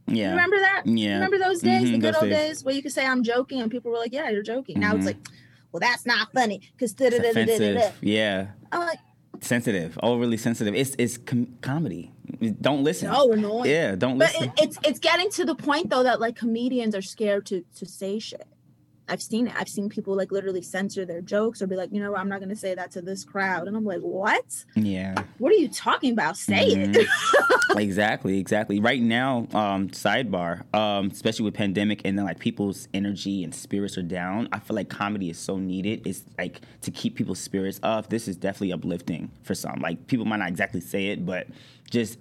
yeah, 0.07 0.29
remember 0.31 0.57
that? 0.59 0.83
Yeah. 0.85 1.15
Remember 1.15 1.37
those 1.37 1.59
days, 1.61 1.83
the 1.83 1.97
Mhm, 1.97 2.01
good 2.01 2.15
old 2.15 2.23
days. 2.29 2.33
days. 2.57 2.63
where 2.63 2.73
you 2.73 2.81
could 2.81 2.91
say 2.91 3.05
I'm 3.05 3.23
joking 3.23 3.61
and 3.61 3.69
people 3.71 3.91
were 3.91 3.97
like, 3.97 4.13
yeah, 4.13 4.29
you're 4.29 4.43
joking. 4.43 4.79
Now 4.79 4.95
it's 4.95 5.03
Mhm. 5.03 5.07
like, 5.07 5.17
well, 5.71 5.79
that's 5.81 6.05
not 6.05 6.31
funny 6.33 6.61
because. 6.77 6.95
Yeah, 8.01 8.47
I'm 8.71 8.79
like, 8.81 8.99
sensitive, 9.41 9.97
overly 10.01 10.37
sensitive. 10.37 10.73
It's 10.75 10.95
it's 10.97 11.17
com- 11.17 11.55
comedy. 11.61 12.11
Don't 12.61 12.83
listen. 12.83 13.11
so 13.13 13.31
annoying. 13.31 13.69
Yeah, 13.69 13.95
don't 13.95 14.17
But 14.17 14.33
listen. 14.33 14.49
it, 14.57 14.63
it's 14.63 14.77
it's 14.83 14.99
getting 14.99 15.29
to 15.31 15.45
the 15.45 15.55
point 15.55 15.89
though 15.89 16.03
that 16.03 16.19
like 16.19 16.35
comedians 16.35 16.95
are 16.95 17.01
scared 17.01 17.45
to 17.47 17.63
to 17.75 17.85
say 17.85 18.19
shit. 18.19 18.47
I've 19.09 19.21
seen 19.21 19.47
it. 19.47 19.53
I've 19.57 19.69
seen 19.69 19.89
people 19.89 20.15
like 20.15 20.31
literally 20.31 20.61
censor 20.61 21.05
their 21.05 21.21
jokes 21.21 21.61
or 21.61 21.67
be 21.67 21.75
like, 21.75 21.91
you 21.91 22.01
know 22.01 22.15
I'm 22.15 22.29
not 22.29 22.39
gonna 22.39 22.55
say 22.55 22.75
that 22.75 22.91
to 22.91 23.01
this 23.01 23.23
crowd. 23.23 23.67
And 23.67 23.75
I'm 23.77 23.85
like, 23.85 24.01
what? 24.01 24.65
yeah. 24.75 25.15
What 25.37 25.51
are 25.51 25.55
you 25.55 25.69
talking 25.69 26.11
about? 26.11 26.37
Say 26.37 26.67
it. 26.67 26.89
Mhm. 26.95 27.79
exactly, 27.79 28.39
exactly. 28.39 28.79
Right 28.79 29.01
now, 29.01 29.47
um, 29.53 29.89
sidebar, 29.89 30.71
um, 30.73 31.07
especially 31.07 31.45
with 31.45 31.53
pandemic 31.53 32.01
and 32.05 32.17
then 32.17 32.25
like 32.25 32.39
people's 32.39 32.87
energy 32.93 33.43
and 33.43 33.53
spirits 33.53 33.97
are 33.97 34.01
down. 34.03 34.49
I 34.51 34.59
feel 34.59 34.75
like 34.75 34.89
comedy 34.89 35.29
is 35.29 35.37
so 35.37 35.57
needed. 35.57 36.05
It's 36.05 36.23
like 36.37 36.61
to 36.81 36.91
keep 36.91 37.15
people's 37.15 37.39
spirits 37.39 37.79
up. 37.83 38.09
This 38.09 38.27
is 38.27 38.35
definitely 38.35 38.73
uplifting 38.73 39.31
for 39.43 39.55
some. 39.55 39.79
Like 39.79 40.07
people 40.07 40.25
might 40.25 40.37
not 40.37 40.49
exactly 40.49 40.81
say 40.81 41.07
it, 41.07 41.25
but 41.25 41.47
just 41.89 42.17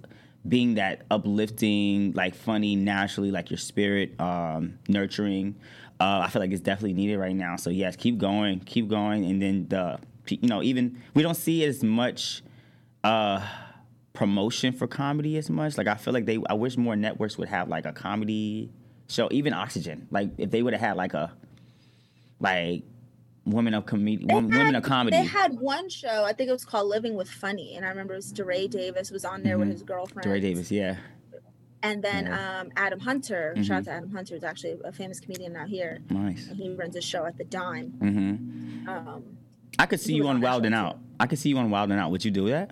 being 0.47 0.75
that 0.75 1.01
uplifting, 1.11 2.13
like 2.13 2.33
funny, 2.33 2.75
naturally, 2.75 3.31
like 3.31 3.49
your 3.49 3.57
spirit, 3.57 4.19
um, 4.21 4.79
nurturing. 4.87 5.55
Uh, 5.99 6.21
I 6.25 6.29
feel 6.29 6.41
like 6.41 6.51
it's 6.51 6.61
definitely 6.61 6.93
needed 6.93 7.17
right 7.17 7.35
now. 7.35 7.55
So 7.55 7.69
yes, 7.69 7.95
keep 7.95 8.17
going, 8.17 8.59
keep 8.61 8.87
going, 8.87 9.25
and 9.25 9.41
then 9.41 9.67
the 9.67 9.99
you 10.29 10.47
know 10.47 10.61
even 10.63 11.01
we 11.13 11.23
don't 11.23 11.35
see 11.37 11.63
as 11.65 11.83
much. 11.83 12.43
Uh, 13.03 13.45
promotion 14.13 14.73
for 14.73 14.87
comedy 14.87 15.37
as 15.37 15.47
much. 15.47 15.77
Like 15.77 15.85
I 15.87 15.93
feel 15.93 16.11
like 16.11 16.25
they 16.25 16.39
I 16.49 16.53
wish 16.55 16.75
more 16.75 16.95
networks 16.95 17.37
would 17.37 17.49
have 17.49 17.69
like 17.69 17.85
a 17.85 17.93
comedy 17.93 18.71
show, 19.07 19.27
even 19.31 19.53
Oxygen. 19.53 20.07
Like 20.09 20.31
if 20.39 20.49
they 20.49 20.63
would 20.63 20.73
have 20.73 20.81
had 20.81 20.97
like 20.97 21.13
a 21.13 21.31
like 22.39 22.83
women 23.45 23.73
of 23.75 23.85
comedy 23.85 24.17
women, 24.29 24.51
had- 24.51 24.75
of 24.75 24.83
comedy. 24.83 25.15
They 25.17 25.23
had 25.23 25.59
one 25.59 25.87
show, 25.89 26.23
I 26.25 26.33
think 26.33 26.49
it 26.49 26.53
was 26.53 26.65
called 26.65 26.87
Living 26.89 27.15
with 27.15 27.29
Funny, 27.29 27.75
and 27.75 27.85
I 27.85 27.89
remember 27.89 28.13
it 28.13 28.17
was 28.17 28.31
DeRay 28.31 28.67
Davis 28.67 29.11
was 29.11 29.23
on 29.23 29.43
there 29.43 29.57
with 29.57 29.67
Mhm. 29.69 29.73
his 29.73 29.83
girlfriend. 29.83 30.23
DeRay 30.23 30.39
Davis, 30.41 30.71
yeah. 30.71 30.97
And 31.83 32.03
then 32.03 32.25
Yeah. 32.25 32.59
um, 32.61 32.71
Adam 32.75 32.99
Hunter, 32.99 33.53
shout 33.57 33.65
Mhm. 33.65 33.71
out 33.71 33.83
to 33.85 33.91
Adam 33.91 34.11
Hunter, 34.11 34.35
is 34.35 34.43
actually 34.43 34.77
a 34.83 34.91
famous 34.91 35.19
comedian 35.19 35.55
out 35.55 35.67
here. 35.69 35.99
Nice. 36.09 36.47
And 36.49 36.57
he 36.57 36.73
runs 36.73 36.95
a 36.95 37.01
show 37.01 37.25
at 37.25 37.37
the 37.37 37.43
Dime. 37.43 37.91
hmm 37.91 38.87
Um, 38.89 39.37
I 39.77 39.85
could 39.85 39.99
see 39.99 40.15
you 40.15 40.27
on 40.27 40.41
Wilding 40.41 40.41
that 40.41 40.47
Wild 40.49 40.65
and 40.65 40.73
show, 40.73 40.79
Out. 40.79 40.99
I 41.19 41.27
could 41.27 41.37
see 41.39 41.49
you 41.49 41.57
on 41.57 41.69
Wilding 41.69 41.97
Out. 41.99 42.09
Would 42.11 42.25
you 42.25 42.31
do 42.31 42.47
that? 42.49 42.71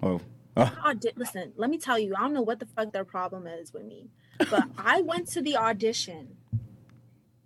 Or 0.00 0.20
oh, 0.56 0.78
I 0.84 0.94
did, 0.94 1.14
listen, 1.16 1.52
let 1.56 1.70
me 1.70 1.78
tell 1.78 1.98
you, 1.98 2.14
I 2.16 2.20
don't 2.20 2.32
know 2.32 2.42
what 2.42 2.60
the 2.60 2.66
fuck 2.66 2.92
their 2.92 3.04
problem 3.04 3.46
is 3.46 3.72
with 3.72 3.84
me, 3.84 4.10
but 4.48 4.64
I 4.78 5.00
went 5.00 5.26
to 5.28 5.42
the 5.42 5.56
audition 5.56 6.36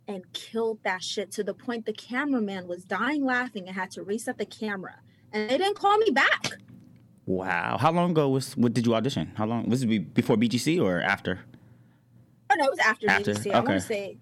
and 0.06 0.30
killed 0.34 0.80
that 0.84 1.02
shit 1.02 1.30
to 1.32 1.42
the 1.42 1.54
point 1.54 1.86
the 1.86 1.92
cameraman 1.94 2.68
was 2.68 2.84
dying 2.84 3.24
laughing 3.24 3.66
and 3.66 3.74
had 3.74 3.90
to 3.92 4.02
reset 4.02 4.36
the 4.36 4.44
camera. 4.44 4.96
And 5.32 5.48
they 5.48 5.56
didn't 5.56 5.76
call 5.76 5.96
me 5.98 6.10
back. 6.10 6.58
Wow. 7.26 7.76
How 7.78 7.92
long 7.92 8.10
ago 8.12 8.28
was 8.28 8.56
what 8.56 8.74
did 8.74 8.86
you 8.86 8.94
audition? 8.94 9.32
How 9.36 9.46
long 9.46 9.68
was 9.68 9.82
it 9.82 10.14
before 10.14 10.36
BGC 10.36 10.82
or 10.82 11.00
after? 11.00 11.40
Oh 12.50 12.54
no, 12.56 12.66
it 12.66 12.70
was 12.70 12.78
after, 12.78 13.10
After, 13.10 13.34
BGC. 13.34 13.50
I 13.52 13.54
want 13.56 13.68
okay. 13.68 13.74
to 13.74 13.80
say 13.80 14.16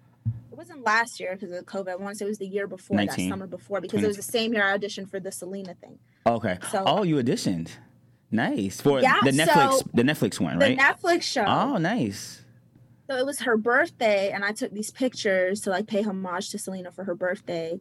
it 0.51 0.57
wasn't 0.57 0.83
last 0.83 1.19
year 1.19 1.33
because 1.33 1.51
of 1.51 1.65
COVID. 1.65 1.89
I 1.89 1.95
want 1.95 2.13
to 2.13 2.15
say 2.15 2.25
it 2.25 2.29
was 2.29 2.37
the 2.37 2.47
year 2.47 2.67
before 2.67 2.95
19. 2.97 3.25
that 3.25 3.31
summer 3.31 3.47
before 3.47 3.81
because 3.81 4.03
it 4.03 4.07
was 4.07 4.17
the 4.17 4.23
same 4.23 4.53
year 4.53 4.63
I 4.63 4.77
auditioned 4.77 5.09
for 5.09 5.19
the 5.19 5.31
Selena 5.31 5.73
thing. 5.75 5.99
Okay. 6.25 6.57
So- 6.71 6.83
oh, 6.85 7.03
you 7.03 7.15
auditioned. 7.17 7.69
Nice. 8.31 8.81
For 8.81 8.99
Yeah, 9.01 9.19
the 9.23 9.31
Netflix 9.31 9.77
so- 9.79 9.89
the 9.93 10.03
Netflix 10.03 10.39
one, 10.39 10.57
right? 10.57 10.77
The? 10.77 10.83
Netflix 10.83 11.23
show. 11.23 11.45
oh, 11.45 11.77
nice. 11.77 12.39
So 13.09 13.17
it 13.17 13.25
was 13.25 13.41
her 13.41 13.57
birthday, 13.57 14.31
and 14.31 14.45
I 14.45 14.53
took 14.53 14.71
these 14.71 14.89
pictures 14.89 15.61
to 15.61 15.69
like 15.69 15.87
pay 15.87 16.01
homage 16.01 16.49
to 16.51 16.57
Selena 16.57 16.89
for 16.89 17.03
her 17.03 17.13
birthday. 17.13 17.79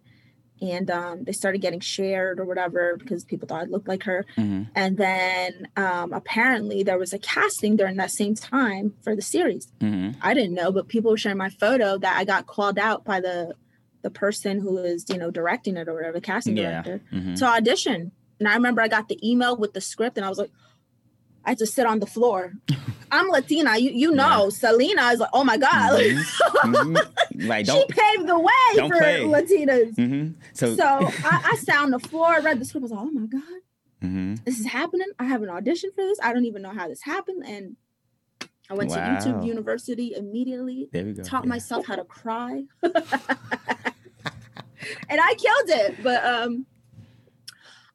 And 0.62 0.88
um, 0.92 1.24
they 1.24 1.32
started 1.32 1.60
getting 1.60 1.80
shared 1.80 2.38
or 2.38 2.44
whatever 2.44 2.96
because 2.96 3.24
people 3.24 3.48
thought 3.48 3.62
I 3.62 3.64
looked 3.64 3.88
like 3.88 4.04
her. 4.04 4.24
hmm 4.36 4.62
And 4.76 4.96
then 4.96 5.66
um, 5.76 6.12
apparently 6.12 6.84
there 6.84 6.98
was 6.98 7.12
a 7.12 7.18
casting 7.18 7.74
during 7.76 7.96
that 7.96 8.12
same 8.12 8.34
time 8.36 8.94
for 9.02 9.16
the 9.16 9.22
series. 9.22 9.66
hmm 9.80 10.10
I 10.22 10.34
didn't 10.34 10.54
know, 10.54 10.70
but 10.70 10.86
people 10.86 11.10
were 11.10 11.16
sharing 11.16 11.38
my 11.38 11.48
photo 11.50 11.98
that 11.98 12.16
I 12.16 12.24
got 12.24 12.46
called 12.46 12.78
out 12.78 13.04
by 13.04 13.20
the 13.20 13.54
the 14.02 14.10
person 14.10 14.60
who 14.60 14.78
is 14.78 15.04
you 15.08 15.16
know 15.18 15.30
directing 15.30 15.76
it 15.76 15.88
or 15.88 15.94
whatever, 15.94 16.14
the 16.14 16.20
casting 16.20 16.56
Yeah. 16.56 16.82
director, 16.82 17.00
Mhm. 17.12 17.36
to 17.38 17.44
audition. 17.44 18.12
And 18.38 18.48
I 18.48 18.54
remember 18.54 18.80
I 18.82 18.88
got 18.88 19.08
the 19.08 19.18
email 19.28 19.56
with 19.56 19.72
the 19.74 19.80
script, 19.80 20.16
and 20.16 20.24
I 20.24 20.28
was 20.28 20.38
like, 20.38 20.50
I 21.44 21.54
just 21.54 21.74
sit 21.74 21.86
on 21.86 21.98
the 22.00 22.06
floor. 22.06 22.52
I'm 23.10 23.28
Latina, 23.28 23.76
you 23.76 23.90
you 23.90 24.10
know. 24.12 24.48
Selena 24.50 25.08
is 25.08 25.20
like, 25.20 25.30
oh 25.32 25.44
my 25.44 25.56
god, 25.58 25.94
like, 25.94 26.06
Mhm. 26.12 26.96
Mhm. 26.96 27.46
Like 27.48 27.66
she 27.66 27.84
paved 27.88 28.26
the 28.28 28.38
way 28.38 28.68
for 28.76 28.88
play. 28.88 29.20
Latinas. 29.24 29.94
mhm. 29.96 30.34
So. 30.54 30.74
So 30.76 30.84
I, 30.84 31.50
I 31.52 31.56
sat 31.56 31.78
on 31.82 31.90
the 31.90 31.98
floor, 31.98 32.40
read 32.40 32.58
the 32.60 32.64
script, 32.64 32.82
was 32.82 32.90
like, 32.92 33.00
oh 33.00 33.10
my 33.10 33.26
god, 33.26 33.42
mhm. 34.02 34.42
this 34.44 34.58
is 34.60 34.66
happening. 34.66 35.08
I 35.18 35.24
have 35.24 35.42
an 35.42 35.50
audition 35.50 35.90
for 35.94 36.02
this. 36.04 36.18
I 36.22 36.32
don't 36.32 36.44
even 36.46 36.62
know 36.62 36.72
how 36.72 36.88
this 36.88 37.02
happened, 37.02 37.44
and 37.46 37.76
I 38.70 38.74
went 38.74 38.90
Wow. 38.90 38.96
to 39.18 39.28
YouTube 39.28 39.46
University 39.46 40.14
immediately. 40.16 40.88
There 40.92 41.04
we 41.04 41.12
go. 41.12 41.22
Taught 41.22 41.44
yeah. 41.44 41.48
myself 41.50 41.84
how 41.86 41.96
to 41.96 42.04
cry, 42.04 42.64
and 42.82 42.92
I 45.20 45.34
killed 45.34 45.68
it. 45.80 46.02
But 46.02 46.24
um, 46.24 46.66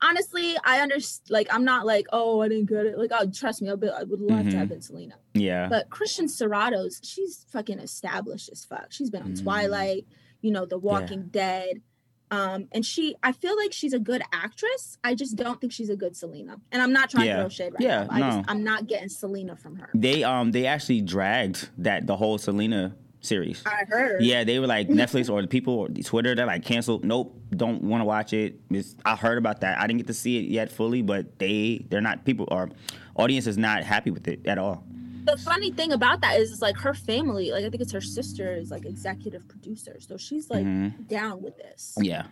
honestly, 0.01 0.55
I 0.63 0.79
understand. 0.81 1.29
Like, 1.29 1.47
I'm 1.53 1.63
not 1.65 1.85
like, 1.85 2.05
oh, 2.13 2.41
I 2.41 2.47
didn't 2.49 2.65
get 2.69 2.85
it. 2.85 2.97
Like, 2.97 3.11
oh, 3.13 3.29
trust 3.29 3.61
me, 3.61 3.69
I'll 3.69 3.77
be, 3.77 3.89
I 3.89 4.03
would 4.03 4.19
love 4.21 4.49
to 4.49 4.57
have 4.57 4.67
Mhm. 4.67 4.69
been 4.69 4.81
Selena. 4.81 5.15
Yeah. 5.33 5.67
But 5.69 5.89
Christian 5.89 6.27
Serratos, 6.27 6.99
she's 7.03 7.45
fucking 7.51 7.79
established 7.79 8.49
as 8.51 8.65
fuck. 8.65 8.87
She's 8.91 9.09
been 9.09 9.23
on 9.23 9.33
Mm. 9.33 9.43
Twilight, 9.43 10.05
you 10.41 10.51
know, 10.51 10.65
The 10.65 10.77
Walking 10.77 11.27
Dead. 11.31 11.81
Um, 12.29 12.67
and 12.73 12.85
she, 12.85 13.15
I 13.23 13.31
feel 13.31 13.55
like 13.55 13.71
she's 13.71 13.93
a 13.93 13.99
good 13.99 14.21
actress. 14.33 14.97
I 15.01 15.15
just 15.15 15.37
don't 15.37 15.61
think 15.61 15.71
she's 15.71 15.89
a 15.89 15.95
good 15.95 16.13
Selena. 16.17 16.57
And 16.73 16.81
I'm 16.81 16.91
not 16.91 17.09
trying 17.09 17.27
Yeah. 17.27 17.37
to 17.37 17.41
throw 17.43 17.49
shade 17.49 17.71
right 17.73 17.81
Yeah, 17.81 18.03
now. 18.03 18.07
I 18.11 18.19
no. 18.19 18.25
just, 18.37 18.49
I'm 18.51 18.63
not 18.65 18.85
getting 18.87 19.07
Selena 19.07 19.55
from 19.55 19.77
her. 19.77 19.89
They 19.93 20.23
um 20.25 20.51
they 20.51 20.65
actually 20.65 21.01
dragged 21.01 21.69
that 21.77 22.05
the 22.05 22.17
whole 22.17 22.37
Selena 22.37 22.97
series. 23.21 23.63
I 23.65 23.83
heard. 23.87 24.21
Yeah, 24.23 24.43
they 24.43 24.59
were 24.59 24.67
like 24.67 24.87
Netflix 24.89 25.29
or 25.29 25.41
the 25.41 25.47
people 25.47 25.73
or 25.79 25.87
Twitter. 25.89 26.35
They're 26.35 26.45
like 26.45 26.63
canceled. 26.63 27.03
Nope, 27.03 27.35
don't 27.55 27.81
want 27.83 28.01
to 28.01 28.05
watch 28.05 28.33
it. 28.33 28.59
It's, 28.69 28.95
I 29.05 29.15
heard 29.15 29.37
about 29.37 29.61
that. 29.61 29.79
I 29.79 29.87
didn't 29.87 29.97
get 29.99 30.07
to 30.07 30.13
see 30.13 30.37
it 30.37 30.49
yet 30.49 30.71
fully, 30.71 31.01
but 31.01 31.39
they 31.39 31.85
they're 31.89 32.01
not 32.01 32.25
people 32.25 32.47
or 32.51 32.69
audience 33.15 33.47
is 33.47 33.57
not 33.57 33.83
happy 33.83 34.11
with 34.11 34.27
it 34.27 34.45
at 34.47 34.57
all. 34.57 34.83
The 35.25 35.37
funny 35.37 35.71
thing 35.71 35.91
about 35.91 36.21
that 36.21 36.39
is, 36.39 36.51
is 36.51 36.61
like 36.61 36.77
her 36.77 36.93
family, 36.93 37.51
like 37.51 37.65
I 37.65 37.69
think 37.69 37.81
it's 37.81 37.91
her 37.91 37.99
sister 38.01 38.53
is 38.53 38.71
like 38.71 38.85
executive 38.85 39.45
producer. 39.49 39.97
So 39.99 40.15
she's 40.17 40.49
like 40.49 40.65
Mhm. 40.65 41.07
down 41.07 41.41
with 41.41 41.57
this. 41.57 41.95
Yeah, 41.99 42.27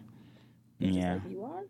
yeah. 0.79 1.15
like 1.15 1.29
you 1.31 1.43
are. 1.43 1.63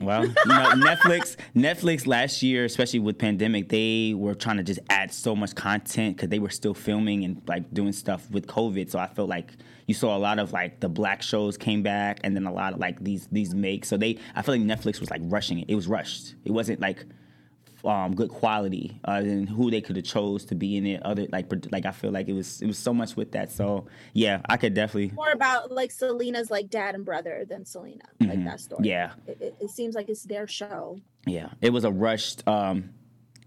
Well, 0.00 0.26
you 0.26 0.32
know, 0.46 0.72
Netflix, 0.74 1.36
Netflix 1.54 2.06
last 2.06 2.42
year, 2.42 2.64
especially 2.64 2.98
with 2.98 3.18
pandemic, 3.18 3.68
they 3.68 4.12
were 4.14 4.34
trying 4.34 4.56
to 4.56 4.62
just 4.62 4.80
add 4.90 5.12
so 5.12 5.36
much 5.36 5.54
content 5.54 6.16
because 6.16 6.28
they 6.30 6.38
were 6.40 6.50
still 6.50 6.74
filming 6.74 7.24
and 7.24 7.40
like 7.46 7.72
doing 7.72 7.92
stuff 7.92 8.28
with 8.30 8.46
COVID. 8.46 8.90
So 8.90 8.98
I 8.98 9.06
felt 9.06 9.28
like 9.28 9.52
you 9.86 9.94
saw 9.94 10.16
a 10.16 10.18
lot 10.18 10.38
of 10.38 10.52
like 10.52 10.80
the 10.80 10.88
black 10.88 11.22
shows 11.22 11.56
came 11.56 11.82
back, 11.82 12.20
and 12.24 12.34
then 12.34 12.46
a 12.46 12.52
lot 12.52 12.72
of 12.74 12.80
like 12.80 13.02
these 13.02 13.28
these 13.30 13.54
makes. 13.54 13.88
So 13.88 13.96
they, 13.96 14.18
I 14.34 14.42
feel 14.42 14.56
like 14.56 14.64
Netflix 14.64 15.00
was 15.00 15.10
like 15.10 15.22
rushing 15.24 15.60
it. 15.60 15.66
It 15.68 15.74
was 15.74 15.86
rushed. 15.86 16.34
It 16.44 16.52
wasn't 16.52 16.80
like 16.80 17.06
um, 17.86 18.14
good 18.14 18.30
quality 18.30 18.98
uh, 19.06 19.12
and 19.22 19.48
who 19.48 19.70
they 19.70 19.80
could 19.80 19.96
have 19.96 20.04
chose 20.04 20.44
to 20.46 20.54
be 20.54 20.76
in 20.76 20.86
it. 20.86 21.02
Other 21.04 21.26
like 21.32 21.52
like 21.72 21.86
I 21.86 21.90
feel 21.92 22.10
like 22.10 22.28
it 22.28 22.32
was 22.32 22.60
it 22.62 22.66
was 22.66 22.78
so 22.78 22.92
much 22.94 23.16
with 23.16 23.32
that. 23.32 23.50
So 23.52 23.86
yeah, 24.12 24.40
I 24.48 24.56
could 24.56 24.74
definitely 24.74 25.12
More 25.14 25.30
about 25.32 25.70
like 25.70 25.90
Selena's 25.90 26.50
like 26.50 26.70
dad 26.70 26.94
and 26.94 27.04
brother 27.04 27.44
than 27.48 27.64
Selena. 27.64 28.04
Like 28.20 28.38
Mhm. 28.38 28.44
that 28.46 28.60
story. 28.60 28.88
yeah. 28.88 29.12
It, 29.26 29.38
it, 29.40 29.54
it 29.60 29.70
seems 29.70 29.94
like 29.94 30.08
it's 30.08 30.22
their 30.24 30.46
show. 30.46 30.98
Yeah, 31.26 31.50
it 31.60 31.70
was 31.70 31.84
a 31.84 31.90
rushed 31.92 32.46
um, 32.48 32.90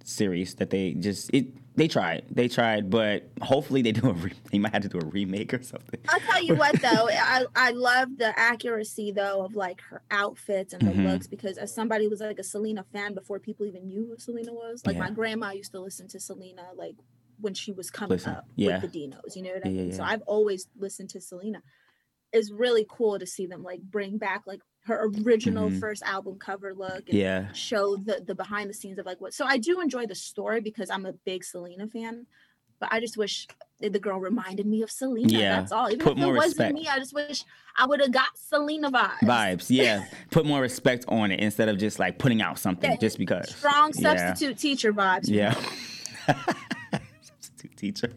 series 0.03 0.55
that 0.55 0.69
they 0.69 0.93
just 0.93 1.29
it. 1.33 1.47
They 1.77 1.87
tried, 1.87 2.25
they 2.31 2.47
tried, 2.47 2.89
but 2.89 3.29
hopefully 3.41 3.81
they 3.83 3.91
do 3.91 4.09
a. 4.09 4.13
Re- 4.13 4.33
they 4.51 4.57
might 4.57 4.73
have 4.73 4.81
to 4.81 4.89
do 4.89 4.97
a 4.99 5.05
remake 5.05 5.53
or 5.53 5.61
something. 5.61 5.99
I'll 6.09 6.19
tell 6.19 6.43
you 6.43 6.55
what 6.55 6.73
though, 6.81 7.07
I 7.11 7.45
I 7.55 7.71
love 7.71 8.17
the 8.17 8.37
accuracy 8.37 9.11
though 9.11 9.45
of 9.45 9.55
like 9.55 9.79
her 9.89 10.01
outfits 10.11 10.73
and 10.73 10.81
the 10.81 10.91
Mhm. 10.91 11.11
looks 11.11 11.27
because 11.27 11.57
as 11.59 11.73
somebody 11.73 12.05
who 12.05 12.09
was 12.09 12.19
like 12.19 12.39
a 12.39 12.43
Selena 12.43 12.83
fan 12.91 13.13
before 13.13 13.39
people 13.39 13.65
even 13.67 13.87
knew 13.87 14.07
who 14.07 14.17
Selena 14.17 14.53
was, 14.53 14.81
like 14.87 14.95
Yeah. 14.95 15.03
my 15.03 15.11
grandma 15.11 15.51
used 15.51 15.71
to 15.73 15.79
listen 15.79 16.07
to 16.09 16.19
Selena 16.19 16.63
like 16.75 16.95
when 17.39 17.53
she 17.53 17.71
was 17.71 17.91
coming 17.91 18.15
Listen, 18.17 18.33
up 18.33 18.47
yeah. 18.55 18.81
with 18.81 18.91
the 18.91 18.99
Dinos. 19.07 19.35
You 19.35 19.43
know 19.43 19.51
what 19.51 19.65
I 19.67 19.69
Yeah, 19.69 19.75
yeah, 19.75 19.81
mean? 19.83 19.93
So. 19.93 20.03
I've 20.03 20.23
always 20.23 20.67
listened 20.79 21.11
to 21.11 21.21
Selena. 21.21 21.61
It's 22.33 22.49
really 22.51 22.87
cool 22.89 23.19
to 23.19 23.27
see 23.27 23.45
them 23.45 23.61
like 23.61 23.81
bring 23.81 24.17
back 24.17 24.41
like 24.47 24.61
her 24.87 25.09
original 25.23 25.69
Mhm. 25.69 25.79
first 25.79 26.01
album 26.03 26.37
cover 26.39 26.73
look 26.73 27.09
and 27.09 27.17
Yeah, 27.17 27.51
show 27.53 27.95
the 27.97 28.23
the 28.25 28.33
behind 28.35 28.69
the 28.69 28.73
scenes 28.73 28.97
of 28.99 29.05
like 29.05 29.21
what. 29.21 29.33
So 29.33 29.45
I 29.45 29.57
do 29.57 29.81
enjoy 29.81 30.05
the 30.07 30.15
story 30.15 30.61
because 30.61 30.89
I'm 30.89 31.05
a 31.05 31.13
big 31.13 31.43
Selena 31.43 31.87
fan, 31.87 32.25
but 32.79 32.89
I 32.91 32.99
just 32.99 33.17
wish 33.17 33.47
the 33.79 33.89
girl 33.99 34.19
reminded 34.19 34.65
me 34.65 34.81
of 34.81 34.89
Selena. 34.89 35.37
Yeah, 35.37 35.59
That's 35.59 35.71
all. 35.71 35.87
Even 35.91 35.99
put 36.05 36.13
if 36.13 36.17
more 36.17 36.33
it 36.33 36.37
wasn't 36.37 36.57
respect. 36.57 36.73
me, 36.73 36.87
I 36.87 36.97
just 36.99 37.13
wish 37.13 37.43
I 37.77 37.85
would 37.85 37.99
have 38.01 38.11
got 38.11 38.29
Selena 38.35 38.89
vibes. 38.89 39.19
vibes. 39.21 39.65
Yeah, 39.69 40.05
put 40.31 40.45
more 40.45 40.61
respect 40.61 41.05
on 41.07 41.31
it 41.31 41.39
instead 41.39 41.69
of 41.69 41.77
just 41.77 41.99
like 41.99 42.17
putting 42.17 42.41
out 42.41 42.57
something 42.57 42.89
Yeah, 42.89 42.97
just 42.97 43.17
because. 43.19 43.53
Strong 43.55 43.93
Yeah. 43.95 44.33
substitute 44.33 44.57
teacher 44.57 44.93
vibes. 44.93 45.27
Yeah. 45.29 45.53
Substitute 47.21 47.77
teacher. 47.77 48.13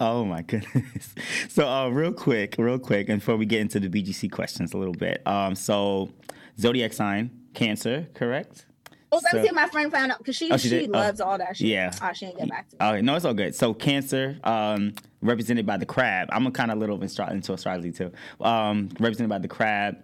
Oh 0.00 0.24
my 0.24 0.42
goodness. 0.42 1.14
So 1.48 1.68
uh, 1.68 1.88
real 1.88 2.12
quick, 2.12 2.54
real 2.58 2.78
quick, 2.78 3.08
and 3.08 3.18
before 3.20 3.36
we 3.36 3.44
get 3.46 3.60
into 3.60 3.80
the 3.80 3.88
BGC 3.88 4.30
questions 4.30 4.72
a 4.72 4.78
little 4.78 4.94
bit. 4.94 5.20
Um, 5.26 5.54
so 5.54 6.10
zodiac 6.58 6.92
sign, 6.92 7.30
Cancer, 7.54 8.06
correct? 8.14 8.66
Oh, 9.12 9.20
let 9.22 9.34
me 9.34 9.40
So- 9.40 9.42
see 9.42 9.48
if 9.48 9.54
my 9.54 9.66
friend 9.68 9.90
found 9.92 10.12
out 10.12 10.18
because 10.18 10.36
she 10.36 10.50
Oh, 10.50 10.56
she 10.56 10.68
she? 10.68 10.86
Oh. 10.88 10.90
loves 10.92 11.20
all 11.20 11.36
that 11.38 11.56
shit. 11.56 11.66
Yeah. 11.68 11.92
Oh, 12.00 12.12
she 12.14 12.26
ain't 12.26 12.38
get 12.38 12.48
back 12.48 12.68
to 12.70 12.76
me. 12.80 12.86
Okay, 12.86 13.02
no, 13.02 13.16
it's 13.16 13.24
all 13.24 13.34
good. 13.34 13.54
So 13.56 13.74
Cancer, 13.74 14.38
um, 14.44 14.94
represented 15.20 15.66
by 15.66 15.76
the 15.76 15.86
crab. 15.86 16.28
I'm 16.32 16.46
a 16.46 16.50
kind 16.52 16.70
of 16.70 16.78
little 16.78 17.02
astro- 17.02 17.26
into 17.28 17.52
astrology 17.52 17.90
too. 17.92 18.12
Um, 18.40 18.88
represented 19.00 19.28
by 19.28 19.38
the 19.38 19.48
crab. 19.48 19.96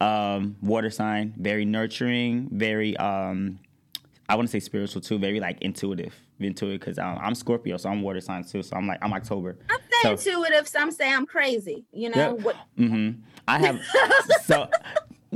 Um, 0.00 0.56
water 0.62 0.90
sign, 0.90 1.34
very 1.38 1.64
nurturing, 1.64 2.48
very 2.50 2.96
um, 2.96 3.60
I 4.28 4.34
want 4.36 4.48
to 4.48 4.52
say 4.52 4.60
spiritual 4.60 5.00
too, 5.02 5.18
very 5.18 5.38
like 5.38 5.60
intuitive, 5.62 6.14
intuitive 6.40 6.80
because 6.80 6.98
um, 6.98 7.18
I'm 7.20 7.34
Scorpio, 7.34 7.76
so 7.76 7.88
I'm 7.90 8.02
water 8.02 8.20
sign 8.20 8.44
too. 8.44 8.62
So 8.62 8.76
I'm 8.76 8.86
like 8.86 8.98
I'm 9.02 9.12
October. 9.12 9.56
I'm 9.70 9.78
So- 10.02 10.16
saying 10.16 10.36
intuitive. 10.38 10.68
Some 10.68 10.90
say 10.90 11.12
I'm 11.12 11.26
crazy. 11.26 11.84
You 11.92 12.10
know 12.10 12.16
Yeah. 12.16 12.30
what? 12.44 12.56
hmm 12.76 13.10
I 13.46 13.58
have 13.58 13.80
so. 14.44 14.68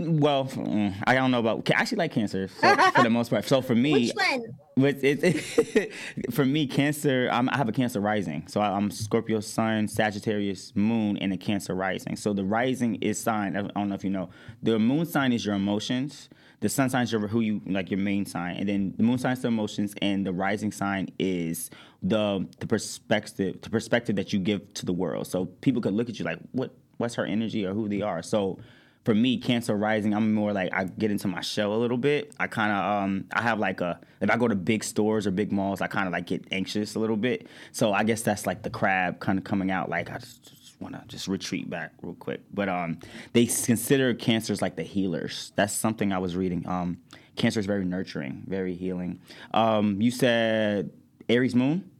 Well, 0.00 0.44
mm, 0.44 0.94
I 1.08 1.14
don't 1.16 1.32
know 1.32 1.40
about. 1.40 1.68
I 1.70 1.80
actually 1.80 1.98
like 1.98 2.12
Cancer 2.12 2.46
so, 2.46 2.76
for 2.94 3.02
the 3.02 3.11
most 3.11 3.30
part. 3.30 3.44
So 3.44 3.61
for 3.61 3.74
me, 3.74 4.12
Which 4.12 4.12
one? 4.14 4.44
But 4.76 5.02
it, 5.02 5.24
it- 5.24 5.92
for 6.32 6.44
me, 6.44 6.68
Cancer, 6.68 7.28
I'm, 7.32 7.48
I 7.48 7.56
have 7.56 7.68
a 7.68 7.72
Cancer 7.72 8.00
rising. 8.00 8.46
So 8.46 8.61
I- 8.61 8.70
I'm 8.76 8.92
Scorpio 8.92 9.40
Sun, 9.40 9.88
Sagittarius 9.88 10.72
Moon, 10.76 11.16
and 11.18 11.32
a 11.32 11.37
Cancer 11.37 11.74
rising. 11.74 12.14
So 12.14 12.32
the 12.32 12.44
rising 12.44 12.94
is 12.96 13.20
sign. 13.20 13.56
I 13.56 13.62
don't 13.62 13.88
know 13.88 13.96
if 13.96 14.04
you 14.04 14.11
know. 14.11 14.30
The 14.62 14.78
Moon 14.78 15.04
sign 15.04 15.32
is 15.32 15.44
your 15.44 15.56
emotions. 15.56 16.28
The 16.60 16.68
Sun 16.68 16.90
sign 16.90 17.04
is 17.04 17.10
who 17.10 17.40
you 17.40 17.60
like 17.66 17.90
your 17.90 18.00
main 18.00 18.26
sign, 18.26 18.56
and 18.56 18.68
then 18.68 18.94
the 18.96 19.04
Moon 19.04 19.18
sign 19.18 19.32
is 19.32 19.42
the 19.42 19.48
emotions, 19.48 19.94
and 20.02 20.26
the 20.26 20.32
rising 20.32 20.72
sign 20.72 21.08
is 21.18 21.70
the 22.02 22.46
the 22.58 22.66
perspective 22.66 23.60
the 23.62 23.70
perspective 23.70 24.16
that 24.16 24.32
you 24.32 24.40
give 24.40 24.74
to 24.74 24.86
the 24.86 24.92
world. 24.92 25.26
So 25.26 25.46
people 25.46 25.80
could 25.80 25.94
look 25.94 26.08
at 26.08 26.18
you 26.18 26.24
like, 26.24 26.38
what 26.52 26.74
what's 26.96 27.14
her 27.14 27.24
energy 27.24 27.64
or 27.64 27.74
who 27.74 27.88
they 27.88 28.02
are. 28.02 28.22
So 28.22 28.58
for 29.04 29.14
me, 29.14 29.38
Cancer 29.38 29.74
rising, 29.74 30.12
I'm 30.12 30.34
more 30.34 30.52
like 30.52 30.70
I 30.74 30.84
get 30.84 31.10
into 31.10 31.28
my 31.28 31.40
shell 31.40 31.72
a 31.72 31.78
little 31.78 31.96
bit. 31.96 32.34
I 32.38 32.46
kind 32.46 32.72
of 32.72 33.02
um 33.02 33.24
I 33.32 33.40
have 33.40 33.58
like 33.58 33.80
a 33.80 33.98
if 34.20 34.30
I 34.30 34.36
go 34.36 34.48
to 34.48 34.54
big 34.54 34.84
stores 34.84 35.26
or 35.26 35.30
big 35.30 35.50
malls, 35.50 35.80
I 35.80 35.86
kind 35.86 36.06
of 36.06 36.12
like 36.12 36.26
get 36.26 36.44
anxious 36.50 36.94
a 36.94 36.98
little 36.98 37.16
bit. 37.16 37.46
So 37.72 37.92
I 37.92 38.04
guess 38.04 38.22
that's 38.22 38.46
like 38.46 38.62
the 38.62 38.70
crab 38.70 39.20
kind 39.20 39.38
of 39.38 39.44
coming 39.44 39.70
out. 39.70 39.88
Like 39.88 40.10
I 40.10 40.18
just 40.18 40.57
want 40.80 40.94
to 40.94 41.02
just 41.08 41.28
retreat 41.28 41.68
back 41.68 41.92
real 42.02 42.14
quick. 42.14 42.40
But 42.52 42.68
um 42.68 42.98
they 43.32 43.46
consider 43.46 44.14
cancers 44.14 44.60
like 44.62 44.76
the 44.76 44.82
healers. 44.82 45.52
That's 45.56 45.72
something 45.72 46.12
I 46.12 46.18
was 46.18 46.36
reading. 46.36 46.66
Um 46.68 46.98
cancer 47.36 47.60
is 47.60 47.66
very 47.66 47.84
nurturing, 47.84 48.44
very 48.46 48.74
healing. 48.74 49.20
Um 49.52 50.00
you 50.00 50.10
said 50.10 50.90
Aries 51.28 51.54
moon. 51.54 51.90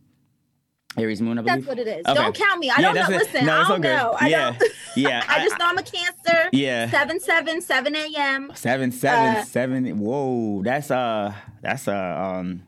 Aries 0.97 1.21
moon, 1.23 1.39
I 1.39 1.43
believe. 1.43 1.65
That's 1.65 1.69
what 1.69 1.79
it 1.79 1.87
is. 1.87 2.07
Okay. 2.07 2.15
Don't 2.15 2.35
count 2.35 2.59
me. 2.59 2.71
I 2.71 2.81
Yeah, 2.81 2.93
don't 2.93 3.11
know. 3.11 3.19
Listen, 3.19 3.47
No, 3.47 3.61
I 3.61 3.69
don't 3.69 3.81
good. 3.83 3.97
know. 3.97 4.17
I 4.19 4.29
yeah, 4.29 4.57
don't. 4.59 4.73
yeah. 4.97 5.23
I 5.29 5.45
just 5.45 5.57
know 5.59 5.67
I'm 5.69 5.79
a 5.79 5.83
Cancer. 5.83 6.49
Yeah. 6.53 6.91
Seven 6.91 7.21
seven 7.21 7.61
seven 7.61 7.95
a.m. 7.95 8.51
Seven 8.55 8.91
seven 8.91 9.37
Uh, 9.37 9.45
seven. 9.45 9.99
Whoa, 10.01 10.63
that's 10.65 10.91
a 10.91 11.37
that's 11.61 11.87
a 11.87 11.95
um 11.95 12.63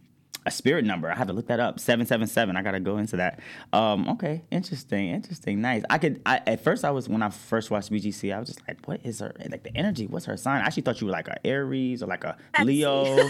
a 0.46 0.50
spirit 0.50 0.84
number. 0.84 1.10
I 1.10 1.16
have 1.16 1.26
to 1.26 1.32
look 1.32 1.48
that 1.48 1.60
up. 1.60 1.80
Seven 1.80 2.06
seven 2.06 2.26
seven. 2.26 2.56
I 2.56 2.62
gotta 2.62 2.80
go 2.80 2.98
into 2.98 3.16
that. 3.16 3.40
Um, 3.72 4.08
okay, 4.10 4.42
interesting, 4.50 5.08
interesting, 5.08 5.60
nice. 5.60 5.82
I 5.90 5.98
could. 5.98 6.20
I 6.24 6.40
at 6.46 6.62
first 6.62 6.84
I 6.84 6.90
was 6.90 7.08
when 7.08 7.22
I 7.22 7.30
first 7.30 7.70
watched 7.70 7.92
BGC, 7.92 8.34
I 8.34 8.38
was 8.38 8.48
just 8.48 8.66
like, 8.66 8.78
what 8.86 9.00
is 9.04 9.20
her 9.20 9.32
like 9.50 9.62
the 9.62 9.76
energy? 9.76 10.06
What's 10.06 10.26
her 10.26 10.36
sign? 10.36 10.62
I 10.62 10.66
actually 10.66 10.82
thought 10.82 11.00
you 11.00 11.06
were 11.06 11.12
like 11.12 11.28
a 11.28 11.44
Aries 11.46 12.02
or 12.02 12.06
like 12.06 12.24
a. 12.24 12.36
Leo. 12.62 13.04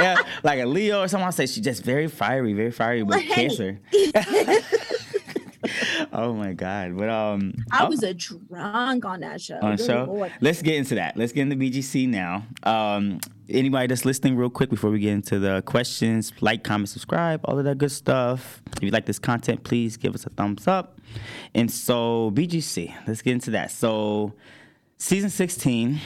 yeah, 0.00 0.16
like 0.42 0.60
a 0.60 0.66
Leo 0.66 1.02
or 1.02 1.08
something. 1.08 1.26
I 1.26 1.30
say 1.30 1.46
she's 1.46 1.64
just 1.64 1.84
very 1.84 2.08
fiery, 2.08 2.52
very 2.52 2.70
fiery, 2.70 3.02
but 3.02 3.16
Well, 3.16 3.20
hey. 3.20 3.48
Cancer. 3.48 3.80
oh 6.12 6.34
my 6.34 6.52
god! 6.52 6.96
But 6.96 7.08
um, 7.08 7.54
I 7.70 7.84
oh. 7.84 7.88
was 7.88 8.02
a 8.02 8.14
drunk 8.14 9.04
on 9.04 9.20
that 9.20 9.40
show. 9.40 9.58
on 9.60 9.76
Good 9.76 9.86
show. 9.86 10.04
Lord. 10.04 10.32
Let's 10.40 10.62
get 10.62 10.76
into 10.76 10.96
that. 10.96 11.16
Let's 11.16 11.32
get 11.32 11.42
into 11.42 11.56
BGC 11.56 12.08
now. 12.08 12.44
Um, 12.62 13.20
anybody 13.48 13.86
that's 13.86 14.04
listening, 14.04 14.36
real 14.36 14.50
quick 14.50 14.70
before 14.70 14.90
we 14.90 15.00
get 15.00 15.12
into 15.12 15.38
the 15.38 15.62
questions, 15.62 16.32
like, 16.40 16.64
comment, 16.64 16.88
subscribe, 16.88 17.40
all 17.44 17.58
of 17.58 17.64
that 17.64 17.78
good 17.78 17.90
stuff. 17.90 18.62
If 18.76 18.82
you 18.82 18.90
like 18.90 19.06
this 19.06 19.18
content, 19.18 19.64
please 19.64 19.96
give 19.96 20.14
us 20.14 20.26
a 20.26 20.30
thumbs 20.30 20.66
up. 20.66 21.00
And 21.54 21.70
so, 21.70 22.30
BGC, 22.34 22.94
let's 23.06 23.22
get 23.22 23.32
into 23.32 23.50
that. 23.52 23.70
So, 23.70 24.34
season 24.96 25.30
16, 25.30 26.00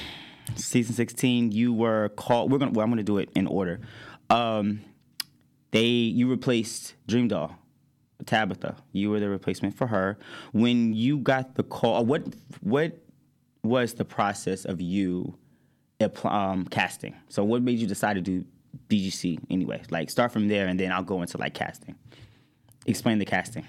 season 0.57 0.95
16, 0.95 1.53
you 1.53 1.73
were 1.73 2.11
called. 2.11 2.51
We're 2.51 2.59
gonna. 2.59 2.73
Well, 2.73 2.85
I'm 2.85 2.91
gonna 2.91 3.03
do 3.03 3.19
it 3.19 3.31
in 3.35 3.47
order. 3.47 3.81
Um, 4.31 4.81
they 5.71 5.87
you 5.87 6.29
replaced 6.31 6.95
Dream 7.07 7.29
Doll. 7.29 7.57
Tabitha, 8.27 8.77
you 8.93 9.11
were 9.11 9.21
the 9.21 9.29
replacement 9.29 9.77
for 9.77 9.87
her. 9.87 10.19
When 10.53 10.93
you 10.93 11.19
got 11.19 11.55
the 11.55 11.63
call, 11.63 12.05
what 12.05 12.25
what 12.61 12.99
was 13.63 13.95
the 13.95 14.05
process 14.05 14.65
of 14.65 14.81
you 14.81 15.39
um, 16.25 16.67
casting? 16.67 17.15
So 17.29 17.45
what 17.45 17.63
made 17.63 17.79
you 17.79 17.87
decide 17.87 18.15
to 18.15 18.21
do 18.21 18.45
BGC 18.89 19.39
anyway? 19.51 19.83
Like 19.91 20.11
start 20.11 20.33
from 20.33 20.49
there, 20.49 20.67
and 20.67 20.79
then 20.79 20.93
I'll 20.93 21.03
go 21.03 21.23
into 21.23 21.39
like 21.39 21.55
casting. 21.55 21.95
Explain 22.87 23.19
the 23.19 23.25
casting. 23.25 23.67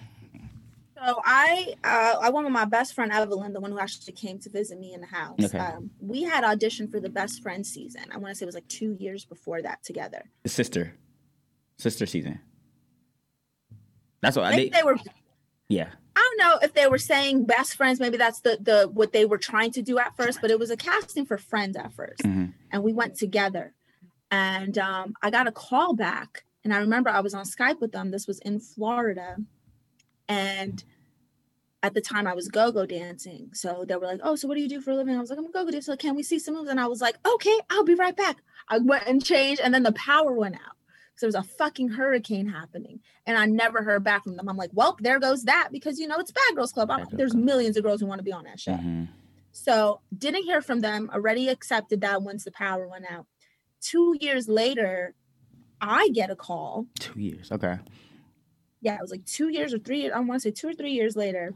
So 1.06 1.22
I 1.24 1.76
uh, 1.84 2.18
I 2.22 2.30
went 2.30 2.46
with 2.46 2.54
my 2.54 2.66
best 2.66 2.94
friend 2.94 3.12
Evelyn, 3.12 3.54
the 3.54 3.62
one 3.62 3.72
who 3.72 3.80
actually 3.80 4.14
came 4.14 4.38
to 4.40 4.50
visit 4.50 4.80
me 4.80 4.94
in 4.94 5.02
the 5.02 5.08
house. 5.08 5.38
Okay. 5.42 5.58
Um, 5.58 5.92
we 6.02 6.24
had 6.24 6.44
auditioned 6.44 6.92
for 6.92 7.00
the 7.00 7.10
best 7.10 7.42
friend 7.42 7.66
season. 7.66 8.04
I 8.12 8.18
want 8.18 8.34
to 8.34 8.36
say 8.36 8.44
it 8.44 8.48
was 8.48 8.56
like 8.56 8.68
two 8.68 8.98
years 9.00 9.24
before 9.24 9.62
that 9.62 9.82
together. 9.84 10.30
The 10.44 10.50
sister, 10.50 10.94
sister 11.78 12.06
season. 12.06 12.42
That's 14.22 14.36
what 14.36 14.46
I 14.46 14.52
they, 14.52 14.58
think 14.58 14.74
they 14.74 14.84
were. 14.84 14.98
Yeah. 15.70 15.90
I 16.20 16.36
don't 16.38 16.38
know 16.46 16.60
if 16.62 16.74
they 16.74 16.88
were 16.88 16.98
saying 16.98 17.46
best 17.46 17.76
friends. 17.76 18.00
Maybe 18.00 18.18
that's 18.18 18.42
the 18.42 18.58
the 18.62 18.90
what 18.92 19.14
they 19.14 19.26
were 19.26 19.38
trying 19.38 19.72
to 19.72 19.82
do 19.82 19.98
at 20.00 20.16
first, 20.18 20.42
but 20.42 20.52
it 20.52 20.60
was 20.60 20.70
a 20.70 20.78
casting 20.78 21.26
for 21.26 21.38
friends 21.38 21.78
at 21.78 21.92
1st 21.96 22.22
Mm-hmm. 22.26 22.46
and 22.72 22.84
we 22.84 22.94
went 22.94 23.16
together. 23.16 23.74
And 24.32 24.78
um, 24.78 25.14
I 25.24 25.30
got 25.32 25.48
a 25.48 25.52
call 25.52 25.96
back, 25.96 26.44
and 26.64 26.74
I 26.74 26.78
remember 26.80 27.10
I 27.10 27.22
was 27.22 27.34
on 27.34 27.46
Skype 27.46 27.80
with 27.80 27.92
them. 27.94 28.12
This 28.12 28.28
was 28.28 28.40
in 28.40 28.60
Florida, 28.60 29.38
and 30.28 30.84
at 31.82 31.94
the 31.94 32.02
time 32.02 32.28
I 32.28 32.34
was 32.34 32.48
go-go 32.50 32.86
dancing. 32.86 33.50
So 33.54 33.86
they 33.88 33.96
were 33.96 34.06
like, 34.06 34.20
"Oh, 34.24 34.36
so 34.36 34.48
what 34.48 34.56
do 34.56 34.62
you 34.62 34.70
do 34.70 34.82
for 34.82 34.92
a 34.92 34.96
living?" 34.96 35.16
I 35.16 35.20
was 35.20 35.30
like, 35.30 35.40
"I'm 35.40 35.46
a 35.46 35.52
go-go 35.52 35.72
dancer. 35.72 35.96
Can 35.96 36.16
we 36.16 36.24
see 36.24 36.38
some 36.40 36.54
moves?" 36.56 36.70
And 36.70 36.80
I 36.80 36.88
was 36.88 37.02
like, 37.02 37.16
"Okay, 37.26 37.58
I'll 37.70 37.86
be 37.86 37.96
right 37.96 38.16
back." 38.16 38.38
I 38.68 38.78
went 38.80 39.08
and 39.08 39.24
changed, 39.24 39.62
and 39.62 39.74
then 39.74 39.84
the 39.84 39.94
power 39.94 40.32
went 40.34 40.56
out. 40.56 40.76
So 41.20 41.26
there 41.30 41.38
was 41.38 41.46
a 41.46 41.50
fucking 41.58 41.90
hurricane 41.90 42.48
happening, 42.48 43.02
and 43.26 43.38
I 43.38 43.46
never 43.46 43.84
heard 43.84 44.06
back 44.06 44.24
from 44.24 44.38
them. 44.38 44.48
I'm 44.48 44.56
like, 44.56 44.70
"Well, 44.72 44.96
there 45.02 45.20
goes 45.20 45.44
that," 45.44 45.68
because 45.70 46.00
you 46.00 46.08
know 46.08 46.18
it's 46.18 46.32
Bad 46.32 46.56
Girls 46.56 46.72
Club. 46.72 46.90
I'm- 46.90 47.06
there's 47.12 47.36
millions 47.36 47.76
of 47.76 47.84
girls 47.84 48.00
who 48.00 48.08
want 48.08 48.20
to 48.20 48.24
be 48.24 48.32
on 48.32 48.46
that 48.46 48.58
show. 48.58 48.72
Mhm. 48.72 49.10
So 49.52 50.00
didn't 50.18 50.44
hear 50.44 50.62
from 50.62 50.80
them. 50.80 51.10
Already 51.14 51.50
accepted 51.50 52.00
that 52.02 52.24
once 52.24 52.46
the 52.46 52.52
power 52.52 52.88
went 52.88 53.04
out. 53.12 53.26
Two 53.82 54.16
years 54.22 54.48
later, 54.48 55.14
I 55.82 56.08
get 56.14 56.30
a 56.30 56.38
call. 56.38 56.88
Two 57.00 57.20
years. 57.20 57.52
Okay. 57.52 57.80
Yeah, 58.80 58.96
it 58.96 59.02
was 59.02 59.12
like 59.12 59.26
two 59.26 59.50
years 59.50 59.74
or 59.74 59.80
three. 59.80 60.04
years. 60.04 60.14
I 60.16 60.20
want 60.22 60.42
to 60.42 60.48
say 60.48 60.52
two 60.52 60.70
or 60.70 60.74
three 60.74 60.94
years 60.94 61.18
later, 61.18 61.54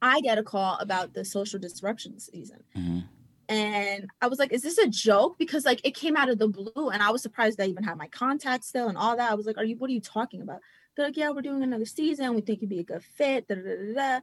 I 0.00 0.22
get 0.22 0.38
a 0.38 0.42
call 0.42 0.78
about 0.78 1.12
the 1.12 1.22
social 1.26 1.60
disruption 1.60 2.18
season. 2.18 2.64
hmm 2.74 3.00
And 3.48 4.08
I 4.20 4.26
was 4.26 4.38
like, 4.38 4.52
is 4.52 4.62
this 4.62 4.78
a 4.78 4.88
joke? 4.88 5.38
Because 5.38 5.64
like 5.64 5.80
it 5.84 5.94
came 5.94 6.16
out 6.16 6.28
of 6.28 6.38
the 6.38 6.48
blue 6.48 6.90
and 6.90 7.02
I 7.02 7.10
was 7.10 7.22
surprised 7.22 7.60
I 7.60 7.66
even 7.66 7.84
had 7.84 7.96
my 7.96 8.08
contact 8.08 8.64
still 8.64 8.88
and 8.88 8.98
all 8.98 9.16
that. 9.16 9.30
I 9.30 9.34
was 9.34 9.46
like, 9.46 9.58
are 9.58 9.64
you 9.64 9.76
what 9.76 9.90
are 9.90 9.92
you 9.92 10.00
talking 10.00 10.42
about? 10.42 10.60
They're 10.96 11.06
like, 11.06 11.16
yeah, 11.16 11.30
we're 11.30 11.42
doing 11.42 11.62
another 11.62 11.84
season. 11.84 12.34
We 12.34 12.40
think 12.40 12.60
you'd 12.60 12.70
be 12.70 12.80
a 12.80 12.84
good 12.84 13.04
fit. 13.04 13.46
Da, 13.48 13.54
da, 13.54 13.62
da, 13.62 13.94
da. 13.94 14.20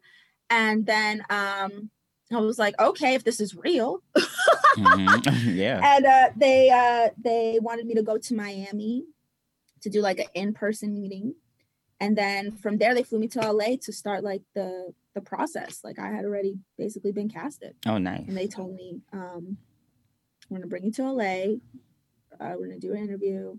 And 0.49 0.85
then 0.85 1.23
um 1.29 1.89
I 2.31 2.39
was 2.39 2.57
like, 2.59 2.79
okay, 2.79 3.13
if 3.15 3.23
this 3.23 3.39
is 3.39 3.55
real. 3.55 4.01
Mhm. 4.75 5.45
yeah. 5.55 5.79
and 5.83 6.05
uh 6.05 6.29
they 6.35 6.69
uh 6.69 7.09
they 7.21 7.59
wanted 7.61 7.85
me 7.85 7.93
to 7.95 8.03
go 8.03 8.17
to 8.17 8.35
Miami 8.35 9.05
to 9.81 9.89
do 9.89 10.01
like 10.01 10.19
an 10.19 10.27
in-person 10.33 10.93
meeting. 10.93 11.35
And 11.99 12.17
then 12.17 12.51
from 12.57 12.77
there 12.77 12.93
they 12.93 13.03
flew 13.03 13.19
me 13.19 13.27
to 13.29 13.39
LA 13.51 13.75
to 13.83 13.93
start 13.93 14.23
like 14.23 14.41
the 14.55 14.93
the 15.13 15.21
process. 15.21 15.81
Like 15.83 15.99
I 15.99 16.07
had 16.11 16.25
already 16.25 16.55
basically 16.77 17.11
been 17.11 17.29
casted 17.29 17.75
Oh, 17.85 17.97
nice. 17.97 18.25
and 18.27 18.35
they 18.37 18.47
told 18.47 18.73
me 18.75 19.01
um, 19.13 19.57
we're 20.49 20.57
gonna 20.57 20.67
bring 20.67 20.83
you 20.85 20.91
to 20.93 21.11
LA. 21.11 21.23
Uh, 22.39 22.55
we're 22.57 22.67
gonna 22.67 22.79
do 22.79 22.93
an 22.93 22.97
interview, 23.03 23.55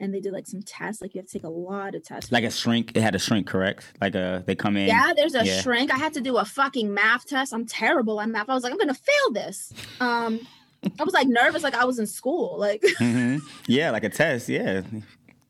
and 0.00 0.12
they 0.14 0.20
did 0.20 0.32
like 0.32 0.46
some 0.46 0.62
tests. 0.62 1.02
Like 1.02 1.14
you 1.14 1.20
have 1.20 1.26
to 1.28 1.32
take 1.32 1.44
a 1.44 1.48
lot 1.48 1.94
of 1.94 2.02
tests. 2.02 2.32
Like 2.32 2.44
a 2.44 2.50
shrink. 2.50 2.96
It 2.96 3.02
had 3.02 3.14
a 3.14 3.18
shrink, 3.18 3.46
correct? 3.46 3.92
Like 4.00 4.14
a 4.14 4.42
they 4.46 4.54
come 4.54 4.76
in. 4.76 4.88
yeah, 4.88 5.12
there's 5.14 5.34
a 5.34 5.44
yeah. 5.44 5.60
shrink. 5.60 5.92
I 5.92 5.98
had 5.98 6.14
to 6.14 6.20
do 6.20 6.36
a 6.38 6.44
fucking 6.44 6.92
math 6.92 7.26
test. 7.26 7.52
I'm 7.52 7.66
terrible 7.66 8.20
at 8.20 8.28
math. 8.28 8.48
I 8.48 8.54
was 8.54 8.62
like, 8.62 8.72
I'm 8.72 8.78
gonna 8.78 8.94
fail 8.94 9.32
this. 9.32 9.72
Um, 10.00 10.40
I 10.98 11.04
was 11.04 11.14
like 11.14 11.26
nervous, 11.28 11.62
like 11.62 11.74
I 11.74 11.84
was 11.84 11.98
in 11.98 12.06
school. 12.06 12.56
Like 12.58 12.82
hmm 12.98 13.38
Yeah, 13.66 13.90
like 13.90 14.04
a 14.04 14.08
test. 14.10 14.48
Yeah. 14.48 14.82
You 14.92 15.02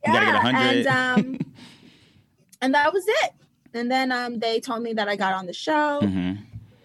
yeah, 0.05 0.13
gotta 0.13 0.27
get 0.27 0.55
hundred. 0.55 0.87
and 0.87 0.87
um, 0.87 1.39
and 2.63 2.75
that 2.75 2.93
was 2.93 3.05
it. 3.07 3.31
And 3.77 3.91
then 3.91 4.11
um, 4.11 4.39
they 4.39 4.59
told 4.61 4.83
me 4.83 4.95
that 4.95 5.09
I 5.09 5.17
got 5.17 5.35
on 5.35 5.47
the 5.47 5.53
show. 5.53 6.01
hmm 6.01 6.33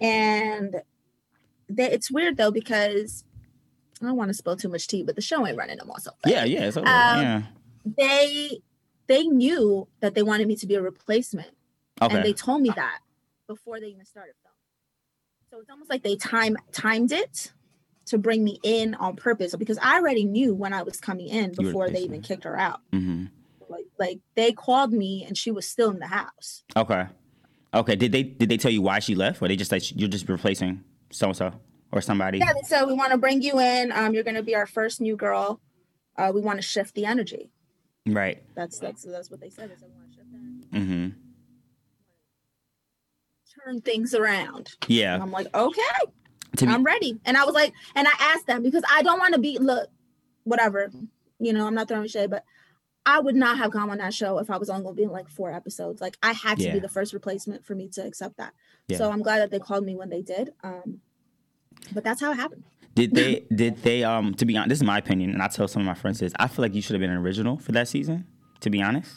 And 0.02 0.82
they, 1.70 1.90
it's 1.92 2.12
weird 2.12 2.38
though 2.38 2.52
because 2.52 3.24
I 4.02 4.06
don't 4.08 4.18
want 4.18 4.30
to 4.30 4.34
spill 4.34 4.58
too 4.58 4.68
much 4.70 4.88
tea, 4.88 5.04
but 5.04 5.16
the 5.16 5.22
show 5.22 5.46
ain't 5.48 5.58
running 5.58 5.78
no 5.78 5.86
more. 5.86 6.00
So 6.00 6.12
Yeah, 6.26 6.44
yeah. 6.44 6.66
It's 6.66 6.78
over. 6.78 6.88
Um, 6.88 7.22
yeah. 7.22 7.42
they 7.98 8.60
they 9.08 9.24
knew 9.24 9.88
that 10.02 10.16
they 10.16 10.24
wanted 10.24 10.48
me 10.48 10.56
to 10.58 10.68
be 10.68 10.76
a 10.76 10.82
replacement, 10.82 11.50
Okay. 12.02 12.16
and 12.16 12.26
they 12.26 12.34
told 12.34 12.62
me 12.62 12.72
that 12.76 13.00
before 13.48 13.80
they 13.80 13.88
even 13.88 14.06
started 14.06 14.34
filming. 14.44 14.58
So 15.50 15.60
it's 15.60 15.70
almost 15.70 15.90
like 15.90 16.04
they 16.04 16.16
time 16.16 16.58
timed 16.72 17.12
it 17.12 17.52
to 18.08 18.18
bring 18.18 18.44
me 18.44 18.60
in 18.64 18.96
on 18.96 19.16
purpose 19.16 19.56
because 19.56 19.78
I 19.82 19.96
already 19.98 20.26
knew 20.26 20.54
when 20.54 20.74
I 20.74 20.84
was 20.84 21.00
coming 21.00 21.28
in 21.28 21.54
before 21.54 21.90
they 21.90 22.02
even 22.02 22.22
kicked 22.22 22.44
her 22.46 22.58
out. 22.58 22.82
hmm 22.92 23.26
Like 23.72 23.86
like 23.98 24.20
they 24.36 24.52
called 24.52 24.94
me 24.94 25.24
and 25.28 25.38
she 25.38 25.50
was 25.52 25.68
still 25.68 25.90
in 25.92 26.00
the 26.00 26.08
house. 26.08 26.64
Okay. 26.76 27.06
Okay. 27.74 27.96
Did 27.96 28.12
they 28.12 28.24
did 28.24 28.50
they 28.50 28.58
tell 28.58 28.72
you 28.72 28.82
why 28.82 29.00
she 29.00 29.16
left, 29.16 29.42
or 29.42 29.48
they 29.48 29.56
just 29.56 29.72
like 29.72 29.84
you're 29.96 30.10
just 30.10 30.28
replacing 30.30 30.84
so 31.12 31.28
and 31.28 31.38
so 31.38 31.54
or 31.92 32.02
somebody? 32.02 32.40
Yeah, 32.40 32.54
they 32.54 32.68
said 32.68 32.86
we 32.86 32.94
want 32.94 33.12
to 33.12 33.18
bring 33.18 33.42
you 33.42 33.60
in. 33.60 33.92
Um, 33.92 34.14
you're 34.14 34.24
gonna 34.24 34.44
be 34.44 34.56
our 34.56 34.68
first 34.68 35.02
new 35.02 35.16
girl. 35.16 35.62
Uh, 36.18 36.32
we 36.34 36.42
want 36.42 36.58
to 36.58 36.62
shift 36.62 36.94
the 36.96 37.06
energy. 37.06 37.50
Right. 38.06 38.44
That's 38.56 38.78
that's 38.80 39.04
that's 39.04 39.32
what 39.32 39.40
they 39.40 39.50
said. 39.50 39.70
They 39.70 39.88
we 39.88 39.94
want 39.94 40.12
to 40.12 40.18
shift 40.18 40.32
the 40.32 40.38
energy, 40.38 41.12
hmm 41.14 41.22
turn 43.66 43.82
things 43.82 44.14
around. 44.14 44.76
And 44.82 44.92
Yeah. 44.92 45.20
I'm 45.22 45.32
like, 45.32 45.48
okay, 45.54 45.82
be, 46.58 46.68
I'm 46.68 46.84
ready. 46.84 47.20
And 47.26 47.38
I 47.38 47.46
was 47.46 47.54
like, 47.54 47.74
and 47.96 48.08
I 48.08 48.12
asked 48.20 48.48
them 48.48 48.64
because 48.64 48.84
I 48.90 49.04
don't 49.04 49.20
want 49.20 49.34
to 49.34 49.40
be 49.40 49.58
look, 49.60 49.90
whatever. 50.44 50.92
You 51.40 51.54
know, 51.54 51.66
I'm 51.68 51.76
not 51.76 51.88
throwing 51.88 52.08
shade, 52.08 52.30
but 52.30 52.44
I 53.06 53.20
would 53.20 53.36
not 53.36 53.58
have 53.58 53.72
gone 53.72 53.90
on 53.90 53.98
that 53.98 54.14
show 54.14 54.38
if 54.38 54.50
I 54.52 54.58
was 54.58 54.70
only 54.70 54.84
going 54.84 54.96
to 54.96 54.98
be 55.00 55.04
in 55.04 55.12
like 55.12 55.28
four 55.28 55.52
episodes. 55.52 56.02
Like 56.02 56.18
I 56.22 56.34
had 56.34 56.58
to 56.60 56.66
Yeah. 56.66 56.74
be 56.74 56.80
the 56.80 56.90
first 56.90 57.14
replacement 57.14 57.66
for 57.66 57.74
me 57.76 57.88
to 57.90 58.06
accept 58.06 58.38
that. 58.38 58.54
Yeah. 58.88 58.98
So 58.98 59.10
I'm 59.12 59.22
glad 59.24 59.40
that 59.40 59.50
they 59.52 59.60
called 59.60 59.86
me 59.86 59.96
when 59.96 60.10
they 60.10 60.22
did. 60.22 60.52
Um, 60.64 61.02
but 61.94 62.04
that's 62.04 62.22
how 62.22 62.32
it 62.32 62.36
happened. 62.36 62.64
did 62.94 63.16
they 63.16 63.46
did 63.56 63.78
they 63.84 64.04
um 64.04 64.34
to 64.36 64.46
be 64.46 64.56
honest, 64.56 64.70
this 64.70 64.80
is 64.80 64.84
my 64.84 64.98
opinion, 65.00 65.32
and 65.32 65.42
I 65.42 65.48
tell 65.48 65.68
some 65.68 65.82
of 65.82 65.86
my 65.88 65.94
friends 65.96 66.20
this. 66.20 66.34
I 66.40 66.48
feel 66.48 66.62
like 66.64 66.76
you 66.76 66.82
should 66.82 66.94
have 66.94 67.02
been 67.02 67.10
an 67.10 67.18
original 67.18 67.58
for 67.58 67.72
that 67.72 67.88
season. 67.88 68.28
To 68.62 68.70
be 68.70 68.82
honest, 68.84 69.12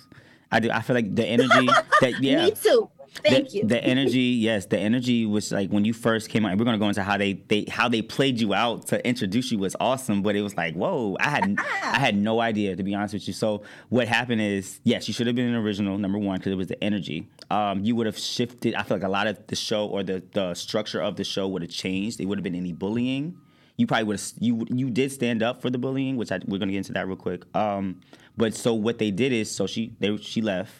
I 0.51 0.61
do. 0.61 0.71
I 0.71 0.81
feel 0.81 0.95
like 0.95 1.15
the 1.15 1.27
energy 1.27 1.67
that 2.01 2.23
yeah. 2.23 2.45
Me 2.47 2.53
too. 2.53 2.89
Thank 3.23 3.51
the, 3.51 3.57
you. 3.57 3.67
The 3.67 3.83
energy, 3.83 4.21
yes, 4.21 4.67
the 4.67 4.79
energy 4.79 5.25
was 5.25 5.53
like 5.53 5.71
when 5.71 5.85
you 5.85 5.93
first 5.93 6.29
came 6.29 6.45
out. 6.45 6.51
and 6.51 6.61
We're 6.61 6.65
gonna 6.65 6.79
go 6.79 6.89
into 6.89 7.03
how 7.03 7.17
they 7.17 7.35
they 7.35 7.65
how 7.69 7.89
they 7.89 8.03
played 8.03 8.41
you 8.41 8.55
out 8.55 8.89
to 8.89 9.07
introduce 9.07 9.53
you 9.53 9.59
was 9.59 9.77
awesome, 9.79 10.23
but 10.23 10.35
it 10.37 10.43
was 10.43 10.57
like 10.57 10.75
whoa, 10.75 11.17
I 11.21 11.31
had 11.31 11.59
I 11.59 11.99
had 11.99 12.17
no 12.17 12.41
idea 12.41 12.75
to 12.77 12.83
be 12.83 12.95
honest 12.95 13.15
with 13.15 13.29
you. 13.29 13.35
So 13.35 13.63
what 13.89 14.09
happened 14.09 14.41
is 14.41 14.81
yes, 14.85 15.07
you 15.07 15.15
should 15.15 15.27
have 15.27 15.37
been 15.37 15.49
an 15.49 15.55
original 15.55 15.97
number 15.97 16.19
one 16.19 16.39
because 16.39 16.53
it 16.53 16.57
was 16.57 16.69
the 16.69 16.83
energy. 16.83 17.29
Um, 17.51 17.85
you 17.85 17.95
would 17.95 18.07
have 18.07 18.19
shifted. 18.19 18.75
I 18.75 18.83
feel 18.83 18.97
like 18.97 19.05
a 19.05 19.09
lot 19.09 19.27
of 19.27 19.47
the 19.47 19.57
show 19.57 19.87
or 19.87 20.03
the 20.03 20.23
the 20.33 20.55
structure 20.55 21.01
of 21.01 21.17
the 21.17 21.25
show 21.25 21.47
would 21.49 21.63
have 21.63 21.71
changed. 21.71 22.21
It 22.21 22.27
would 22.27 22.39
have 22.39 22.45
been 22.45 22.57
any 22.57 22.73
bullying. 22.73 23.39
You 23.77 23.87
probably 23.87 24.05
would 24.05 24.21
have 24.21 24.33
you 24.41 24.67
you 24.71 24.91
did 24.91 25.13
stand 25.13 25.43
up 25.43 25.63
for 25.63 25.71
the 25.71 25.79
bullying, 25.79 26.17
which 26.17 26.33
I, 26.33 26.41
we're 26.47 26.59
gonna 26.59 26.73
get 26.73 26.79
into 26.79 26.93
that 26.95 27.07
real 27.07 27.17
quick. 27.17 27.45
Um, 27.57 28.01
but 28.37 28.55
so 28.55 28.75
what 28.75 28.99
they 28.99 29.13
did 29.13 29.33
is 29.33 29.51
so 29.51 29.67
she 29.67 29.95
they 30.01 30.17
she 30.17 30.43
left 30.43 30.73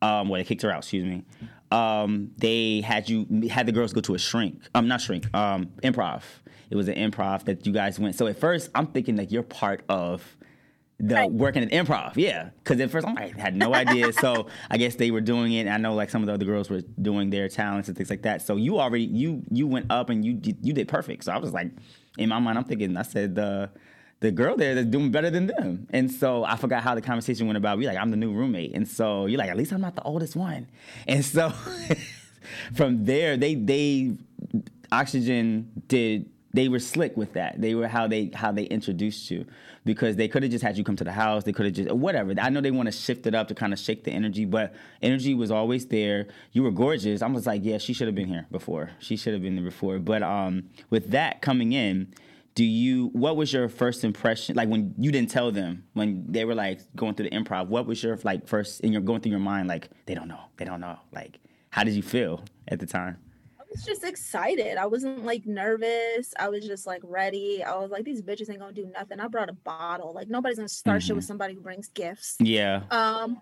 um, 0.00 0.28
well, 0.28 0.40
they 0.40 0.44
kicked 0.44 0.62
her 0.62 0.70
out. 0.70 0.78
Excuse 0.78 1.04
me. 1.04 1.24
Um, 1.70 2.30
they 2.38 2.80
had 2.80 3.08
you 3.08 3.26
had 3.50 3.66
the 3.66 3.72
girls 3.72 3.92
go 3.92 4.00
to 4.02 4.14
a 4.14 4.18
shrink. 4.18 4.62
Um, 4.74 4.88
not 4.88 5.00
shrink. 5.00 5.32
Um, 5.34 5.66
improv. 5.82 6.22
It 6.70 6.76
was 6.76 6.88
an 6.88 6.94
improv 6.96 7.44
that 7.44 7.66
you 7.66 7.72
guys 7.72 7.98
went. 7.98 8.14
So 8.14 8.26
at 8.26 8.38
first, 8.38 8.70
I'm 8.74 8.86
thinking 8.88 9.16
that 9.16 9.30
you're 9.32 9.42
part 9.42 9.82
of 9.88 10.36
the 11.00 11.14
Right. 11.14 11.30
working 11.30 11.62
at 11.62 11.70
improv. 11.70 12.12
Yeah, 12.16 12.50
because 12.58 12.80
at 12.80 12.90
first 12.90 13.06
I'm 13.06 13.14
like, 13.14 13.38
I 13.38 13.40
had 13.40 13.54
no 13.56 13.72
idea. 13.72 14.12
so 14.24 14.48
I 14.70 14.76
guess 14.78 14.96
they 14.96 15.10
were 15.10 15.20
doing 15.20 15.52
it. 15.52 15.68
I 15.68 15.76
know 15.76 15.94
like 15.94 16.10
some 16.10 16.22
of 16.22 16.26
the 16.26 16.32
other 16.34 16.44
girls 16.44 16.68
were 16.68 16.80
doing 17.00 17.30
their 17.30 17.48
talents 17.48 17.88
and 17.88 17.96
things 17.96 18.10
like 18.10 18.22
that. 18.22 18.42
So 18.42 18.56
you 18.56 18.80
already 18.80 19.04
you 19.04 19.42
you 19.50 19.66
went 19.66 19.86
up 19.90 20.10
and 20.10 20.24
you 20.24 20.34
did, 20.34 20.58
you 20.60 20.72
did 20.72 20.88
perfect. 20.88 21.24
So 21.24 21.32
I 21.32 21.38
was 21.38 21.52
like, 21.52 21.70
in 22.18 22.28
my 22.28 22.38
mind, 22.40 22.58
I'm 22.58 22.64
thinking. 22.64 22.96
I 22.96 23.02
said 23.02 23.34
the. 23.34 23.70
The 24.20 24.30
girl 24.32 24.56
there 24.56 24.74
that's 24.74 24.88
doing 24.88 25.10
better 25.10 25.30
than 25.30 25.46
them. 25.46 25.86
And 25.90 26.10
so 26.10 26.44
I 26.44 26.56
forgot 26.56 26.82
how 26.82 26.94
the 26.94 27.02
conversation 27.02 27.46
went 27.46 27.56
about. 27.56 27.78
We 27.78 27.86
like, 27.86 27.98
I'm 27.98 28.10
the 28.10 28.16
new 28.16 28.32
roommate. 28.32 28.74
And 28.74 28.86
so 28.88 29.26
you're 29.26 29.38
like, 29.38 29.50
at 29.50 29.56
least 29.56 29.72
I'm 29.72 29.80
not 29.80 29.94
the 29.94 30.02
oldest 30.02 30.34
one. 30.34 30.66
And 31.06 31.24
so 31.24 31.52
from 32.74 33.04
there, 33.04 33.36
they 33.36 33.54
they 33.54 34.16
Oxygen 34.90 35.70
did 35.86 36.30
they 36.54 36.68
were 36.68 36.78
slick 36.78 37.16
with 37.16 37.34
that. 37.34 37.60
They 37.60 37.74
were 37.74 37.86
how 37.86 38.06
they 38.08 38.30
how 38.34 38.52
they 38.52 38.64
introduced 38.64 39.30
you 39.30 39.44
because 39.84 40.16
they 40.16 40.28
could 40.28 40.42
have 40.42 40.50
just 40.50 40.64
had 40.64 40.76
you 40.76 40.82
come 40.82 40.96
to 40.96 41.04
the 41.04 41.12
house. 41.12 41.44
They 41.44 41.52
could 41.52 41.66
have 41.66 41.74
just 41.74 41.92
whatever. 41.92 42.34
I 42.40 42.48
know 42.48 42.60
they 42.60 42.70
want 42.70 42.86
to 42.86 42.92
shift 42.92 43.26
it 43.26 43.34
up 43.34 43.48
to 43.48 43.54
kind 43.54 43.72
of 43.72 43.78
shake 43.78 44.04
the 44.04 44.10
energy, 44.10 44.44
but 44.44 44.74
energy 45.02 45.34
was 45.34 45.50
always 45.50 45.86
there. 45.86 46.26
You 46.52 46.62
were 46.62 46.70
gorgeous. 46.70 47.22
I 47.22 47.26
was 47.28 47.46
like, 47.46 47.60
yeah, 47.64 47.78
she 47.78 47.92
should 47.92 48.08
have 48.08 48.14
been 48.14 48.28
here 48.28 48.46
before. 48.50 48.90
She 48.98 49.16
should 49.16 49.34
have 49.34 49.42
been 49.42 49.56
there 49.56 49.64
before. 49.64 49.98
But 49.98 50.22
um, 50.22 50.70
with 50.90 51.10
that 51.10 51.42
coming 51.42 51.72
in, 51.72 52.12
do 52.58 52.64
you? 52.64 53.10
What 53.12 53.36
was 53.36 53.52
your 53.52 53.68
first 53.68 54.02
impression? 54.02 54.56
Like 54.56 54.68
when 54.68 54.92
you 54.98 55.12
didn't 55.12 55.30
tell 55.30 55.52
them 55.52 55.84
when 55.92 56.24
they 56.28 56.44
were 56.44 56.56
like 56.56 56.80
going 56.96 57.14
through 57.14 57.30
the 57.30 57.36
improv. 57.36 57.68
What 57.68 57.86
was 57.86 58.02
your 58.02 58.18
like 58.24 58.48
first? 58.48 58.80
And 58.82 58.92
you're 58.92 59.00
going 59.00 59.20
through 59.20 59.30
your 59.30 59.38
mind 59.38 59.68
like 59.68 59.88
they 60.06 60.14
don't 60.16 60.26
know. 60.26 60.40
They 60.56 60.64
don't 60.64 60.80
know. 60.80 60.98
Like 61.12 61.38
how 61.70 61.84
did 61.84 61.94
you 61.94 62.02
feel 62.02 62.42
at 62.66 62.80
the 62.80 62.86
time? 62.86 63.16
I 63.60 63.62
was 63.70 63.84
just 63.84 64.02
excited. 64.02 64.76
I 64.76 64.86
wasn't 64.86 65.24
like 65.24 65.46
nervous. 65.46 66.34
I 66.36 66.48
was 66.48 66.66
just 66.66 66.84
like 66.84 67.00
ready. 67.04 67.62
I 67.62 67.76
was 67.76 67.92
like, 67.92 68.04
these 68.04 68.22
bitches 68.22 68.50
ain't 68.50 68.58
gonna 68.58 68.72
do 68.72 68.90
nothing. 68.92 69.20
I 69.20 69.28
brought 69.28 69.50
a 69.50 69.52
bottle. 69.52 70.12
Like 70.12 70.28
nobody's 70.28 70.58
gonna 70.58 70.68
start 70.68 70.98
mm-hmm. 70.98 71.06
shit 71.06 71.16
with 71.16 71.26
somebody 71.26 71.54
who 71.54 71.60
brings 71.60 71.86
gifts. 71.90 72.38
Yeah. 72.40 72.82
Um 72.90 73.40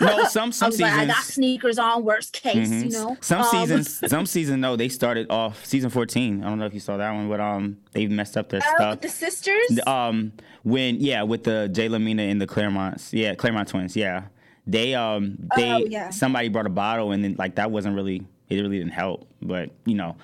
no, 0.00 0.24
some 0.28 0.52
some 0.52 0.70
seasons 0.70 0.80
like, 0.80 0.92
I 0.92 1.06
got 1.06 1.22
sneakers 1.22 1.78
on. 1.78 2.04
Worst 2.04 2.32
case, 2.32 2.68
mm-hmm. 2.68 2.84
you 2.86 2.90
know. 2.90 3.16
Some 3.20 3.42
um, 3.42 3.46
seasons, 3.48 4.02
some 4.10 4.26
season 4.26 4.60
no, 4.60 4.76
they 4.76 4.88
started 4.88 5.30
off 5.30 5.64
season 5.64 5.90
fourteen. 5.90 6.42
I 6.42 6.48
don't 6.48 6.58
know 6.58 6.66
if 6.66 6.74
you 6.74 6.80
saw 6.80 6.96
that 6.96 7.12
one, 7.12 7.28
but 7.28 7.40
um, 7.40 7.78
they 7.92 8.06
messed 8.06 8.36
up 8.36 8.48
their 8.48 8.60
oh, 8.64 8.74
stuff. 8.76 9.00
the 9.00 9.08
sisters. 9.08 9.78
Um, 9.86 10.32
when 10.62 11.00
yeah, 11.00 11.22
with 11.22 11.44
the 11.44 11.70
Jayla 11.72 12.02
Mina 12.02 12.22
and 12.22 12.40
the 12.40 12.46
Claremonts, 12.46 13.12
yeah, 13.12 13.34
Claremont 13.34 13.68
twins, 13.68 13.96
yeah. 13.96 14.24
They 14.66 14.94
um 14.94 15.38
they 15.56 15.72
oh, 15.72 15.78
yeah. 15.78 16.10
somebody 16.10 16.48
brought 16.48 16.66
a 16.66 16.70
bottle 16.70 17.10
and 17.10 17.24
then 17.24 17.34
like 17.36 17.56
that 17.56 17.72
wasn't 17.72 17.96
really 17.96 18.24
it 18.58 18.62
really 18.62 18.78
didn't 18.78 18.92
help. 18.92 19.26
But 19.40 19.70
you 19.84 19.94
know, 19.94 20.16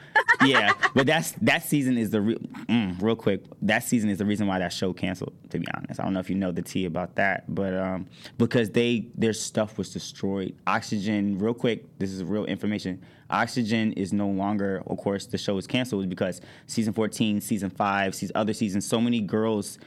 yeah. 0.45 0.72
But 0.95 1.07
that's 1.07 1.33
that 1.43 1.62
season 1.62 1.97
is 1.97 2.11
the 2.11 2.20
real 2.20 2.39
mm, 2.39 3.01
real 3.01 3.14
quick. 3.14 3.45
That 3.62 3.85
season 3.85 4.11
is 4.11 4.18
the 4.18 4.24
reason 4.24 4.47
why 4.47 4.59
that 4.59 4.72
show 4.72 4.93
canceled. 4.93 5.35
To 5.51 5.59
be 5.59 5.66
honest, 5.74 6.01
I 6.01 6.05
don't 6.05 6.12
know 6.12 6.20
if 6.20 6.29
you 6.29 6.37
know 6.37 6.51
the 6.51 6.62
tea 6.62 6.87
about 6.87 7.14
that, 7.16 7.55
but 7.55 7.74
um, 7.74 8.07
because 8.37 8.70
they 8.70 9.09
their 9.14 9.33
stuff 9.33 9.79
was 9.79 9.93
destroyed. 9.93 10.57
Oxygen, 10.66 11.39
real 11.39 11.55
quick. 11.55 11.85
This 11.99 12.11
is 12.11 12.24
real 12.24 12.47
information. 12.47 13.03
Oxygen 13.31 13.93
is 13.93 14.12
no 14.12 14.29
longer. 14.29 14.83
Of 14.87 14.99
course, 14.99 15.26
the 15.26 15.39
show 15.39 15.57
is 15.59 15.66
canceled 15.66 16.09
because 16.09 16.41
season 16.66 16.93
fourteen, 16.93 17.41
season 17.41 17.70
five, 17.70 18.14
season 18.14 18.37
other 18.37 18.55
seasons. 18.55 18.87
So 18.87 19.01
many 19.01 19.20
girls 19.20 19.79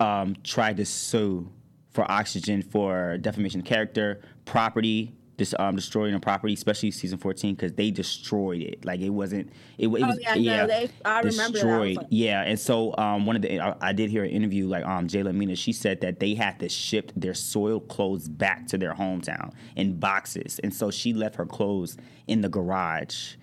um, 0.00 0.36
tried 0.42 0.76
to 0.78 0.84
sue 0.84 1.50
for 1.90 2.10
Oxygen 2.10 2.60
for 2.60 3.16
defamation 3.18 3.60
of 3.60 3.66
character, 3.66 4.20
property, 4.44 5.14
this 5.36 5.54
um 5.58 5.76
destroying 5.76 6.14
a 6.14 6.20
property, 6.20 6.54
especially 6.54 6.90
season 6.90 7.18
fourteen, 7.18 7.54
because 7.54 7.72
they 7.72 7.90
destroyed 7.90 8.62
it. 8.62 8.84
Like 8.84 9.00
it 9.00 9.10
wasn't. 9.10 9.50
It, 9.78 9.88
it 9.88 10.02
oh, 10.02 10.06
was 10.06 10.18
yeah, 10.20 10.34
yeah 10.34 10.56
no, 10.58 10.66
they, 10.66 10.90
I 11.04 11.22
destroyed. 11.22 11.96
Like, 11.96 12.06
yeah, 12.10 12.42
and 12.42 12.58
so 12.58 12.94
um 12.96 13.26
one 13.26 13.36
of 13.36 13.42
the 13.42 13.60
I, 13.60 13.74
I, 13.80 13.92
did 13.92 14.10
hear 14.10 14.24
an 14.24 14.30
interview 14.30 14.66
like 14.68 14.84
um 14.84 15.08
Jayla 15.08 15.34
Mina. 15.34 15.56
She 15.56 15.72
said 15.72 16.00
that 16.02 16.20
they 16.20 16.34
had 16.34 16.60
to 16.60 16.68
ship 16.68 17.12
their 17.16 17.34
soiled 17.34 17.88
clothes 17.88 18.28
back 18.28 18.66
to 18.68 18.78
their 18.78 18.94
hometown 18.94 19.52
in 19.76 19.98
boxes, 19.98 20.60
and 20.62 20.72
so 20.72 20.90
she 20.90 21.12
left 21.12 21.36
her 21.36 21.46
clothes 21.46 21.96
in 22.26 22.40
the 22.40 22.48
garage 22.48 23.34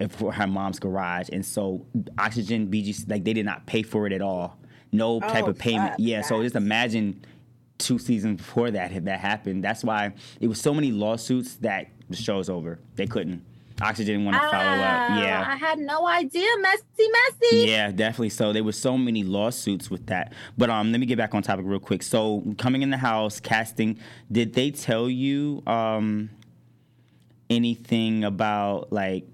uh, 0.00 0.08
for 0.08 0.32
her 0.32 0.46
mom's 0.46 0.78
garage, 0.78 1.28
and 1.32 1.44
so 1.44 1.84
Oxygen 2.18 2.68
BG 2.68 3.08
like 3.08 3.24
they 3.24 3.32
did 3.32 3.46
not 3.46 3.66
pay 3.66 3.82
for 3.82 4.06
it 4.06 4.12
at 4.12 4.22
all. 4.22 4.56
No 4.92 5.20
type 5.20 5.44
oh, 5.44 5.50
of 5.50 5.58
payment. 5.58 5.98
Yeah, 5.98 6.22
so 6.22 6.42
just 6.42 6.56
imagine 6.56 7.24
two 7.80 7.98
seasons 7.98 8.36
before 8.38 8.70
that 8.70 9.04
that 9.04 9.20
happened. 9.20 9.64
That's 9.64 9.82
why 9.82 10.12
it 10.40 10.46
was 10.46 10.60
so 10.60 10.72
many 10.72 10.92
lawsuits 10.92 11.56
that 11.56 11.88
the 12.08 12.16
show's 12.16 12.48
over. 12.48 12.78
They 12.94 13.06
couldn't. 13.06 13.44
Oxygen 13.82 14.14
didn't 14.14 14.24
want 14.26 14.36
to 14.36 14.50
follow 14.50 14.82
up. 14.82 15.10
Ah, 15.10 15.22
yeah. 15.22 15.44
I 15.48 15.56
had 15.56 15.78
no 15.78 16.06
idea. 16.06 16.46
Messy, 16.58 16.82
messy. 16.98 17.56
Yeah, 17.70 17.90
definitely. 17.90 18.28
So 18.28 18.52
there 18.52 18.62
was 18.62 18.76
so 18.76 18.98
many 18.98 19.24
lawsuits 19.24 19.90
with 19.90 20.06
that. 20.06 20.34
But 20.58 20.68
um, 20.68 20.92
let 20.92 21.00
me 21.00 21.06
get 21.06 21.16
back 21.16 21.34
on 21.34 21.42
topic 21.42 21.64
real 21.66 21.80
quick. 21.80 22.02
So 22.02 22.44
coming 22.58 22.82
in 22.82 22.90
the 22.90 22.98
house, 22.98 23.40
casting, 23.40 23.98
did 24.30 24.52
they 24.52 24.70
tell 24.70 25.08
you 25.08 25.62
um 25.66 26.30
anything 27.48 28.22
about 28.24 28.92
like 28.92 29.26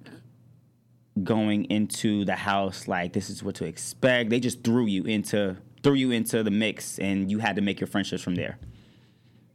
going 1.22 1.64
into 1.64 2.24
the 2.24 2.34
house 2.34 2.86
like 2.86 3.12
this 3.12 3.30
is 3.30 3.42
what 3.42 3.57
to 3.57 3.64
expect? 3.64 4.30
They 4.30 4.38
just 4.38 4.62
threw 4.62 4.86
you 4.86 5.03
into 5.05 5.57
threw 5.87 5.95
you 5.95 6.11
into 6.11 6.43
the 6.43 6.51
mix, 6.51 6.99
and 6.99 7.30
you 7.30 7.39
had 7.39 7.55
to 7.55 7.62
make 7.62 7.78
your 7.78 7.87
friendships 7.87 8.20
from 8.20 8.34
there. 8.34 8.59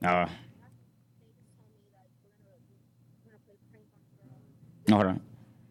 Uh, 0.01 0.27
hold 4.89 5.07
on. 5.07 5.21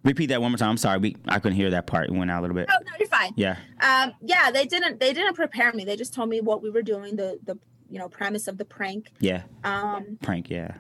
Repeat 0.05 0.27
that 0.27 0.43
one 0.43 0.51
more 0.51 0.59
time. 0.59 0.69
I'm 0.69 0.77
sorry, 0.77 0.99
we 0.99 1.17
I 1.27 1.39
couldn't 1.39 1.57
hear 1.57 1.71
that 1.71 1.87
part. 1.87 2.11
It 2.11 2.13
went 2.13 2.31
out 2.31 2.41
a 2.41 2.43
little 2.43 2.55
bit. 2.55 2.69
Oh 2.71 2.79
no, 2.85 2.93
you're 2.99 3.09
fine. 3.09 3.33
Yeah. 3.37 3.57
Um. 3.81 4.13
Yeah, 4.21 4.51
they 4.51 4.67
didn't. 4.67 5.01
They 5.01 5.15
didn't 5.15 5.35
prepare 5.35 5.73
me. 5.73 5.87
They 5.87 5.97
just 5.97 6.13
told 6.13 6.29
me 6.29 6.43
what 6.43 6.63
we 6.63 6.69
were 6.69 6.83
doing. 6.83 7.17
The 7.17 7.39
the 7.43 7.59
you 7.89 7.99
know 7.99 8.11
premise 8.11 8.47
of 8.47 8.59
the 8.59 8.67
prank. 8.67 9.13
Yeah. 9.19 9.43
Um. 9.65 10.19
Prank. 10.21 10.51
Yeah 10.51 10.75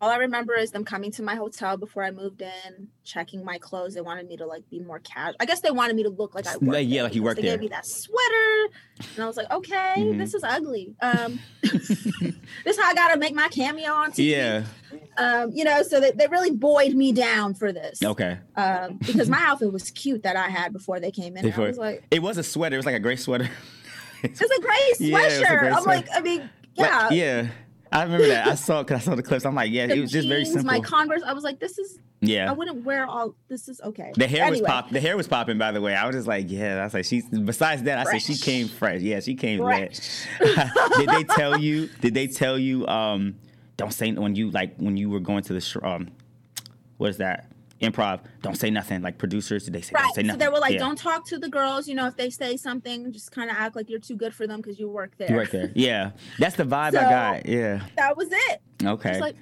all 0.00 0.08
I 0.10 0.16
remember 0.16 0.54
is 0.54 0.70
them 0.70 0.84
coming 0.84 1.10
to 1.12 1.22
my 1.22 1.34
hotel 1.34 1.76
before 1.76 2.02
I 2.02 2.10
moved 2.10 2.40
in, 2.40 2.88
checking 3.04 3.44
my 3.44 3.58
clothes. 3.58 3.94
They 3.94 4.00
wanted 4.00 4.28
me 4.28 4.36
to 4.38 4.46
like 4.46 4.68
be 4.70 4.80
more 4.80 4.98
casual. 5.00 5.36
I 5.40 5.44
guess 5.44 5.60
they 5.60 5.70
wanted 5.70 5.96
me 5.96 6.04
to 6.04 6.08
look 6.08 6.34
like 6.34 6.46
I 6.46 6.56
worked. 6.56 6.84
Yeah, 6.84 7.02
like 7.02 7.14
you 7.14 7.22
worked 7.22 7.36
they 7.36 7.42
there. 7.42 7.56
They 7.58 7.64
gave 7.64 7.70
me 7.70 7.76
that 7.76 7.86
sweater, 7.86 8.72
and 9.14 9.22
I 9.22 9.26
was 9.26 9.36
like, 9.36 9.50
okay, 9.50 9.94
mm-hmm. 9.98 10.18
this 10.18 10.32
is 10.32 10.42
ugly. 10.42 10.94
Um, 11.02 11.38
this 11.62 11.90
is 11.90 12.78
how 12.78 12.90
I 12.90 12.94
got 12.94 13.12
to 13.12 13.18
make 13.18 13.34
my 13.34 13.48
cameo 13.48 13.92
on 13.92 14.12
TV. 14.12 14.30
Yeah. 14.30 14.64
Um, 15.18 15.50
you 15.52 15.64
know, 15.64 15.82
so 15.82 16.00
they, 16.00 16.12
they 16.12 16.26
really 16.28 16.50
buoyed 16.50 16.94
me 16.94 17.12
down 17.12 17.52
for 17.52 17.72
this. 17.72 18.02
Okay. 18.02 18.38
Um, 18.56 18.98
because 18.98 19.28
my 19.28 19.40
outfit 19.40 19.72
was 19.72 19.90
cute 19.90 20.22
that 20.22 20.36
I 20.36 20.48
had 20.48 20.72
before 20.72 20.98
they 20.98 21.10
came 21.10 21.36
in. 21.36 21.42
Before, 21.42 21.64
I 21.64 21.68
was 21.68 21.78
like, 21.78 22.04
it 22.10 22.22
was 22.22 22.38
a 22.38 22.42
sweater. 22.42 22.76
It 22.76 22.78
was 22.78 22.86
like 22.86 22.94
a 22.94 23.00
gray 23.00 23.16
sweater. 23.16 23.50
it's 24.22 24.40
a 24.40 24.60
gray 24.60 24.74
sweatshirt. 24.94 25.40
Yeah, 25.40 25.54
a 25.54 25.58
gray 25.58 25.70
I'm 25.70 25.84
like, 25.84 26.06
I 26.14 26.20
mean, 26.20 26.48
yeah. 26.74 26.98
Like, 27.02 27.12
yeah. 27.12 27.48
I 27.92 28.04
remember 28.04 28.28
that. 28.28 28.46
I 28.46 28.54
saw 28.54 28.82
because 28.82 29.02
I 29.02 29.04
saw 29.04 29.14
the 29.14 29.22
clips. 29.22 29.44
I'm 29.44 29.54
like, 29.54 29.70
yeah, 29.70 29.86
the 29.86 29.96
it 29.96 30.00
was 30.00 30.12
just 30.12 30.28
very 30.28 30.44
simple. 30.44 30.64
My 30.64 30.80
Converse. 30.80 31.22
I 31.24 31.32
was 31.32 31.44
like, 31.44 31.58
this 31.58 31.78
is. 31.78 31.98
Yeah. 32.20 32.50
I 32.50 32.52
wouldn't 32.52 32.84
wear 32.84 33.06
all. 33.06 33.34
This 33.48 33.68
is 33.68 33.80
okay. 33.80 34.12
The 34.14 34.28
hair 34.28 34.42
anyway. 34.44 34.60
was 34.60 34.68
pop. 34.68 34.90
The 34.90 35.00
hair 35.00 35.16
was 35.16 35.26
popping. 35.26 35.58
By 35.58 35.72
the 35.72 35.80
way, 35.80 35.94
I 35.94 36.06
was 36.06 36.14
just 36.14 36.28
like, 36.28 36.50
yeah. 36.50 36.80
I 36.80 36.84
was 36.84 36.94
like, 36.94 37.04
she's. 37.04 37.26
Besides 37.26 37.82
that, 37.84 38.04
fresh. 38.04 38.14
I 38.14 38.18
said 38.18 38.36
she 38.36 38.42
came 38.42 38.68
fresh. 38.68 39.00
Yeah, 39.00 39.20
she 39.20 39.34
came 39.34 39.60
fresh. 39.60 40.26
did 40.96 41.08
they 41.08 41.24
tell 41.24 41.58
you? 41.58 41.88
Did 42.00 42.14
they 42.14 42.26
tell 42.26 42.58
you? 42.58 42.86
Um, 42.86 43.36
don't 43.76 43.92
say 43.92 44.12
when 44.12 44.36
you 44.36 44.50
like 44.50 44.76
when 44.76 44.96
you 44.96 45.10
were 45.10 45.20
going 45.20 45.42
to 45.44 45.54
the 45.54 45.80
um, 45.82 46.10
what 46.98 47.10
is 47.10 47.16
that? 47.16 47.49
Improv, 47.80 48.20
don't 48.42 48.56
say 48.56 48.70
nothing. 48.70 49.02
Like 49.02 49.18
producers, 49.18 49.66
they 49.66 49.80
say, 49.80 49.92
right. 49.94 50.02
don't 50.02 50.14
say 50.14 50.22
nothing. 50.22 50.40
So 50.40 50.46
they 50.46 50.52
were 50.52 50.60
like, 50.60 50.74
yeah. 50.74 50.78
don't 50.78 50.98
talk 50.98 51.26
to 51.26 51.38
the 51.38 51.48
girls. 51.48 51.88
You 51.88 51.94
know, 51.94 52.06
if 52.06 52.16
they 52.16 52.30
say 52.30 52.56
something, 52.56 53.12
just 53.12 53.32
kind 53.32 53.50
of 53.50 53.56
act 53.56 53.76
like 53.76 53.88
you're 53.88 54.00
too 54.00 54.16
good 54.16 54.34
for 54.34 54.46
them 54.46 54.60
because 54.60 54.78
you 54.78 54.88
work 54.88 55.12
there. 55.18 55.30
You 55.30 55.36
work 55.36 55.50
there. 55.50 55.72
Yeah, 55.74 56.10
that's 56.38 56.56
the 56.56 56.64
vibe 56.64 56.92
so, 56.92 57.00
I 57.00 57.02
got. 57.02 57.46
Yeah, 57.46 57.84
that 57.96 58.16
was 58.16 58.28
it. 58.30 58.62
Okay. 58.84 59.20
like, 59.20 59.36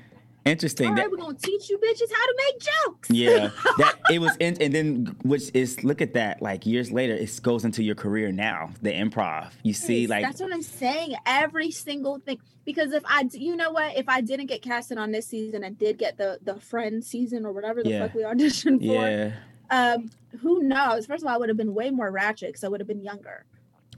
Interesting. 0.48 0.88
All 0.88 0.94
right, 0.94 1.02
that, 1.02 1.10
we're 1.10 1.18
gonna 1.18 1.38
teach 1.38 1.68
you 1.68 1.78
bitches 1.78 2.10
how 2.12 2.26
to 2.26 2.34
make 2.36 2.60
jokes. 2.60 3.10
Yeah, 3.10 3.50
that 3.78 3.98
it 4.10 4.18
was, 4.20 4.36
in, 4.36 4.60
and 4.60 4.74
then 4.74 5.16
which 5.24 5.50
is 5.54 5.82
look 5.84 6.00
at 6.00 6.14
that. 6.14 6.40
Like 6.42 6.66
years 6.66 6.90
later, 6.90 7.14
it 7.14 7.40
goes 7.42 7.64
into 7.64 7.82
your 7.82 7.94
career 7.94 8.32
now. 8.32 8.70
The 8.82 8.92
improv, 8.92 9.52
you 9.62 9.72
see, 9.72 10.06
like 10.06 10.24
that's 10.24 10.40
what 10.40 10.52
I'm 10.52 10.62
saying. 10.62 11.14
Every 11.26 11.70
single 11.70 12.18
thing. 12.18 12.38
Because 12.64 12.92
if 12.92 13.02
I, 13.06 13.26
you 13.32 13.56
know 13.56 13.72
what, 13.72 13.96
if 13.96 14.08
I 14.08 14.20
didn't 14.20 14.46
get 14.46 14.60
casted 14.60 14.98
on 14.98 15.10
this 15.10 15.26
season 15.26 15.64
and 15.64 15.78
did 15.78 15.98
get 15.98 16.16
the 16.16 16.38
the 16.42 16.60
friend 16.60 17.04
season 17.04 17.46
or 17.46 17.52
whatever 17.52 17.82
the 17.82 17.90
yeah. 17.90 18.06
fuck 18.06 18.14
we 18.14 18.22
auditioned 18.22 18.80
for, 18.80 19.08
yeah. 19.08 19.32
um, 19.70 20.10
who 20.40 20.62
knows? 20.62 21.06
First 21.06 21.22
of 21.22 21.28
all, 21.28 21.34
I 21.34 21.38
would 21.38 21.48
have 21.48 21.58
been 21.58 21.74
way 21.74 21.90
more 21.90 22.10
ratchet 22.10 22.50
because 22.50 22.64
I 22.64 22.68
would 22.68 22.80
have 22.80 22.88
been 22.88 23.02
younger. 23.02 23.44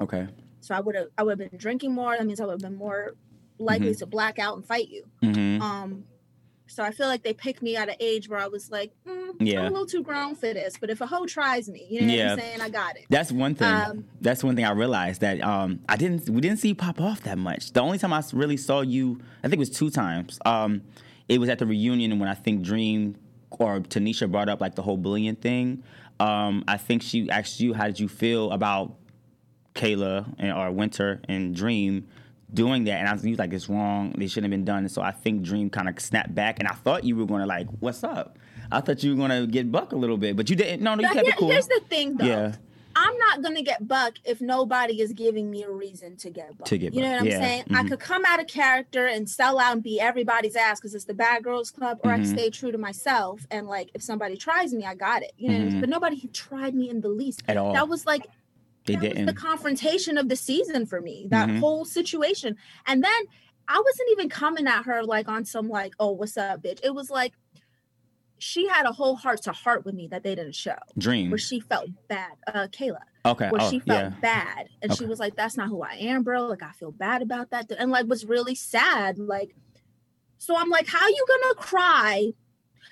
Okay. 0.00 0.28
So 0.60 0.74
I 0.74 0.80
would 0.80 0.94
have 0.94 1.08
I 1.18 1.22
would 1.22 1.40
have 1.40 1.50
been 1.50 1.58
drinking 1.58 1.92
more. 1.92 2.16
That 2.16 2.26
means 2.26 2.40
I 2.40 2.44
would 2.44 2.52
have 2.52 2.60
been 2.60 2.76
more 2.76 3.14
likely 3.58 3.90
mm-hmm. 3.90 3.98
to 3.98 4.06
black 4.06 4.38
out 4.38 4.56
and 4.56 4.64
fight 4.64 4.88
you. 4.88 5.04
Mm-hmm. 5.22 5.62
Um, 5.62 6.04
so 6.70 6.84
I 6.84 6.92
feel 6.92 7.08
like 7.08 7.22
they 7.22 7.34
picked 7.34 7.62
me 7.62 7.76
at 7.76 7.88
an 7.88 7.96
age 7.98 8.28
where 8.28 8.38
I 8.38 8.46
was 8.46 8.70
like, 8.70 8.92
mm, 9.06 9.34
yeah, 9.40 9.60
I'm 9.60 9.66
a 9.66 9.70
little 9.70 9.86
too 9.86 10.02
grown 10.02 10.36
for 10.36 10.54
this. 10.54 10.76
But 10.80 10.88
if 10.88 11.00
a 11.00 11.06
hoe 11.06 11.26
tries 11.26 11.68
me, 11.68 11.86
you 11.90 12.02
know 12.02 12.12
yeah. 12.12 12.24
what 12.24 12.32
I'm 12.32 12.38
saying? 12.38 12.60
I 12.60 12.68
got 12.68 12.96
it. 12.96 13.06
That's 13.10 13.32
one 13.32 13.54
thing. 13.54 13.68
Um, 13.68 14.04
That's 14.20 14.44
one 14.44 14.54
thing 14.54 14.64
I 14.64 14.72
realized 14.72 15.20
that 15.22 15.42
um, 15.42 15.80
I 15.88 15.96
didn't. 15.96 16.28
We 16.30 16.40
didn't 16.40 16.58
see 16.58 16.68
you 16.68 16.74
pop 16.74 17.00
off 17.00 17.22
that 17.22 17.38
much. 17.38 17.72
The 17.72 17.80
only 17.80 17.98
time 17.98 18.12
I 18.12 18.22
really 18.32 18.56
saw 18.56 18.82
you, 18.82 19.20
I 19.40 19.48
think 19.48 19.54
it 19.54 19.58
was 19.58 19.70
two 19.70 19.90
times. 19.90 20.38
Um, 20.46 20.82
it 21.28 21.38
was 21.38 21.48
at 21.48 21.58
the 21.58 21.66
reunion 21.66 22.18
when 22.18 22.28
I 22.28 22.34
think 22.34 22.62
Dream 22.62 23.16
or 23.50 23.80
Tanisha 23.80 24.30
brought 24.30 24.48
up 24.48 24.60
like 24.60 24.74
the 24.76 24.82
whole 24.82 24.96
bullying 24.96 25.36
thing. 25.36 25.82
Um, 26.18 26.64
I 26.68 26.76
think 26.76 27.02
she 27.02 27.30
asked 27.30 27.60
you, 27.60 27.74
how 27.74 27.86
did 27.86 27.98
you 27.98 28.08
feel 28.08 28.52
about 28.52 28.94
Kayla 29.74 30.34
and, 30.38 30.52
or 30.52 30.70
Winter 30.70 31.20
and 31.28 31.54
Dream? 31.54 32.06
Doing 32.54 32.84
that, 32.84 32.98
and 33.00 33.08
I 33.08 33.12
was, 33.12 33.22
was 33.24 33.38
like, 33.38 33.52
"It's 33.52 33.68
wrong. 33.68 34.14
They 34.16 34.26
shouldn't 34.26 34.52
have 34.52 34.58
been 34.58 34.64
done." 34.64 34.78
And 34.78 34.90
so 34.90 35.02
I 35.02 35.10
think 35.12 35.42
Dream 35.42 35.70
kind 35.70 35.88
of 35.88 35.98
snapped 36.00 36.34
back, 36.34 36.58
and 36.58 36.68
I 36.68 36.72
thought 36.74 37.04
you 37.04 37.16
were 37.16 37.26
going 37.26 37.40
to 37.40 37.46
like, 37.46 37.66
"What's 37.80 38.04
up?" 38.04 38.38
I 38.72 38.80
thought 38.80 39.02
you 39.02 39.10
were 39.10 39.16
going 39.16 39.30
to 39.42 39.50
get 39.50 39.70
buck 39.72 39.92
a 39.92 39.96
little 39.96 40.16
bit, 40.16 40.36
but 40.36 40.48
you 40.48 40.56
didn't. 40.56 40.82
No, 40.82 40.94
no, 40.94 41.02
you 41.02 41.08
kept 41.08 41.26
here, 41.26 41.34
it 41.34 41.38
cool. 41.38 41.50
Here's 41.50 41.66
the 41.66 41.80
thing, 41.88 42.16
though. 42.16 42.24
Yeah. 42.24 42.52
I'm 42.96 43.16
not 43.18 43.40
gonna 43.42 43.62
get 43.62 43.86
buck 43.86 44.14
if 44.24 44.40
nobody 44.40 45.00
is 45.00 45.12
giving 45.12 45.48
me 45.48 45.62
a 45.62 45.70
reason 45.70 46.16
to 46.16 46.28
get 46.30 46.58
buck. 46.58 46.66
To 46.66 46.76
get 46.76 46.92
you 46.92 47.00
know 47.02 47.06
buck, 47.06 47.20
what 47.20 47.20
I'm 47.20 47.26
yeah, 47.28 47.40
saying? 47.40 47.64
I 47.70 47.82
mhm. 47.84 47.88
could 47.88 48.00
come 48.00 48.24
out 48.26 48.40
of 48.40 48.48
character 48.48 49.06
and 49.06 49.30
sell 49.30 49.60
out 49.60 49.74
and 49.74 49.82
be 49.82 50.00
everybody's 50.00 50.56
ass 50.56 50.80
because 50.80 50.96
it's 50.96 51.04
the 51.04 51.14
bad 51.14 51.44
girls 51.44 51.70
club, 51.70 52.00
or 52.02 52.10
I 52.10 52.18
Mhm. 52.18 52.24
can 52.24 52.36
stay 52.36 52.50
true 52.50 52.72
to 52.72 52.78
myself 52.78 53.46
and 53.50 53.68
like 53.68 53.90
if 53.94 54.02
somebody 54.02 54.36
tries 54.36 54.74
me, 54.74 54.84
I 54.84 54.96
got 54.96 55.22
it. 55.22 55.32
You 55.38 55.48
know, 55.48 55.54
what 55.54 55.60
I'm 55.62 55.68
saying? 55.70 55.76
Mhm. 55.76 55.80
but 55.82 55.88
nobody 55.88 56.28
tried 56.32 56.74
me 56.74 56.90
in 56.90 57.00
the 57.00 57.08
least. 57.08 57.42
At 57.46 57.56
all. 57.56 57.72
That 57.74 57.88
was 57.88 58.06
like 58.06 58.26
they 58.86 58.94
that 58.94 59.02
was 59.02 59.08
didn't. 59.10 59.26
the 59.26 59.34
confrontation 59.34 60.16
of 60.18 60.28
the 60.28 60.36
season 60.36 60.86
for 60.86 61.00
me. 61.00 61.26
That 61.30 61.48
Mhm. 61.48 61.60
whole 61.60 61.84
situation, 61.84 62.56
and 62.86 63.02
then 63.04 63.22
I 63.68 63.78
wasn't 63.84 64.08
even 64.12 64.28
coming 64.28 64.66
at 64.66 64.82
her 64.84 65.02
like 65.04 65.28
on 65.28 65.44
some 65.44 65.68
like, 65.68 65.94
oh, 66.00 66.10
what's 66.12 66.36
up, 66.36 66.62
bitch. 66.62 66.80
It 66.82 66.94
was 66.94 67.10
like 67.10 67.34
she 68.38 68.66
had 68.66 68.86
a 68.86 68.92
whole 68.92 69.16
heart 69.16 69.42
to 69.42 69.52
heart 69.52 69.84
with 69.84 69.94
me 69.94 70.08
that 70.08 70.22
they 70.22 70.34
didn't 70.34 70.54
show, 70.54 70.74
Dream. 70.96 71.30
where 71.30 71.36
she 71.38 71.60
felt 71.60 71.90
bad. 72.08 72.32
Uh, 72.46 72.66
Kayla 72.68 73.00
Okay. 73.26 73.50
where 73.50 73.60
oh, 73.60 73.70
she 73.70 73.80
felt 73.80 74.12
yeah. 74.14 74.18
bad 74.22 74.68
and 74.80 74.96
she 74.96 75.04
was 75.04 75.18
like 75.20 75.36
that's 75.36 75.54
not 75.54 75.68
who 75.68 75.82
i 75.82 75.92
am 75.96 76.22
bro 76.22 76.46
like 76.46 76.62
i 76.62 76.72
feel 76.72 76.90
bad 76.90 77.20
about 77.20 77.50
that 77.50 77.70
and 77.78 77.90
like 77.90 78.06
was 78.06 78.24
really 78.24 78.54
sad 78.54 79.18
like 79.18 79.54
so 80.38 80.56
i'm 80.56 80.70
like 80.70 80.86
how 80.88 81.06
you 81.06 81.26
gonna 81.28 81.54
cry 81.56 82.32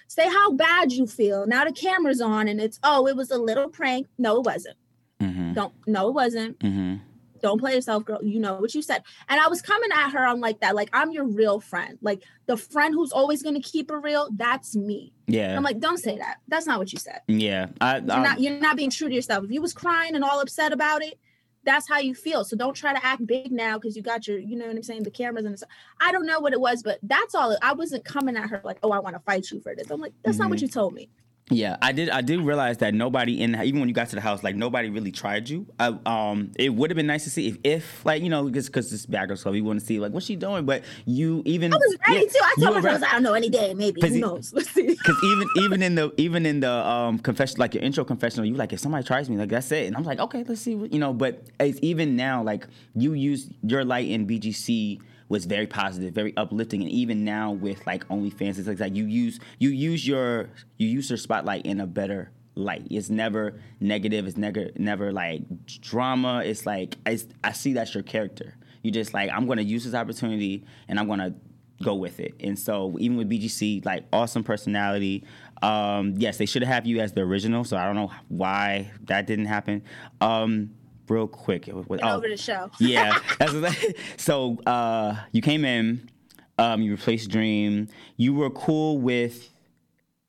say 0.06 0.28
how 0.28 0.52
bad 0.52 0.92
you 0.92 1.06
feel 1.06 1.46
now 1.46 1.64
the 1.64 1.72
camera's 1.72 2.20
on 2.20 2.46
and 2.46 2.60
it's 2.60 2.78
oh 2.82 3.06
it 3.06 3.16
was 3.16 3.30
a 3.30 3.38
little 3.38 3.70
prank 3.70 4.06
no 4.18 4.36
it 4.40 4.44
wasn't 4.44 4.76
Mm-hmm. 5.20 5.52
don't 5.54 5.72
no 5.86 6.08
it 6.08 6.14
wasn't 6.14 6.58
Mm-hmm. 6.60 6.96
don't 7.42 7.58
play 7.58 7.74
yourself 7.74 8.04
girl 8.04 8.20
you 8.22 8.38
know 8.40 8.54
what 8.56 8.72
you 8.74 8.82
said 8.82 9.02
and 9.28 9.40
i 9.40 9.48
was 9.48 9.60
coming 9.62 9.90
at 9.92 10.10
her 10.10 10.24
on 10.24 10.40
like 10.40 10.60
that 10.60 10.74
like 10.76 10.90
i'm 10.92 11.10
your 11.10 11.24
real 11.24 11.58
friend 11.60 11.98
like 12.02 12.22
the 12.46 12.56
friend 12.56 12.94
who's 12.94 13.10
always 13.12 13.42
gonna 13.42 13.60
keep 13.60 13.90
it 13.90 13.94
real 13.96 14.28
that's 14.36 14.76
me 14.76 15.12
Yeah. 15.26 15.56
i'm 15.56 15.62
like 15.64 15.80
don't 15.80 15.98
say 15.98 16.18
that 16.18 16.36
that's 16.46 16.66
not 16.66 16.78
what 16.78 16.92
you 16.92 16.98
said 16.98 17.20
yeah. 17.26 17.66
I, 17.80 17.98
you're 17.98 18.10
I, 18.12 18.22
not 18.22 18.40
you're 18.40 18.60
not 18.60 18.76
being 18.76 18.90
true 18.90 19.08
to 19.08 19.14
yourself. 19.14 19.44
If 19.44 19.50
you 19.50 19.60
was 19.60 19.72
crying 19.72 20.14
and 20.14 20.22
all 20.24 20.40
upset 20.40 20.72
about 20.72 21.02
it, 21.02 21.18
that's 21.64 21.86
how 21.88 21.98
you 21.98 22.14
feel. 22.14 22.44
So 22.44 22.56
don't 22.56 22.74
try 22.74 22.94
to 22.94 23.04
act 23.04 23.26
big 23.26 23.52
now 23.52 23.76
because 23.78 23.94
you 23.96 24.02
got 24.02 24.26
your, 24.26 24.38
you 24.38 24.56
know 24.56 24.66
what 24.66 24.76
I'm 24.76 24.82
saying, 24.82 25.02
the 25.02 25.10
cameras 25.10 25.44
and 25.44 25.58
stuff. 25.58 25.68
I 26.00 26.12
don't 26.12 26.24
know 26.24 26.40
what 26.40 26.52
it 26.54 26.60
was, 26.60 26.82
but 26.82 26.98
that's 27.02 27.34
all. 27.34 27.54
I 27.60 27.72
wasn't 27.74 28.04
coming 28.06 28.36
at 28.36 28.48
her 28.48 28.60
like, 28.64 28.78
oh, 28.82 28.90
I 28.92 29.00
want 29.00 29.16
to 29.16 29.20
fight 29.20 29.50
you 29.50 29.60
for 29.60 29.74
this. 29.74 29.90
I'm 29.90 30.00
like, 30.00 30.14
that's 30.24 30.38
not 30.38 30.48
what 30.48 30.58
Mhm. 30.60 30.62
you 30.62 30.68
told 30.68 30.94
me. 30.94 31.10
Yeah, 31.50 31.76
I 31.80 31.92
did. 31.92 32.10
I 32.10 32.20
did 32.20 32.40
realize 32.40 32.78
that 32.78 32.94
nobody 32.94 33.40
in 33.40 33.54
even 33.62 33.80
when 33.80 33.88
you 33.88 33.94
got 33.94 34.08
to 34.10 34.16
the 34.16 34.20
house, 34.20 34.42
like 34.42 34.54
nobody 34.54 34.90
really 34.90 35.10
tried 35.10 35.48
you. 35.48 35.66
I, 35.78 35.96
um, 36.04 36.52
it 36.56 36.74
would 36.74 36.90
have 36.90 36.96
been 36.96 37.06
nice 37.06 37.24
to 37.24 37.30
see 37.30 37.48
if, 37.48 37.58
if 37.64 38.04
like 38.04 38.22
you 38.22 38.28
know, 38.28 38.50
just 38.50 38.68
because 38.68 38.90
this 38.90 39.06
girl 39.06 39.36
club, 39.36 39.54
you 39.54 39.64
want 39.64 39.80
to 39.80 39.86
see 39.86 39.98
like 39.98 40.12
what's 40.12 40.26
she 40.26 40.36
doing. 40.36 40.66
But 40.66 40.84
you 41.06 41.42
even 41.46 41.72
I 41.72 41.76
was 41.76 41.96
ready 42.06 42.20
yeah, 42.20 42.26
to. 42.26 42.44
I 42.44 42.54
told 42.60 42.84
myself. 42.84 43.02
I 43.04 43.12
don't 43.12 43.22
know, 43.22 43.34
any 43.34 43.48
day, 43.48 43.72
maybe. 43.74 44.00
Who 44.00 44.18
knows? 44.18 44.52
Let's 44.58 44.70
see. 44.70 44.94
Cause 44.96 45.16
even 45.24 45.48
even 45.56 45.82
in 45.82 45.94
the 45.94 46.12
even 46.18 46.44
in 46.44 46.60
the 46.60 46.70
um 46.70 47.18
confession 47.18 47.58
like 47.58 47.74
your 47.74 47.82
intro 47.82 48.04
confessional, 48.04 48.44
you 48.44 48.54
like 48.54 48.72
if 48.72 48.80
somebody 48.80 49.04
tries 49.04 49.30
me, 49.30 49.36
like 49.36 49.48
that's 49.48 49.72
it. 49.72 49.86
And 49.86 49.96
I'm 49.96 50.04
like, 50.04 50.18
okay, 50.18 50.44
let's 50.46 50.60
see 50.60 50.74
what 50.74 50.92
you 50.92 50.98
know. 50.98 51.14
But 51.14 51.44
it's 51.60 51.78
even 51.82 52.16
now, 52.16 52.42
like 52.42 52.66
you 52.94 53.14
use 53.14 53.48
your 53.62 53.84
light 53.84 54.08
in 54.08 54.26
BGC 54.26 55.00
was 55.28 55.44
very 55.44 55.66
positive, 55.66 56.14
very 56.14 56.36
uplifting, 56.36 56.82
and 56.82 56.90
even 56.90 57.24
now 57.24 57.52
with 57.52 57.86
like 57.86 58.06
OnlyFans, 58.08 58.58
it's 58.58 58.68
like 58.68 58.78
that 58.78 58.94
you 58.94 59.04
use 59.04 59.40
you 59.58 59.70
use 59.70 60.06
your 60.06 60.50
you 60.76 60.88
use 60.88 61.10
your 61.10 61.18
spotlight 61.18 61.66
in 61.66 61.80
a 61.80 61.86
better 61.86 62.30
light. 62.54 62.86
It's 62.90 63.10
never 63.10 63.60
negative. 63.80 64.26
It's 64.26 64.36
never 64.36 64.70
never 64.76 65.12
like 65.12 65.42
drama. 65.80 66.42
It's 66.44 66.66
like 66.66 66.96
it's, 67.06 67.26
I 67.44 67.52
see 67.52 67.72
that's 67.72 67.94
your 67.94 68.02
character. 68.02 68.54
You 68.82 68.90
just 68.90 69.14
like 69.14 69.30
I'm 69.32 69.46
gonna 69.46 69.62
use 69.62 69.84
this 69.84 69.94
opportunity 69.94 70.64
and 70.88 70.98
I'm 70.98 71.08
gonna 71.08 71.34
go 71.82 71.94
with 71.94 72.20
it. 72.20 72.34
And 72.40 72.58
so 72.58 72.96
even 72.98 73.16
with 73.16 73.30
BGC, 73.30 73.84
like 73.84 74.04
awesome 74.12 74.44
personality. 74.44 75.24
Um, 75.62 76.14
yes, 76.16 76.38
they 76.38 76.46
should 76.46 76.62
have 76.62 76.86
you 76.86 77.00
as 77.00 77.12
the 77.12 77.22
original. 77.22 77.64
So 77.64 77.76
I 77.76 77.86
don't 77.86 77.96
know 77.96 78.12
why 78.28 78.90
that 79.04 79.26
didn't 79.26 79.46
happen. 79.46 79.82
Um, 80.20 80.70
real 81.10 81.26
quick, 81.26 81.68
oh, 81.68 81.84
over 82.02 82.28
the 82.28 82.36
show. 82.36 82.70
yeah. 82.78 83.18
So 84.16 84.58
uh, 84.66 85.16
you 85.32 85.42
came 85.42 85.64
in, 85.64 86.08
um, 86.58 86.82
you 86.82 86.92
replaced 86.92 87.30
Dream. 87.30 87.88
You 88.16 88.34
were 88.34 88.50
cool 88.50 88.98
with 88.98 89.50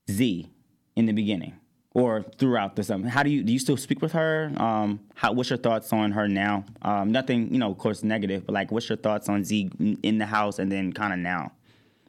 Z 0.09 0.49
in 0.95 1.05
the 1.05 1.13
beginning 1.13 1.53
or 1.93 2.23
throughout 2.37 2.75
the 2.75 2.83
summer. 2.83 3.09
How 3.09 3.23
do 3.23 3.29
you 3.29 3.43
do? 3.43 3.51
You 3.51 3.59
still 3.59 3.77
speak 3.77 4.01
with 4.01 4.11
her? 4.13 4.51
Um, 4.57 4.99
how? 5.15 5.33
What's 5.33 5.49
your 5.49 5.57
thoughts 5.57 5.91
on 5.91 6.11
her 6.11 6.27
now? 6.27 6.65
Um, 6.81 7.11
nothing, 7.11 7.51
you 7.51 7.59
know, 7.59 7.71
of 7.71 7.77
course, 7.77 8.03
negative, 8.03 8.45
but 8.45 8.53
like, 8.53 8.71
what's 8.71 8.87
your 8.89 8.97
thoughts 8.97 9.27
on 9.29 9.43
Z 9.43 9.71
in- 9.79 9.99
in 10.03 10.17
the 10.17 10.25
house 10.25 10.59
and 10.59 10.71
then 10.71 10.93
kind 10.93 11.13
of 11.13 11.19
now? 11.19 11.51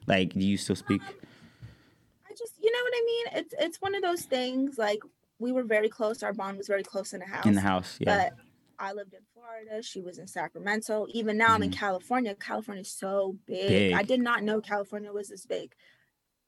Like, 0.06 0.32
do 0.34 0.40
you 0.40 0.56
still 0.56 0.76
speak? 0.76 1.02
I 1.02 2.30
just, 2.36 2.54
you 2.60 2.70
know 2.72 2.78
what 2.82 2.92
I 2.94 3.02
mean? 3.06 3.26
It's 3.44 3.54
it's 3.58 3.82
one 3.82 3.94
of 3.94 4.02
those 4.02 4.22
things. 4.22 4.78
Like 4.78 5.00
we 5.38 5.52
were 5.52 5.62
very 5.62 5.88
close. 5.88 6.22
Our 6.22 6.32
bond 6.32 6.58
was 6.58 6.68
very 6.68 6.82
close 6.82 7.12
in 7.12 7.20
the 7.20 7.26
house. 7.26 7.46
In 7.46 7.54
the 7.54 7.60
house, 7.60 7.96
yeah. 7.98 8.28
But 8.30 8.38
I 8.80 8.92
lived 8.92 9.12
in 9.12 9.20
Florida. 9.34 9.82
She 9.82 10.00
was 10.00 10.18
in 10.18 10.26
Sacramento. 10.26 11.06
Even 11.10 11.36
now, 11.36 11.54
I'm 11.54 11.62
in 11.62 11.70
California. 11.70 12.34
California 12.34 12.80
is 12.80 12.90
so 12.90 13.36
big. 13.46 13.58
Mm-hmm. 13.60 13.68
Big. 13.68 13.92
I 13.94 14.02
did 14.02 14.20
not 14.20 14.42
know 14.42 14.60
California 14.60 15.12
was 15.12 15.28
this 15.28 15.44
big. 15.46 15.74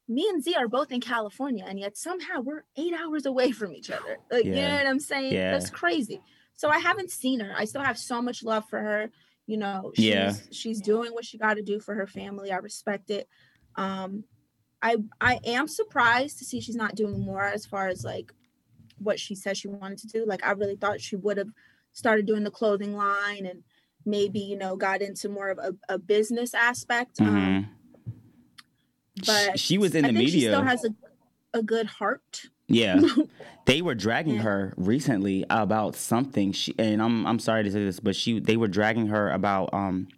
Me 0.09 0.27
and 0.29 0.43
Z 0.43 0.55
are 0.57 0.67
both 0.69 0.91
in 0.91 1.01
California, 1.01 1.65
and 1.67 1.79
yet 1.79 1.97
somehow 1.97 2.41
we're 2.41 2.65
eight 2.77 2.95
hours 2.95 3.27
away 3.27 3.53
from 3.53 3.73
each 3.73 3.91
other. 3.91 4.19
Like, 4.31 4.45
you 4.47 4.53
know 4.55 4.75
what 4.77 4.87
I'm 4.87 4.99
saying? 4.99 5.33
Yeah. 5.33 5.53
That's 5.53 5.71
crazy. 5.71 6.21
So 6.55 6.69
I 6.69 6.79
haven't 6.79 7.11
seen 7.11 7.41
her. 7.41 7.55
I 7.57 7.67
still 7.67 7.83
have 7.83 7.99
so 7.99 8.21
much 8.23 8.43
love 8.43 8.65
for 8.69 8.81
her. 8.81 9.11
You 9.47 9.59
know, 9.59 9.93
she's, 9.95 10.05
Yeah. 10.07 10.33
she's 10.51 10.81
doing 10.81 11.13
what 11.13 11.25
she 11.25 11.37
got 11.39 11.55
to 11.55 11.63
do 11.63 11.81
for 11.81 11.95
her 11.95 12.07
family. 12.07 12.51
I 12.51 12.57
respect 12.57 13.11
it. 13.11 13.29
Um, 13.77 14.25
I 14.81 14.97
I 15.21 15.39
am 15.45 15.69
surprised 15.69 16.39
to 16.39 16.45
see 16.45 16.61
she's 16.61 16.77
not 16.77 16.95
doing 16.95 17.21
more 17.21 17.45
as 17.45 17.67
far 17.67 17.89
as 17.89 18.05
like 18.05 18.33
what 18.99 19.19
she 19.19 19.35
said 19.35 19.57
she 19.57 19.69
wanted 19.69 19.99
to 19.99 20.07
do. 20.09 20.25
Like 20.27 20.45
I 20.45 20.53
really 20.53 20.77
thought 20.77 21.01
she 21.01 21.17
would 21.17 21.37
have 21.37 21.49
started 21.93 22.27
doing 22.27 22.45
the 22.45 22.51
clothing 22.51 22.95
line 22.97 23.47
and 23.47 23.63
maybe 24.05 24.41
you 24.41 24.57
know 24.57 24.77
got 24.77 25.03
into 25.03 25.29
more 25.29 25.49
of 25.51 25.59
a, 25.59 25.75
a 25.89 25.99
business 25.99 26.55
aspect. 26.55 27.21
Um, 27.21 27.27
Mhm. 27.27 27.69
but 29.27 29.59
she 29.59 29.79
was 29.79 29.95
in 29.95 30.05
I 30.05 30.09
the 30.09 30.15
think 30.15 30.29
she 30.31 30.37
media. 30.37 30.51
still 30.51 30.63
has 30.63 30.85
a 30.85 30.95
a 31.55 31.63
good 31.63 31.87
heart. 31.87 32.47
Yeah, 32.69 33.01
they 33.67 33.83
were 33.83 33.95
dragging 33.95 34.37
Yeah. 34.37 34.43
her 34.43 34.75
recently 34.77 35.45
about 35.51 35.95
something. 35.97 36.53
She 36.53 36.75
and 36.79 37.03
I'm 37.03 37.27
I'm 37.27 37.39
sorry 37.39 37.63
to 37.65 37.71
say 37.71 37.85
this, 37.85 38.01
but 38.01 38.17
she 38.17 38.41
they 38.41 38.57
were 38.57 38.69
dragging 38.69 39.09
her 39.09 39.31
about 39.31 39.73
um. 39.73 40.09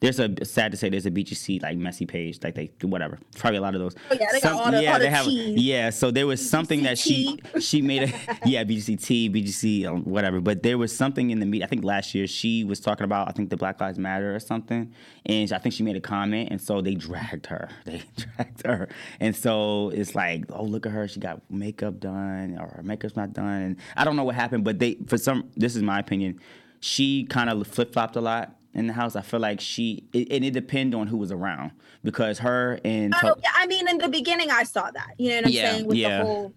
There's 0.00 0.18
a 0.18 0.44
sad 0.46 0.70
to 0.72 0.78
say 0.78 0.88
there's 0.88 1.04
a 1.04 1.10
BGC 1.10 1.62
like 1.62 1.76
messy 1.76 2.06
page 2.06 2.38
like 2.42 2.54
they 2.54 2.70
whatever. 2.82 3.18
Probably 3.36 3.58
a 3.58 3.60
lot 3.60 3.74
of 3.74 3.80
those. 3.82 3.94
Oh, 4.10 4.16
yeah, 4.18 4.26
they 4.32 4.40
got 4.40 4.52
all 4.54 4.72
the- 4.72 4.82
yeah 4.82 4.92
all 4.94 4.98
the 4.98 5.04
they 5.04 5.10
have 5.10 5.26
yeah 5.28 5.90
so 5.90 6.10
there 6.10 6.26
was 6.26 6.40
something 6.48 6.84
that 6.84 6.98
she 6.98 7.38
she 7.60 7.82
made 7.82 8.04
a 8.04 8.06
yeah 8.48 8.64
BGCT 8.64 9.30
BGC 9.30 9.86
um, 9.86 10.02
whatever. 10.04 10.40
But 10.40 10.62
there 10.62 10.78
was 10.78 10.96
something 10.96 11.30
in 11.30 11.38
the 11.38 11.44
meet. 11.46 11.62
I 11.62 11.66
think 11.66 11.84
last 11.84 12.14
year 12.14 12.26
she 12.26 12.64
was 12.64 12.80
talking 12.80 13.04
about 13.04 13.28
I 13.28 13.32
think 13.32 13.50
the 13.50 13.58
Black 13.58 13.78
Lives 13.78 13.98
Matter 13.98 14.34
or 14.34 14.40
something. 14.40 14.90
And 15.26 15.52
I 15.52 15.58
think 15.58 15.74
she 15.74 15.82
made 15.82 15.96
a 15.96 16.00
comment 16.00 16.48
and 16.50 16.60
so 16.60 16.80
they 16.80 16.94
dragged 16.94 17.46
her. 17.46 17.68
They 17.84 18.02
dragged 18.16 18.66
her. 18.66 18.88
And 19.20 19.36
so 19.36 19.90
it's 19.90 20.14
like 20.14 20.44
oh 20.50 20.64
look 20.64 20.86
at 20.86 20.92
her. 20.92 21.08
She 21.08 21.20
got 21.20 21.42
makeup 21.50 22.00
done 22.00 22.56
or 22.58 22.68
her 22.76 22.82
makeup's 22.82 23.16
not 23.16 23.34
done. 23.34 23.62
And 23.62 23.76
I 23.96 24.04
don't 24.04 24.16
know 24.16 24.24
what 24.24 24.34
happened 24.34 24.64
but 24.64 24.78
they 24.78 24.96
for 25.06 25.18
some 25.18 25.50
this 25.56 25.76
is 25.76 25.82
my 25.82 25.98
opinion 25.98 26.40
she 26.82 27.24
kind 27.24 27.50
of 27.50 27.66
flip 27.66 27.92
flopped 27.92 28.16
a 28.16 28.20
lot 28.22 28.54
in 28.74 28.86
the 28.86 28.92
house 28.92 29.16
I 29.16 29.20
feel 29.22 29.40
like 29.40 29.60
she 29.60 30.04
it, 30.12 30.30
and 30.30 30.44
it 30.44 30.52
depended 30.52 30.98
on 30.98 31.06
who 31.08 31.16
was 31.16 31.32
around 31.32 31.72
because 32.04 32.38
her 32.38 32.78
and 32.84 33.14
Oh, 33.22 33.34
yeah, 33.42 33.50
I 33.54 33.66
mean, 33.66 33.88
in 33.88 33.98
the 33.98 34.08
beginning, 34.08 34.50
I 34.50 34.62
saw 34.64 34.90
that. 34.90 35.14
You 35.18 35.30
know 35.30 35.36
what 35.36 35.44
I'm 35.46 35.52
Yeah, 35.52 35.72
saying 35.72 35.86
with 35.86 35.98
yeah. 35.98 36.18
the 36.18 36.24
whole. 36.24 36.52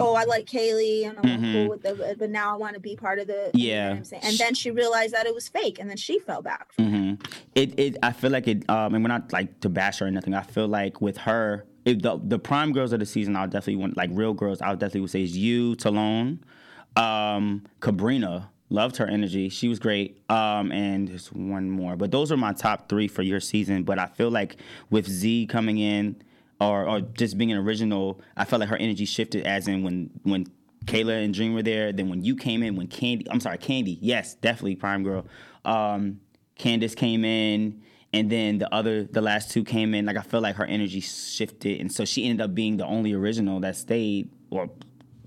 Oh, 0.00 0.14
I 0.14 0.24
like 0.24 0.46
Kaylee, 0.46 1.08
and 1.08 1.18
I'm 1.18 1.24
Mhm. 1.24 1.52
cool 1.52 1.68
with 1.70 1.82
the, 1.82 2.14
but 2.16 2.30
now 2.30 2.52
I 2.52 2.56
want 2.56 2.74
to 2.74 2.80
be 2.80 2.94
part 2.94 3.18
of 3.18 3.26
the. 3.26 3.50
you 3.52 3.68
know 3.70 3.74
Yeah. 3.74 3.88
what 3.90 3.96
I'm 3.98 4.04
saying? 4.04 4.22
And 4.24 4.38
then 4.38 4.54
she 4.54 4.70
realized 4.70 5.12
that 5.14 5.26
it 5.26 5.34
was 5.34 5.48
fake, 5.48 5.78
and 5.80 5.90
then 5.90 5.96
she 5.96 6.20
fell 6.20 6.40
back. 6.40 6.72
From 6.72 6.84
hmm 6.92 7.14
It, 7.56 7.76
it, 7.80 7.96
I 8.02 8.12
feel 8.12 8.30
like 8.30 8.46
it, 8.46 8.68
um, 8.70 8.94
and 8.94 9.02
we're 9.02 9.08
not 9.08 9.32
like 9.32 9.58
to 9.60 9.68
bash 9.68 9.98
her 9.98 10.06
or 10.06 10.10
nothing. 10.12 10.34
I 10.34 10.42
feel 10.42 10.68
like 10.68 11.00
with 11.00 11.16
her, 11.16 11.66
if 11.84 12.00
the 12.02 12.20
the 12.22 12.38
prime 12.38 12.72
girls 12.72 12.92
of 12.92 13.00
the 13.00 13.06
season, 13.06 13.34
I'll 13.34 13.48
definitely 13.48 13.76
want 13.76 13.96
like 13.96 14.10
real 14.12 14.34
girls. 14.34 14.60
I'll 14.62 14.76
definitely 14.76 15.00
would 15.00 15.10
say 15.10 15.22
is 15.24 15.36
you, 15.36 15.74
Talone, 15.74 16.38
um, 16.96 17.64
Cabrina. 17.80 18.50
Loved 18.70 18.98
her 18.98 19.06
energy. 19.06 19.48
She 19.48 19.68
was 19.68 19.78
great. 19.78 20.22
Um, 20.28 20.70
and 20.72 21.08
there's 21.08 21.32
one 21.32 21.70
more, 21.70 21.96
but 21.96 22.10
those 22.10 22.30
are 22.30 22.36
my 22.36 22.52
top 22.52 22.88
three 22.88 23.08
for 23.08 23.22
your 23.22 23.40
season. 23.40 23.84
But 23.84 23.98
I 23.98 24.06
feel 24.06 24.30
like 24.30 24.56
with 24.90 25.08
Z 25.08 25.46
coming 25.46 25.78
in, 25.78 26.22
or 26.60 26.86
or 26.86 27.00
just 27.00 27.38
being 27.38 27.52
an 27.52 27.58
original, 27.58 28.20
I 28.36 28.44
felt 28.44 28.60
like 28.60 28.68
her 28.68 28.76
energy 28.76 29.04
shifted. 29.04 29.46
As 29.46 29.68
in 29.68 29.82
when 29.82 30.10
when 30.24 30.46
Kayla 30.88 31.24
and 31.24 31.34
Dream 31.34 31.54
were 31.54 31.62
there. 31.62 31.92
Then 31.92 32.08
when 32.08 32.24
you 32.24 32.34
came 32.34 32.62
in, 32.62 32.74
when 32.74 32.88
Candy, 32.88 33.26
I'm 33.30 33.40
sorry, 33.40 33.58
Candy, 33.58 33.98
yes, 34.00 34.34
definitely 34.34 34.76
Prime 34.76 35.04
Girl. 35.04 35.26
Um, 35.64 36.20
Candace 36.56 36.94
came 36.94 37.24
in, 37.24 37.82
and 38.12 38.30
then 38.30 38.58
the 38.58 38.72
other, 38.74 39.04
the 39.04 39.20
last 39.20 39.50
two 39.50 39.62
came 39.64 39.94
in. 39.94 40.06
Like 40.06 40.16
I 40.16 40.22
feel 40.22 40.40
like 40.40 40.56
her 40.56 40.64
energy 40.64 41.00
shifted, 41.00 41.80
and 41.80 41.92
so 41.92 42.04
she 42.04 42.24
ended 42.24 42.40
up 42.44 42.54
being 42.54 42.78
the 42.78 42.86
only 42.86 43.12
original 43.12 43.60
that 43.60 43.76
stayed 43.76 44.30
or 44.50 44.70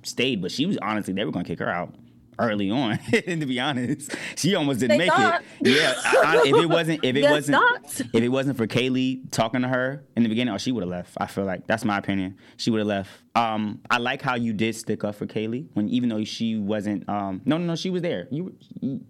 stayed. 0.03 0.41
But 0.41 0.51
she 0.51 0.65
was 0.65 0.77
honestly, 0.81 1.13
they 1.13 1.23
were 1.23 1.31
gonna 1.31 1.45
kick 1.45 1.59
her 1.59 1.69
out. 1.69 1.93
Early 2.39 2.69
on. 2.71 2.99
and 3.27 3.41
to 3.41 3.45
be 3.45 3.59
honest, 3.59 4.15
she 4.35 4.55
almost 4.55 4.79
didn't 4.79 4.97
They 4.97 5.07
make 5.07 5.11
it. 5.17 5.41
Yeah, 5.61 5.93
I, 6.03 6.41
I, 6.43 6.47
if 6.47 6.55
it 6.55 6.69
wasn't, 6.69 7.03
if 7.03 7.15
it 7.15 7.23
wasn't, 7.29 7.51
not. 7.61 7.99
if 7.99 8.13
it 8.15 8.29
wasn't 8.29 8.57
for 8.57 8.67
Kaylee 8.67 9.29
talking 9.31 9.61
to 9.61 9.67
her 9.67 10.03
in 10.15 10.23
the 10.23 10.29
beginning, 10.29 10.53
oh, 10.53 10.57
she 10.57 10.71
would 10.71 10.81
have 10.81 10.89
left. 10.89 11.13
I 11.17 11.27
feel 11.27 11.45
like 11.45 11.67
that's 11.67 11.85
my 11.85 11.97
opinion. 11.97 12.37
She 12.57 12.71
would 12.71 12.79
have 12.79 12.87
left. 12.87 13.09
Um, 13.35 13.81
I 13.89 13.97
like 13.97 14.21
how 14.21 14.35
you 14.35 14.53
did 14.53 14.75
stick 14.75 15.03
up 15.03 15.15
for 15.15 15.25
Kaylee 15.27 15.67
when 15.73 15.89
even 15.89 16.09
though 16.09 16.23
she 16.23 16.57
wasn't. 16.57 17.07
Um, 17.09 17.41
no, 17.45 17.57
no, 17.57 17.65
no, 17.65 17.75
she 17.75 17.89
was 17.89 18.01
there. 18.01 18.27
You, 18.31 18.55
you, 18.79 19.01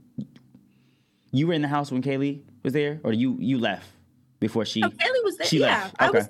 you 1.31 1.47
were 1.47 1.53
in 1.53 1.61
the 1.61 1.67
house 1.67 1.91
when 1.91 2.01
Kaylee 2.01 2.41
was 2.63 2.73
there, 2.73 2.99
or 3.03 3.13
you 3.13 3.37
you 3.39 3.57
left 3.57 3.87
before 4.39 4.65
she. 4.65 4.83
Oh, 4.83 4.89
Kaylee 4.89 5.23
was 5.23 5.37
there. 5.37 5.47
She 5.47 5.59
yeah, 5.59 5.83
left. 5.83 5.95
I 5.99 6.09
Okay. 6.09 6.17
was. 6.19 6.29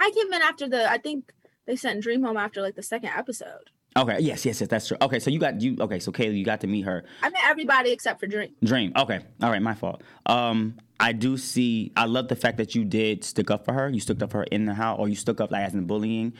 I 0.00 0.10
came 0.14 0.32
in 0.32 0.42
after 0.42 0.68
the. 0.68 0.90
I 0.90 0.98
think 0.98 1.32
they 1.66 1.76
sent 1.76 2.02
Dream 2.02 2.22
home 2.22 2.36
after 2.36 2.62
like 2.62 2.76
the 2.76 2.82
second 2.82 3.10
episode. 3.16 3.70
Okay. 3.98 4.18
Yes. 4.20 4.46
Yes. 4.46 4.60
Yes. 4.60 4.68
That's 4.68 4.86
true. 4.88 4.96
Okay. 5.02 5.18
So 5.18 5.30
you 5.30 5.38
got 5.38 5.60
you. 5.60 5.76
Okay. 5.80 5.98
So 5.98 6.12
Kaylee, 6.12 6.38
you 6.38 6.44
got 6.44 6.60
to 6.60 6.66
meet 6.66 6.82
her. 6.82 7.04
I 7.22 7.30
met 7.30 7.42
everybody 7.46 7.90
except 7.90 8.20
for 8.20 8.26
Dream. 8.26 8.50
Dream. 8.62 8.92
Okay. 8.96 9.20
All 9.42 9.50
right. 9.50 9.60
My 9.60 9.74
fault. 9.74 10.02
Um, 10.26 10.76
I 11.00 11.12
do 11.12 11.36
see. 11.36 11.92
I 11.96 12.06
love 12.06 12.28
the 12.28 12.36
fact 12.36 12.56
that 12.58 12.74
you 12.74 12.84
did 12.84 13.24
stick 13.24 13.50
up 13.50 13.64
for 13.64 13.72
her. 13.72 13.88
You 13.88 14.00
stuck 14.00 14.22
up 14.22 14.30
for 14.30 14.38
her 14.38 14.44
in 14.44 14.66
the 14.66 14.74
house, 14.74 14.98
or 14.98 15.08
you 15.08 15.14
stuck 15.14 15.40
up 15.40 15.50
like 15.50 15.64
as 15.64 15.74
in 15.74 15.86
bullying. 15.86 16.32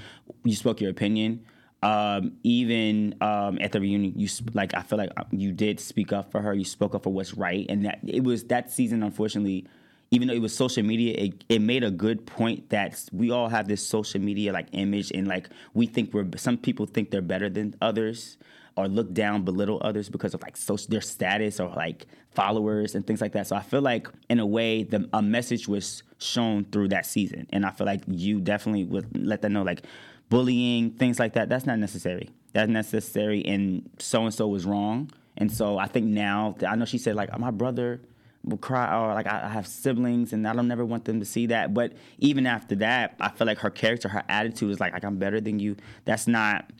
You 0.45 0.55
spoke 0.55 0.81
your 0.81 0.91
opinion. 0.91 1.45
Um, 1.81 2.33
even 2.43 3.15
um, 3.21 3.59
at 3.61 3.71
the 3.73 3.81
reunion, 3.81 4.15
you 4.17 4.27
sp- 4.31 4.55
like. 4.55 4.75
I 4.75 4.83
feel 4.83 4.99
like 4.99 5.11
uh, 5.17 5.25
you 5.31 5.53
did 5.53 5.79
speak 5.81 6.13
up 6.13 6.31
for 6.33 6.41
her. 6.41 6.55
You 6.55 6.65
spoke 6.65 6.95
up 6.95 7.05
for 7.05 7.13
what's 7.13 7.35
right, 7.35 7.67
and 7.69 7.85
that 7.85 8.01
it 8.07 8.25
was 8.25 8.45
that 8.45 8.73
season. 8.73 9.03
Unfortunately, 9.03 9.67
even 10.11 10.29
though 10.29 10.35
it 10.35 10.41
was 10.41 10.55
social 10.55 10.83
media, 10.83 11.15
it, 11.17 11.45
it 11.49 11.61
made 11.61 11.85
a 11.85 11.91
good 11.91 12.27
point 12.27 12.71
that 12.71 13.03
we 13.13 13.31
all 13.31 13.49
have 13.49 13.69
this 13.69 13.87
social 13.87 14.21
media 14.21 14.53
like 14.53 14.69
image, 14.73 15.11
and 15.13 15.27
like 15.29 15.49
we 15.75 15.87
think 15.87 16.15
we're. 16.15 16.27
Some 16.37 16.57
people 16.57 16.87
think 16.87 17.11
they're 17.11 17.21
better 17.21 17.49
than 17.51 17.75
others 17.83 18.39
or 18.77 18.87
look 18.87 19.13
down, 19.13 19.43
belittle 19.43 19.81
others 19.83 20.09
because 20.09 20.35
of 20.35 20.43
like 20.43 20.57
social, 20.57 20.89
their 20.89 21.01
status 21.01 21.59
or 21.59 21.69
like 21.71 22.07
followers 22.31 22.95
and 22.95 23.07
things 23.07 23.21
like 23.21 23.33
that. 23.33 23.47
So 23.47 23.57
I 23.57 23.63
feel 23.63 23.83
like 23.83 24.09
in 24.31 24.39
a 24.39 24.47
way, 24.47 24.85
the 24.85 25.09
a 25.13 25.21
message 25.21 25.67
was 25.69 26.05
shown 26.19 26.65
through 26.65 26.89
that 26.89 27.05
season, 27.05 27.47
and 27.51 27.67
I 27.67 27.71
feel 27.71 27.87
like 27.87 28.03
you 28.07 28.41
definitely 28.41 28.85
would 28.85 29.27
let 29.27 29.43
them 29.43 29.53
know 29.53 29.63
like 29.63 29.85
bullying, 30.31 30.93
things 30.93 31.19
like 31.19 31.35
that. 31.35 31.49
That's 31.49 31.67
not 31.67 31.79
necessary. 31.79 32.31
That's 32.55 32.71
necessary, 32.71 33.45
and 33.45 33.91
so 33.99 34.25
and 34.25 34.33
so 34.33 34.49
was 34.49 34.65
wrong. 34.65 35.11
And 35.37 35.53
so 35.53 35.77
I 35.79 35.87
think 35.87 36.07
now 36.07 36.57
I 36.67 36.77
know 36.77 36.87
she 36.87 36.99
said 36.99 37.15
like 37.15 37.37
my 37.39 37.51
brother 37.51 38.01
will 38.45 38.57
cry 38.59 38.97
or 38.97 39.15
like 39.15 39.27
I 39.27 39.45
I 39.45 39.49
have 39.49 39.67
siblings 39.67 40.33
and 40.33 40.47
I 40.47 40.53
don't 40.55 40.69
never 40.69 40.85
want 40.85 41.05
them 41.05 41.21
to 41.21 41.27
see 41.27 41.47
that. 41.47 41.75
But 41.75 41.93
even 42.19 42.47
after 42.47 42.75
that, 42.77 43.15
I 43.21 43.29
feel 43.31 43.47
like 43.47 43.59
her 43.59 43.71
character, 43.71 44.09
her 44.09 44.25
attitude 44.29 44.71
is 44.71 44.81
like 44.81 44.93
like 44.93 45.05
I'm 45.05 45.19
better 45.19 45.41
than 45.41 45.59
you. 45.59 45.77
That's 46.05 46.27
not 46.27 46.71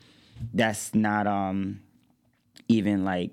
that's 0.53 0.95
not 0.95 1.27
um 1.27 1.81
even 2.67 3.03
like 3.03 3.31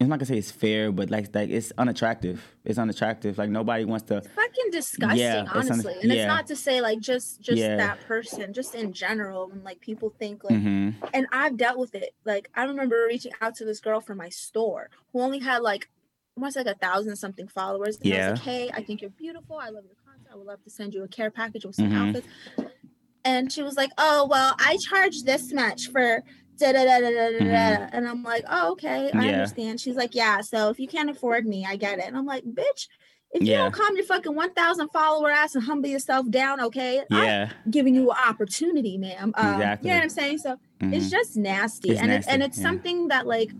I'm 0.00 0.08
not 0.08 0.18
gonna 0.18 0.26
say 0.26 0.36
it's 0.36 0.50
fair, 0.50 0.92
but 0.92 1.08
like 1.08 1.34
like 1.34 1.48
it's 1.50 1.72
unattractive. 1.78 2.42
It's 2.64 2.78
unattractive. 2.78 3.38
Like 3.38 3.48
nobody 3.48 3.84
wants 3.84 4.04
to. 4.06 4.20
Fucking 4.20 4.70
disgusting, 4.70 5.18
Yeah, 5.20 5.42
it's 5.42 5.50
un- 5.50 5.56
honestly. 5.72 5.94
and 6.02 6.12
yeah. 6.12 6.14
it's 6.22 6.26
not 6.28 6.46
to 6.48 6.56
say 6.56 6.80
like 6.82 6.98
just 7.00 7.40
just 7.40 7.58
Yeah. 7.58 7.76
that 7.76 8.00
person, 8.00 8.52
just 8.52 8.74
in 8.74 8.92
general. 8.92 9.48
When 9.48 9.62
like 9.62 9.80
people 9.80 10.12
think 10.18 10.44
like, 10.44 10.58
hmm 10.60 10.90
and 11.14 11.26
I've 11.32 11.56
dealt 11.56 11.78
with 11.78 11.94
it. 11.94 12.12
Like 12.24 12.50
I 12.54 12.64
remember 12.64 13.06
reaching 13.08 13.32
out 13.40 13.54
to 13.56 13.64
this 13.64 13.80
girl 13.80 14.00
from 14.00 14.18
my 14.18 14.28
store 14.28 14.90
who 15.12 15.20
only 15.22 15.38
had 15.38 15.62
like 15.62 15.88
almost 16.36 16.56
like 16.56 16.66
a 16.66 16.74
thousand 16.74 17.16
something 17.16 17.48
followers. 17.48 17.98
And 18.02 18.12
I 18.12 18.16
Yeah. 18.16 18.30
was 18.30 18.38
like, 18.40 18.44
hey, 18.44 18.70
I 18.74 18.82
think 18.82 19.00
you're 19.00 19.10
beautiful. 19.10 19.56
I 19.56 19.68
love 19.70 19.84
your 19.84 19.96
content. 20.04 20.28
I 20.32 20.36
would 20.36 20.46
love 20.46 20.62
to 20.64 20.70
send 20.70 20.94
you 20.94 21.04
a 21.04 21.08
care 21.08 21.30
package 21.30 21.64
with 21.64 21.76
some 21.76 21.90
Mhm. 21.90 22.08
outfits. 22.08 22.26
And 23.24 23.50
she 23.50 23.62
was 23.62 23.76
like, 23.76 23.90
oh 23.96 24.26
well, 24.26 24.54
I 24.58 24.76
charge 24.78 25.22
this 25.22 25.52
much 25.52 25.88
for. 25.88 26.22
Da, 26.56 26.70
da, 26.70 26.84
da, 26.84 27.00
da, 27.00 27.10
da, 27.10 27.30
da. 27.32 27.40
Mhm. 27.40 27.88
And 27.92 28.08
I'm 28.08 28.22
like, 28.22 28.44
oh, 28.48 28.70
okay, 28.72 29.10
I 29.10 29.24
Yeah. 29.24 29.32
understand. 29.32 29.80
She's 29.80 29.96
like, 29.96 30.14
yeah, 30.14 30.40
so 30.40 30.68
if 30.68 30.78
you 30.78 30.86
can't 30.86 31.10
afford 31.10 31.46
me, 31.46 31.66
I 31.66 31.74
get 31.74 31.98
it. 31.98 32.04
And 32.06 32.16
I'm 32.16 32.26
like, 32.26 32.44
bitch, 32.44 32.86
if 33.32 33.42
you 33.42 33.54
don't 33.54 33.74
calm 33.74 33.96
your 33.96 34.04
fucking 34.04 34.36
1,000 34.36 34.88
follower 34.90 35.30
ass 35.32 35.56
and 35.56 35.64
humble 35.64 35.88
yourself 35.88 36.30
down, 36.30 36.60
okay? 36.60 37.00
I'm 37.10 37.24
Yeah. 37.24 37.50
giving 37.70 37.96
you 37.96 38.08
an 38.12 38.16
opportunity, 38.24 38.96
ma'am. 38.98 39.32
Um, 39.36 39.54
Exactly. 39.54 39.88
You 39.88 39.94
know 39.94 39.98
what 39.98 40.02
I'm 40.04 40.10
saying? 40.10 40.38
So 40.38 40.56
it's 40.80 41.06
mhm. 41.08 41.10
just 41.10 41.36
nasty. 41.36 41.90
It's 41.90 42.00
and 42.00 42.12
it's 42.12 42.28
and 42.28 42.40
it's 42.40 42.56
yeah. 42.56 42.62
something 42.62 43.08
that 43.08 43.26
like, 43.26 43.50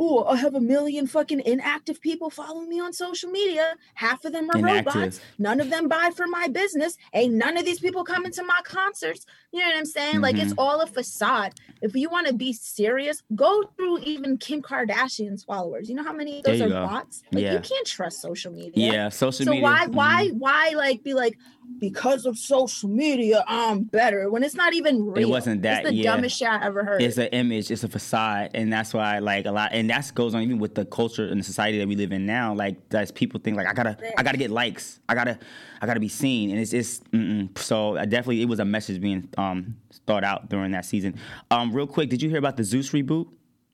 oh, 0.00 0.24
I 0.24 0.36
have 0.36 0.54
a 0.54 0.60
million 0.60 1.06
fucking 1.06 1.40
inactive 1.44 2.00
people 2.00 2.30
following 2.30 2.70
me 2.70 2.80
on 2.80 2.92
social 2.94 3.30
media. 3.30 3.74
Half 3.94 4.24
of 4.24 4.32
them 4.32 4.48
are 4.50 4.58
robots. 4.60 5.20
None 5.38 5.60
of 5.60 5.68
them 5.68 5.88
buy 5.88 6.10
for 6.16 6.26
my 6.26 6.48
business. 6.48 6.96
Ain't 7.12 7.34
none 7.34 7.58
of 7.58 7.66
these 7.66 7.80
people 7.80 8.02
coming 8.02 8.32
to 8.32 8.42
my 8.42 8.60
concerts. 8.64 9.26
You 9.52 9.60
know 9.60 9.66
what 9.66 9.76
I'm 9.78 9.86
saying? 9.86 10.20
Like 10.20 10.36
it's 10.36 10.50
Mm-hmm. 10.52 10.58
all 10.60 10.80
a 10.80 10.86
facade. 10.86 11.54
If 11.82 11.94
you 11.96 12.08
want 12.10 12.26
to 12.28 12.34
be 12.34 12.52
serious, 12.52 13.22
go 13.34 13.64
through 13.76 13.98
even 14.00 14.36
Kim 14.38 14.60
Kardashian's 14.62 15.44
followers. 15.44 15.88
You 15.88 15.94
know 15.96 16.04
how 16.04 16.12
many 16.12 16.38
of 16.38 16.44
those 16.44 16.60
are 16.60 16.68
go. 16.68 16.86
bots? 16.86 17.22
Like 17.32 17.44
Yeah. 17.44 17.54
you 17.54 17.60
can't 17.60 17.86
trust 17.86 18.20
social 18.20 18.52
media. 18.52 18.92
Yeah. 18.92 19.08
Social 19.08 19.44
So 19.44 19.50
media. 19.52 19.66
So 19.66 19.72
why 19.72 19.86
mhm. 19.86 19.92
why 19.94 20.28
why 20.28 20.72
like 20.76 21.02
be 21.02 21.14
like 21.14 21.36
because 21.78 22.26
of 22.26 22.36
social 22.36 22.88
media 22.88 23.44
I'm 23.46 23.84
better 23.84 24.28
when 24.30 24.42
it's 24.42 24.54
not 24.56 24.72
even 24.74 25.04
real. 25.06 25.28
It 25.28 25.30
wasn't 25.30 25.62
that, 25.62 25.82
It's 25.82 25.90
the 25.90 25.94
yeah. 25.96 26.12
dumbest 26.12 26.36
shit 26.38 26.48
I 26.48 26.64
ever 26.64 26.84
heard. 26.84 27.00
It's 27.02 27.16
an 27.16 27.28
image, 27.28 27.70
it's 27.70 27.84
a 27.84 27.88
facade, 27.88 28.50
and 28.54 28.72
that's 28.72 28.92
why 28.92 29.20
like 29.20 29.46
a 29.46 29.52
lot, 29.52 29.70
and 29.72 29.88
that 29.90 30.10
goes 30.14 30.34
on 30.34 30.42
even 30.42 30.58
with 30.58 30.74
the 30.74 30.84
culture 30.84 31.24
and 31.26 31.40
the 31.40 31.44
society 31.44 31.78
that 31.78 31.86
we 31.88 31.94
live 31.96 32.10
in 32.12 32.26
now. 32.26 32.54
Like, 32.54 32.88
that's 32.88 33.10
people 33.12 33.38
think 33.40 33.56
like 33.56 33.68
I 33.68 33.72
gotta, 33.72 33.96
I 34.18 34.22
gotta 34.24 34.36
get 34.38 34.50
likes, 34.50 34.98
I 35.08 35.14
gotta, 35.14 35.38
I 35.80 35.86
gotta 35.86 36.00
be 36.00 36.08
seen, 36.08 36.50
and 36.50 36.58
it's 36.58 36.72
just 36.72 37.08
mm-mm. 37.12 37.56
so 37.56 37.96
I 37.96 38.04
definitely 38.04 38.42
it 38.42 38.48
was 38.48 38.58
a 38.58 38.64
message 38.64 39.00
being 39.00 39.28
um 39.40 39.76
thought 40.06 40.24
out 40.24 40.48
during 40.48 40.72
that 40.72 40.84
season. 40.84 41.14
Um, 41.50 41.72
real 41.72 41.86
quick, 41.86 42.08
did 42.10 42.22
you 42.22 42.28
hear 42.28 42.38
about 42.38 42.56
the 42.56 42.64
Zeus 42.64 42.90
reboot? 42.90 43.28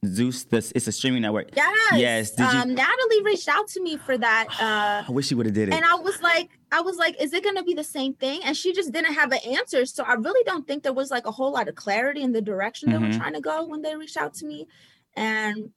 Zeus, 0.05 0.45
this 0.45 0.73
it's 0.77 0.87
a 0.87 0.93
streaming 0.93 1.23
network. 1.23 1.49
yes. 1.57 1.93
Yes. 1.95 2.31
Did 2.33 2.53
you? 2.53 2.59
um, 2.61 2.75
Natalie 2.75 3.23
reached 3.25 3.49
out 3.49 3.67
to 3.69 3.83
me 3.83 3.97
for 3.97 4.17
that. 4.19 4.47
Uh, 4.61 5.05
I 5.09 5.11
wish 5.13 5.27
she 5.29 5.35
would 5.35 5.47
have 5.47 5.55
did 5.55 5.69
it. 5.69 5.75
and 5.75 5.85
I 5.85 5.95
was 5.97 6.21
like, 6.23 6.51
I 6.71 6.81
was 6.81 6.97
like, 6.97 7.21
is 7.21 7.33
it 7.33 7.43
gonna 7.43 7.65
be 7.65 7.75
the 7.75 7.83
same 7.85 8.15
thing? 8.15 8.41
And 8.45 8.57
she 8.57 8.73
just 8.73 8.93
didn't 8.93 9.15
have 9.15 9.33
an 9.33 9.41
answer. 9.47 9.85
So 9.87 10.05
I 10.05 10.15
really 10.15 10.43
don't 10.45 10.67
think 10.67 10.83
there 10.83 10.93
was 10.93 11.11
like 11.11 11.27
a 11.27 11.31
whole 11.33 11.51
lot 11.53 11.67
of 11.69 11.75
clarity 11.75 12.23
in 12.23 12.33
the 12.33 12.43
direction 12.43 12.91
they 12.91 12.99
Mhm. 12.99 13.13
were 13.13 13.19
trying 13.19 13.35
to 13.35 13.41
go 13.41 13.65
when 13.67 13.83
they 13.83 13.97
reached 13.97 14.17
out 14.17 14.35
to 14.35 14.47
me. 14.47 14.67
And 15.15 15.71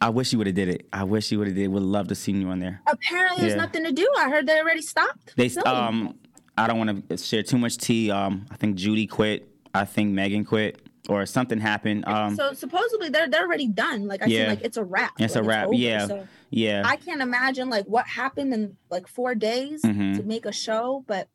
I 0.00 0.08
wish 0.10 0.32
you 0.32 0.38
would 0.38 0.46
have 0.46 0.56
did 0.56 0.68
it. 0.68 0.86
I 0.92 1.04
wish 1.04 1.30
you 1.30 1.38
would 1.38 1.48
have 1.48 1.56
did. 1.56 1.68
Would 1.68 1.82
love 1.82 2.08
to 2.08 2.14
see 2.14 2.32
you 2.32 2.48
on 2.48 2.58
there. 2.60 2.80
apparently 2.86 3.40
there's 3.42 3.52
Yeah. 3.54 3.64
nothing 3.64 3.84
to 3.84 3.92
do. 3.92 4.08
I 4.18 4.28
heard 4.30 4.46
they 4.46 4.58
already 4.58 4.82
stopped. 4.82 5.34
They 5.36 5.48
filming. 5.48 5.72
um, 5.72 6.14
I 6.56 6.66
don't 6.66 6.78
want 6.78 7.08
to 7.08 7.16
share 7.16 7.42
too 7.42 7.58
much 7.58 7.78
tea. 7.78 8.10
Um, 8.10 8.46
I 8.50 8.56
think 8.56 8.76
Judy 8.76 9.06
quit. 9.06 9.48
I 9.74 9.84
think 9.84 10.12
Megan 10.12 10.44
quit, 10.44 10.80
or 11.08 11.26
something 11.26 11.58
happened. 11.58 12.06
Um, 12.06 12.36
so 12.36 12.52
supposedly 12.52 13.08
they're 13.08 13.28
they're 13.28 13.42
already 13.44 13.66
done. 13.66 14.06
Like 14.06 14.22
I 14.22 14.26
Yeah. 14.26 14.38
said, 14.40 14.48
like 14.50 14.60
it's 14.62 14.76
a 14.76 14.84
wrap. 14.84 15.12
It's 15.18 15.34
a 15.34 15.40
like, 15.40 15.48
wrap, 15.48 15.66
over. 15.66 15.74
yeah. 15.74 16.06
So 16.06 16.28
yeah. 16.50 16.82
I 16.84 16.94
can't 16.96 17.20
imagine 17.20 17.68
like 17.70 17.86
what 17.86 18.06
happened 18.06 18.54
in 18.54 18.76
like 18.90 19.08
four 19.08 19.34
days 19.34 19.82
Mhm. 19.82 20.16
to 20.18 20.22
make 20.22 20.46
a 20.46 20.52
show, 20.52 21.02
but 21.08 21.28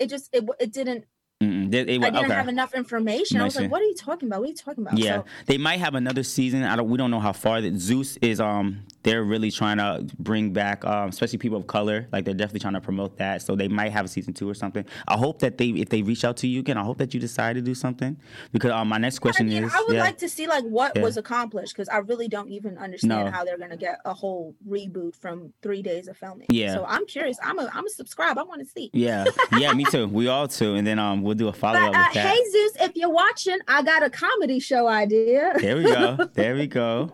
it 0.00 0.08
just 0.10 0.30
it 0.32 0.44
it 0.58 0.72
didn't. 0.72 1.04
Mm-mm. 1.40 1.63
They- 1.70 1.84
they 1.84 1.96
I 1.96 1.98
didn't 2.10 2.16
okay. 2.24 2.34
have 2.34 2.48
enough 2.48 2.74
information. 2.74 3.40
I 3.40 3.44
was 3.44 3.56
like, 3.56 3.70
what 3.70 3.80
are 3.80 3.84
you 3.86 3.94
talking 3.94 4.28
about? 4.28 4.40
What 4.40 4.46
are 4.46 4.50
you 4.50 4.56
talking 4.56 4.84
about? 4.86 4.98
Yeah, 4.98 5.16
So, 5.18 5.24
they 5.46 5.58
might 5.58 5.80
have 5.80 5.94
another 5.94 6.22
season. 6.22 6.62
I 6.62 6.76
don't. 6.76 6.88
We 6.88 6.98
don't 6.98 7.10
know 7.10 7.20
how 7.20 7.32
far. 7.32 7.60
That 7.60 7.76
Zeus 7.76 8.16
is. 8.18 8.40
Um, 8.40 8.82
they're 9.02 9.22
really 9.22 9.50
trying 9.50 9.76
to 9.76 10.06
bring 10.18 10.54
back, 10.54 10.82
um, 10.86 11.10
especially 11.10 11.36
people 11.36 11.58
of 11.58 11.66
color. 11.66 12.08
Like 12.10 12.24
they're 12.24 12.32
definitely 12.32 12.60
trying 12.60 12.72
to 12.72 12.80
promote 12.80 13.18
that. 13.18 13.42
So 13.42 13.54
they 13.54 13.68
might 13.68 13.92
have 13.92 14.06
a 14.06 14.08
season 14.08 14.32
two 14.32 14.48
or 14.48 14.54
something. 14.54 14.82
I 15.06 15.18
hope 15.18 15.40
that 15.40 15.58
they, 15.58 15.68
if 15.68 15.90
they 15.90 16.00
reach 16.00 16.24
out 16.24 16.38
to 16.38 16.46
you 16.48 16.60
again, 16.60 16.78
I 16.78 16.82
hope 16.84 16.96
that 16.98 17.12
you 17.12 17.20
decide 17.20 17.56
to 17.56 17.60
do 17.60 17.74
something. 17.74 18.16
Because 18.50 18.70
um, 18.70 18.88
my 18.88 18.96
next 18.96 19.18
I 19.18 19.20
question 19.20 19.48
mean, 19.48 19.64
is, 19.64 19.74
I 19.74 19.80
would 19.86 19.96
yeah, 19.96 20.02
like 20.04 20.16
to 20.18 20.28
see 20.28 20.46
like 20.46 20.64
what 20.64 20.92
Yeah. 20.96 21.02
was 21.02 21.18
accomplished 21.18 21.74
because 21.76 21.90
I 21.90 21.98
really 21.98 22.28
don't 22.28 22.48
even 22.48 22.78
understand 22.78 23.26
No. 23.26 23.30
how 23.30 23.44
they're 23.44 23.58
gonna 23.58 23.76
get 23.76 23.98
a 24.06 24.14
whole 24.14 24.54
reboot 24.66 25.14
from 25.16 25.52
three 25.62 25.82
days 25.82 26.08
of 26.08 26.16
filming. 26.16 26.46
Yeah. 26.50 26.72
So 26.72 26.86
I'm 26.88 27.04
curious. 27.06 27.36
I'm 27.42 27.58
a 27.58 27.70
I'm 27.74 27.86
a 27.86 27.90
subscribe. 27.90 28.38
I 28.38 28.42
want 28.42 28.62
to 28.62 28.66
see. 28.66 28.88
yeah, 28.94 29.26
yeah, 29.58 29.74
me 29.74 29.84
too. 29.84 30.08
We 30.08 30.28
all 30.28 30.48
too, 30.48 30.76
and 30.76 30.86
then 30.86 30.98
um, 30.98 31.20
we'll 31.22 31.34
do 31.34 31.48
a 31.48 31.52
follow 31.64 31.86
up 31.86 31.92
But 31.92 31.98
uh, 31.98 32.04
with 32.06 32.14
that. 32.14 32.26
hey 32.28 32.50
Zeus, 32.50 32.72
if 32.80 32.96
you're 32.96 33.10
watching, 33.10 33.58
I 33.68 33.82
got 33.82 34.02
a 34.02 34.10
comedy 34.10 34.60
show 34.60 34.86
idea. 34.86 35.52
There 35.60 35.76
we 35.76 35.84
go. 35.84 36.16
There 36.34 36.54
we 36.54 36.66
go. 36.66 37.10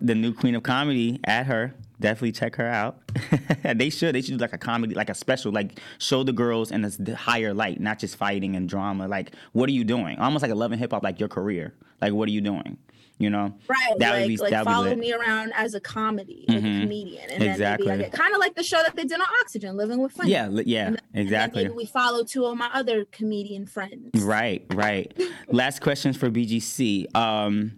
The 0.00 0.14
new 0.14 0.32
queen 0.32 0.54
of 0.54 0.62
comedy. 0.62 1.20
At 1.24 1.46
her. 1.46 1.74
Definitely 2.00 2.32
check 2.32 2.56
her 2.56 2.66
out. 2.66 2.98
they 3.76 3.88
should. 3.88 4.14
They 4.14 4.20
should 4.20 4.36
do 4.36 4.42
like 4.42 4.52
a 4.52 4.58
comedy, 4.58 4.94
like 4.94 5.08
a 5.10 5.14
special, 5.14 5.52
like 5.52 5.78
show 5.98 6.22
the 6.24 6.32
girls 6.32 6.70
in 6.70 6.84
a 6.84 7.14
higher 7.14 7.54
light, 7.54 7.80
not 7.80 7.98
just 7.98 8.16
fighting 8.16 8.56
and 8.56 8.68
drama. 8.68 9.06
Like, 9.08 9.32
what 9.52 9.68
are 9.68 9.72
you 9.72 9.84
doing? 9.84 10.18
Almost 10.18 10.42
like 10.42 10.50
a 10.50 10.54
love 10.56 10.72
and 10.72 10.80
hip 10.80 10.90
hop, 10.90 11.02
like 11.04 11.20
your 11.20 11.28
career. 11.28 11.72
Like, 12.02 12.12
what 12.12 12.28
are 12.28 12.32
you 12.32 12.40
doing? 12.40 12.76
You 13.18 13.30
know? 13.30 13.54
Right, 13.68 13.94
That 13.98 14.12
would 14.14 14.20
like, 14.22 14.28
be- 14.28 14.36
like 14.38 14.50
that 14.50 14.64
would 14.66 14.70
be 14.70 14.74
follow 14.74 14.94
me 14.96 15.12
around 15.12 15.52
as 15.54 15.74
a 15.74 15.80
comedy, 15.80 16.44
like 16.48 16.58
Mhm. 16.58 16.78
a 16.78 16.80
comedian, 16.82 17.30
and 17.30 17.42
Exactly. 17.44 17.86
then 17.86 17.98
maybe 17.98 18.06
I 18.06 18.10
get 18.10 18.18
kind 18.18 18.34
of 18.34 18.40
like 18.40 18.56
the 18.56 18.62
show 18.64 18.78
that 18.82 18.96
they 18.96 19.04
did 19.04 19.20
on 19.20 19.26
Oxygen, 19.40 19.76
Living 19.76 20.00
with 20.00 20.12
Funny. 20.12 20.32
Yeah, 20.32 20.48
yeah, 20.64 20.86
And 20.88 20.96
then 21.12 21.22
exactly. 21.22 21.62
maybe 21.62 21.74
we 21.74 21.86
follow 21.86 22.24
two 22.24 22.44
of 22.44 22.56
my 22.58 22.68
other 22.74 23.04
comedian 23.04 23.66
friends. 23.66 24.10
Right, 24.20 24.64
right. 24.74 25.16
Last 25.48 25.80
questions 25.80 26.16
for 26.16 26.28
BGC. 26.28 27.06
Um, 27.14 27.72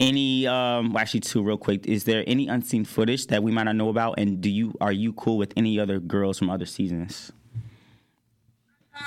any, 0.00 0.46
um, 0.48 0.92
well, 0.92 1.00
actually, 1.00 1.20
two 1.20 1.42
real 1.44 1.56
quick. 1.56 1.86
Is 1.86 2.02
there 2.04 2.24
any 2.26 2.48
unseen 2.48 2.84
footage 2.84 3.28
that 3.28 3.42
we 3.44 3.52
might 3.52 3.62
not 3.64 3.76
know 3.76 3.88
about? 3.88 4.18
And 4.18 4.40
do 4.40 4.50
you 4.50 4.74
are 4.80 4.92
you 4.92 5.12
cool 5.12 5.38
with 5.38 5.52
any 5.56 5.78
other 5.78 6.00
girls 6.00 6.38
from 6.38 6.50
other 6.50 6.66
seasons? 6.66 7.32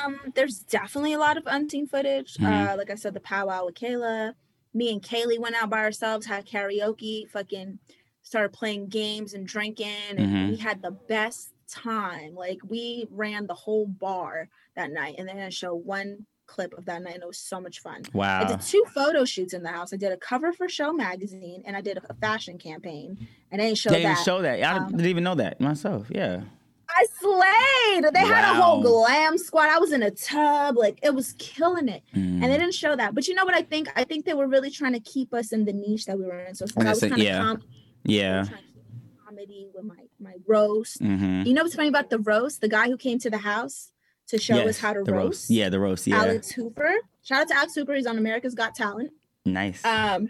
Um, 0.03 0.19
there's 0.35 0.59
definitely 0.59 1.13
a 1.13 1.19
lot 1.19 1.35
of 1.37 1.43
unseen 1.47 1.85
footage. 1.87 2.35
Mhm. 2.35 2.69
Uh, 2.73 2.77
like 2.77 2.89
I 2.89 2.95
said, 2.95 3.13
the 3.13 3.19
powwow 3.19 3.65
with 3.65 3.75
Kayla. 3.75 4.33
Me 4.73 4.91
and 4.91 5.01
Kaylee 5.01 5.39
went 5.39 5.55
out 5.55 5.69
by 5.69 5.79
ourselves, 5.79 6.25
had 6.25 6.45
karaoke, 6.45 7.27
fucking 7.29 7.79
started 8.21 8.53
playing 8.53 8.87
games 8.89 9.33
and 9.33 9.47
drinking, 9.47 9.87
and 10.09 10.19
Mhm. 10.19 10.49
we 10.51 10.57
had 10.57 10.81
the 10.81 10.91
best 10.91 11.53
time. 11.67 12.35
Like 12.35 12.59
we 12.67 13.07
ran 13.09 13.47
the 13.47 13.53
whole 13.55 13.87
bar 13.87 14.49
that 14.75 14.91
night, 14.91 15.15
and 15.17 15.27
then 15.27 15.39
I 15.39 15.49
show 15.49 15.73
one 15.75 16.25
clip 16.45 16.73
of 16.77 16.85
that 16.85 17.01
night, 17.03 17.13
and 17.15 17.23
it 17.23 17.27
was 17.27 17.37
so 17.39 17.59
much 17.61 17.79
fun. 17.79 18.01
Wow! 18.13 18.41
I 18.43 18.47
did 18.47 18.61
two 18.61 18.83
photo 18.93 19.23
shoots 19.25 19.53
in 19.53 19.61
the 19.63 19.69
house. 19.69 19.93
I 19.93 19.97
did 19.97 20.11
a 20.11 20.17
cover 20.17 20.51
for 20.51 20.67
Show 20.67 20.91
magazine, 20.93 21.61
and 21.65 21.75
I 21.77 21.81
did 21.81 21.97
a 21.97 22.13
fashion 22.15 22.57
campaign. 22.57 23.27
And 23.51 23.61
I 23.61 23.65
didn't 23.65 23.77
show 23.79 23.89
They 23.91 23.97
didn't 23.97 24.15
that. 24.17 24.23
show 24.25 24.41
that. 24.41 24.63
I 24.63 24.77
Um, 24.77 24.87
didn't 24.91 25.05
even 25.07 25.23
know 25.23 25.35
that 25.35 25.59
myself. 25.61 26.07
Yeah. 26.09 26.43
I 26.89 27.05
slayed. 27.21 28.13
They 28.13 28.19
had 28.19 28.43
a 28.43 28.61
whole 28.61 28.81
glam 28.81 29.37
squad. 29.37 29.69
I 29.69 29.79
was 29.79 29.91
in 29.91 30.03
a 30.03 30.11
tub, 30.11 30.75
like 30.77 30.99
it 31.03 31.13
was 31.13 31.33
killing 31.37 31.87
it. 31.87 32.03
Mm. 32.15 32.41
And 32.41 32.43
they 32.43 32.57
didn't 32.57 32.73
show 32.73 32.95
that. 32.95 33.15
But 33.15 33.27
you 33.27 33.35
know 33.35 33.45
what 33.45 33.53
I 33.53 33.61
think? 33.61 33.87
I 33.95 34.03
think 34.03 34.25
they 34.25 34.33
were 34.33 34.47
really 34.47 34.71
trying 34.71 34.93
to 34.93 34.99
keep 34.99 35.33
us 35.33 35.51
in 35.51 35.65
the 35.65 35.73
niche 35.73 36.05
that 36.05 36.17
we 36.17 36.25
were 36.25 36.39
in. 36.39 36.55
So 36.55 36.65
since 36.65 36.85
I 36.85 36.89
was 36.89 36.99
kind 36.99 37.13
of 37.13 37.19
yeah. 37.19 37.39
com- 37.39 37.63
yeah. 38.03 38.43
trying 38.43 38.63
to 38.63 38.73
keep 38.73 39.25
comedy 39.25 39.67
with 39.73 39.85
my 39.85 40.03
my 40.19 40.33
roast. 40.47 40.99
hmm 40.99 41.43
You 41.45 41.53
know 41.53 41.63
what's 41.63 41.75
funny 41.75 41.89
about 41.89 42.09
the 42.09 42.19
roast? 42.19 42.61
The 42.61 42.69
guy 42.69 42.87
who 42.87 42.97
came 42.97 43.19
to 43.19 43.29
the 43.29 43.37
house 43.37 43.91
to 44.27 44.37
show 44.37 44.57
us 44.67 44.79
how 44.79 44.93
to 44.93 45.03
the 45.03 45.13
roast. 45.13 45.49
Yeah, 45.49 45.69
the 45.69 45.79
roast. 45.79 46.07
Yeah. 46.07 46.21
Alex 46.21 46.51
Hooper. 46.51 46.93
Shout 47.23 47.41
out 47.41 47.47
to 47.49 47.55
Alex 47.55 47.75
Hooper. 47.75 47.95
He's 47.95 48.05
on 48.07 48.17
America's 48.17 48.55
Got 48.55 48.75
Talent. 48.75 49.11
nice. 49.45 49.83
Um, 49.85 50.29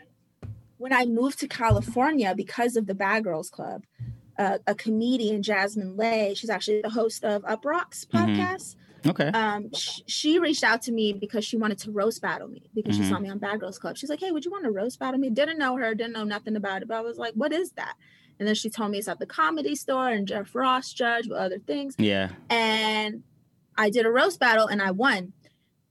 when 0.77 0.93
I 0.93 1.05
moved 1.05 1.39
to 1.39 1.47
California 1.47 2.33
because 2.35 2.77
of 2.77 2.87
the 2.87 2.95
Bad 2.95 3.25
Girls 3.25 3.49
Club, 3.49 3.83
uh, 4.39 4.57
a 4.65 4.73
comedian, 4.73 5.43
Jasmine 5.43 5.95
Lay, 5.97 6.33
she's 6.33 6.49
actually 6.49 6.81
the 6.81 6.89
host 6.89 7.23
of 7.23 7.43
Up 7.45 7.63
Rocks 7.65 8.05
Mhm. 8.05 8.37
podcast. 8.37 8.75
okay. 9.05 9.27
Um, 9.27 9.69
sh- 9.73 10.01
she 10.07 10.39
reached 10.39 10.63
out 10.63 10.81
to 10.83 10.91
me 10.91 11.13
because 11.13 11.45
she 11.45 11.57
wanted 11.57 11.77
to 11.79 11.91
roast 11.91 12.21
battle 12.21 12.47
me 12.47 12.63
because 12.73 12.97
Mhm. 12.97 13.03
she 13.03 13.09
saw 13.09 13.19
me 13.19 13.29
on 13.29 13.37
Bad 13.37 13.59
Girls 13.59 13.77
Club. 13.77 13.97
She's 13.97 14.09
like, 14.09 14.19
"Hey, 14.21 14.31
would 14.31 14.43
you 14.45 14.51
want 14.51 14.63
to 14.63 14.71
roast 14.71 14.97
battle 14.99 15.19
me?" 15.19 15.29
Didn't 15.29 15.57
know 15.59 15.75
her, 15.77 15.93
didn't 15.93 16.13
know 16.13 16.23
nothing 16.23 16.55
about 16.55 16.81
it, 16.81 16.87
but 16.87 16.97
I 16.97 17.01
was 17.01 17.17
like, 17.17 17.33
"What 17.35 17.51
is 17.53 17.71
that?" 17.73 17.95
And 18.39 18.47
then 18.47 18.55
she 18.55 18.69
told 18.69 18.91
me 18.91 18.97
it's 18.99 19.07
at 19.09 19.19
the 19.19 19.25
Comedy 19.25 19.75
Store 19.75 20.09
and 20.09 20.25
Jeff 20.27 20.55
Ross 20.55 20.93
judge 20.93 21.27
with 21.27 21.37
other 21.37 21.59
things 21.59 21.95
yeah. 21.99 22.29
and 22.49 23.23
I 23.77 23.89
did 23.89 24.05
a 24.05 24.09
roast 24.11 24.39
battle 24.39 24.67
and 24.67 24.81
I 24.81 24.91
won. 24.91 25.33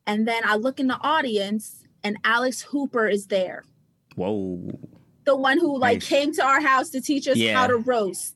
And 0.07 0.27
then 0.27 0.43
I 0.47 0.57
look 0.57 0.81
in 0.81 0.87
the 0.87 0.99
audience 1.03 1.85
and 2.03 2.17
Alex 2.25 2.63
Hooper 2.63 3.07
is 3.07 3.27
there. 3.27 3.65
Whoa. 4.17 4.79
The 5.25 5.37
one 5.37 5.59
who 5.59 5.79
like 5.79 5.99
Nice. 5.99 6.09
came 6.09 6.33
to 6.35 6.43
our 6.45 6.61
house 6.63 6.89
to 6.91 7.01
teach 7.03 7.29
us 7.29 7.37
Yeah. 7.37 7.55
how 7.55 7.67
to 7.67 7.77
roast 7.77 8.35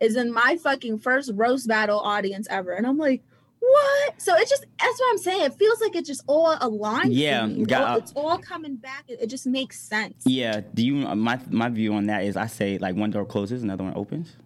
is 0.00 0.16
in 0.16 0.32
my 0.32 0.56
fucking 0.62 0.98
first 0.98 1.30
roast 1.34 1.68
battle 1.68 2.00
audience 2.00 2.46
ever. 2.50 2.72
And 2.72 2.86
I'm 2.86 2.98
like, 2.98 3.22
what? 3.60 4.20
So 4.20 4.34
it 4.34 4.48
just 4.48 4.66
that's 4.78 5.00
what 5.00 5.10
I'm 5.10 5.18
saying. 5.18 5.42
It 5.42 5.54
feels 5.54 5.80
like 5.80 5.96
it 5.96 6.04
just 6.04 6.22
all 6.26 6.54
aligns. 6.56 7.06
Yeah, 7.10 7.48
got- 7.48 7.98
it's 7.98 8.12
all 8.14 8.38
coming 8.38 8.76
back. 8.76 9.04
It, 9.08 9.20
it 9.22 9.26
just 9.28 9.46
makes 9.46 9.78
sense. 9.80 10.22
Yeah. 10.26 10.60
Do 10.74 10.84
you? 10.84 10.94
My 11.14 11.40
my 11.48 11.68
view 11.70 11.94
on 11.94 12.06
that 12.06 12.24
is 12.24 12.36
I 12.36 12.46
say 12.46 12.78
like 12.78 12.94
one 12.96 13.10
door 13.10 13.24
closes, 13.24 13.62
another 13.62 13.84
one 13.84 13.94
opens. 13.96 14.36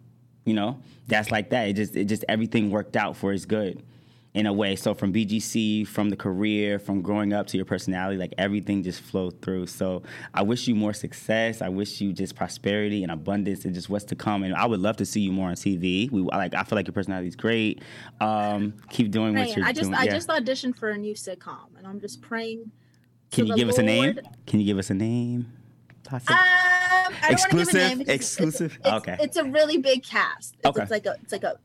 You 0.45 0.55
know, 0.55 0.81
that's 1.09 1.31
like 1.31 1.51
that. 1.51 1.69
It 1.69 1.73
just 1.75 1.97
it 1.97 2.05
just 2.05 2.25
everything 2.29 2.71
worked 2.71 2.97
out 2.97 3.17
for 3.17 3.33
his 3.33 3.45
good, 3.45 3.83
in 4.39 4.47
a 4.47 4.53
way. 4.53 4.77
So 4.77 4.95
from 4.95 5.13
BGC, 5.13 5.85
from 5.89 6.11
the 6.11 6.17
career, 6.17 6.79
from 6.79 7.03
growing 7.03 7.33
up 7.33 7.49
to 7.49 7.57
your 7.57 7.67
personality, 7.67 8.17
like 8.17 8.33
everything 8.39 8.85
just 8.85 9.01
flowed 9.01 9.43
through. 9.43 9.67
So 9.67 10.05
I 10.33 10.43
wish 10.43 10.69
you 10.69 10.77
more 10.77 10.93
success. 10.93 11.61
I 11.61 11.69
wish 11.69 12.01
you 12.01 12.13
just 12.13 12.37
prosperity 12.37 13.03
and 13.03 13.11
abundance 13.11 13.65
and 13.65 13.75
just 13.75 13.91
what's 13.91 14.05
to 14.07 14.15
come. 14.15 14.45
And 14.45 14.55
I 14.55 14.65
would 14.65 14.79
love 14.79 14.97
to 14.99 15.05
see 15.05 15.21
you 15.23 15.33
more 15.33 15.49
on 15.49 15.57
TV. 15.57 16.09
We 16.13 16.21
like 16.23 16.55
I 16.55 16.63
feel 16.63 16.77
like 16.77 16.87
your 16.87 16.93
personality 16.95 17.27
is 17.27 17.35
great. 17.35 17.83
Um, 18.21 18.75
keep 18.91 19.11
doing 19.11 19.35
what 19.35 19.57
you're 19.57 19.67
I 19.67 19.73
just 19.73 19.91
doing. 19.91 19.95
I 19.95 20.05
Yeah. 20.05 20.15
just 20.15 20.29
auditioned 20.29 20.77
for 20.77 20.91
a 20.91 20.97
new 20.97 21.15
sitcom 21.15 21.77
and 21.77 21.85
I'm 21.85 21.99
just 21.99 22.23
praying. 22.23 22.71
Can 23.33 23.47
you 23.49 23.57
give 23.57 23.69
us 23.69 23.79
a 23.79 23.83
name? 23.83 24.21
Can 24.47 24.61
you 24.61 24.67
give 24.67 24.79
us 24.79 24.91
a 24.91 24.95
name? 24.95 25.53
Um, 26.13 26.21
I 26.29 27.09
don't 27.11 27.13
give 27.13 27.29
a 27.29 27.33
Exclusive? 27.33 27.75
name 27.75 28.01
Exclusive? 28.07 28.77
It's, 28.77 28.87
it's, 28.87 28.95
Okay. 28.95 29.17
It's 29.19 29.37
a 29.37 29.45
really 29.45 29.79
big 29.79 30.05
cast. 30.05 30.55
It's, 30.61 30.67
Okay. 30.67 30.83
it's 30.83 30.91
like 30.93 31.07
a 31.07 31.17
it's 31.23 31.33
like 31.33 31.43
a 31.43 31.59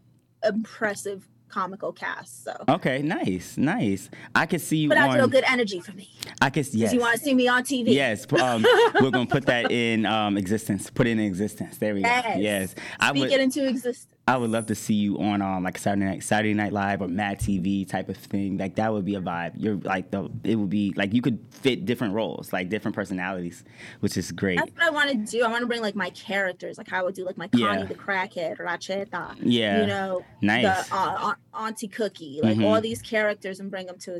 impressive 0.43 1.27
comical 1.53 1.91
cast. 1.93 2.43
So 2.43 2.53
Okay, 2.67 3.01
nice, 3.03 3.57
nice. 3.57 4.09
I 4.33 4.45
can 4.47 4.59
see 4.59 4.77
you 4.77 4.89
put 4.89 4.97
out 4.97 5.11
on. 5.11 5.15
real 5.17 5.27
good 5.27 5.43
energy 5.47 5.79
for 5.79 5.91
me. 5.93 6.09
I 6.41 6.49
can. 6.49 6.65
Yes. 6.71 6.93
you 6.93 6.99
want 6.99 7.17
to 7.17 7.23
see 7.23 7.33
me 7.35 7.47
on 7.47 7.63
TV. 7.63 7.93
Yes, 7.93 8.25
um, 8.41 8.65
we're 9.01 9.11
gonna 9.11 9.27
put 9.27 9.45
that 9.45 9.71
in 9.71 10.05
um, 10.05 10.37
existence. 10.37 10.89
Put 10.89 11.07
it 11.07 11.11
in 11.11 11.19
existence. 11.19 11.77
There 11.77 11.93
we 11.93 12.01
Yes. 12.01 12.25
go. 12.35 12.39
Yes, 12.39 12.75
I 12.99 13.09
Speak 13.11 13.21
would. 13.23 13.31
it 13.33 13.39
into 13.41 13.67
existence. 13.67 14.12
I 14.25 14.37
would 14.37 14.51
love 14.51 14.67
to 14.67 14.75
see 14.75 14.93
you 14.93 15.19
on 15.19 15.41
um, 15.41 15.63
like 15.65 15.77
Saturday 15.77 16.05
Night 16.05 16.23
Saturday 16.23 16.53
Night 16.53 16.71
Live 16.71 17.01
or 17.01 17.09
Mad 17.09 17.39
TV 17.41 17.85
type 17.85 18.07
of 18.07 18.15
thing. 18.15 18.57
Like 18.57 18.75
that 18.75 18.93
would 18.93 19.03
be 19.03 19.15
a 19.15 19.21
vibe. 19.21 19.51
You're 19.57 19.75
like 19.75 20.11
the. 20.11 20.29
It 20.45 20.55
would 20.55 20.69
be 20.69 20.93
like 20.95 21.13
you 21.13 21.21
could 21.21 21.39
fit 21.51 21.85
different 21.85 22.13
roles, 22.13 22.53
like 22.53 22.69
different 22.69 22.95
personalities, 22.95 23.65
which 23.99 24.15
is 24.15 24.31
great. 24.31 24.59
That's 24.59 24.71
what 24.71 24.83
I 24.83 24.89
want 24.91 25.09
to 25.09 25.17
do. 25.17 25.43
I 25.43 25.49
want 25.49 25.59
to 25.61 25.67
bring 25.67 25.81
like 25.81 25.95
my 25.95 26.09
characters, 26.11 26.77
like 26.77 26.87
how 26.87 27.01
I 27.01 27.03
would 27.03 27.15
do 27.15 27.25
like 27.25 27.35
my 27.37 27.49
Connie 27.49 27.63
Yeah. 27.63 27.83
the 27.83 27.95
crackhead, 27.95 28.59
Racheta, 28.59 29.35
Yeah. 29.41 29.81
you 29.81 29.87
know, 29.87 30.23
Nice. 30.41 30.87
the 30.87 30.95
uh, 30.95 31.33
Auntie 31.53 31.89
Cookie, 31.89 32.39
like 32.41 32.55
Mhm. 32.57 32.63
all 32.65 32.79
these 32.79 33.01
characters, 33.01 33.59
and 33.59 33.69
bring 33.69 33.87
them 33.87 33.97
to 33.99 34.15
a, 34.15 34.19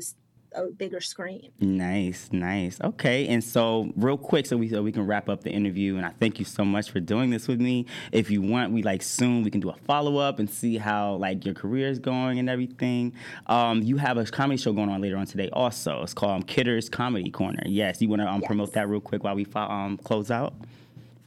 a 0.54 0.66
bigger 0.66 1.00
screen. 1.00 1.50
Nice, 1.60 2.28
nice. 2.32 2.80
Okay, 2.82 3.26
and 3.28 3.42
so 3.42 3.92
real 3.96 4.16
quick, 4.16 4.46
so 4.46 4.56
we 4.56 4.68
so 4.68 4.82
we 4.82 4.92
can 4.92 5.06
wrap 5.06 5.28
up 5.28 5.42
the 5.42 5.50
interview, 5.50 5.96
and 5.96 6.06
I 6.06 6.10
thank 6.20 6.38
you 6.38 6.44
so 6.44 6.64
much 6.64 6.90
for 6.90 7.00
doing 7.00 7.30
this 7.30 7.48
with 7.48 7.60
me. 7.60 7.86
If 8.12 8.30
you 8.30 8.40
want, 8.42 8.72
we 8.72 8.82
like 8.82 9.02
soon 9.02 9.42
we 9.42 9.50
can 9.50 9.60
do 9.60 9.70
a 9.70 9.74
follow 9.86 10.16
up 10.18 10.38
and 10.38 10.48
see 10.48 10.76
how 10.78 11.14
like 11.16 11.44
your 11.44 11.54
career 11.54 11.88
is 11.88 11.98
going 11.98 12.38
and 12.38 12.48
everything. 12.48 13.12
Um, 13.46 13.82
you 13.82 13.96
have 13.96 14.16
a 14.16 14.24
comedy 14.24 14.56
show 14.58 14.72
going 14.72 14.88
on 14.88 15.00
later 15.00 15.16
on 15.16 15.26
today, 15.26 15.50
also. 15.52 16.02
It's 16.02 16.14
called 16.14 16.32
um, 16.36 16.42
Kidder's 16.42 16.88
Comedy 16.88 17.30
Corner. 17.30 17.62
Yes, 17.66 18.00
you 18.00 18.08
want 18.08 18.22
to 18.22 18.28
um, 18.28 18.42
promote 18.42 18.72
that 18.74 18.88
real 18.88 19.00
quick 19.00 19.24
while 19.24 19.34
we 19.34 19.46
um 19.54 19.98
close 19.98 20.30
out 20.30 20.54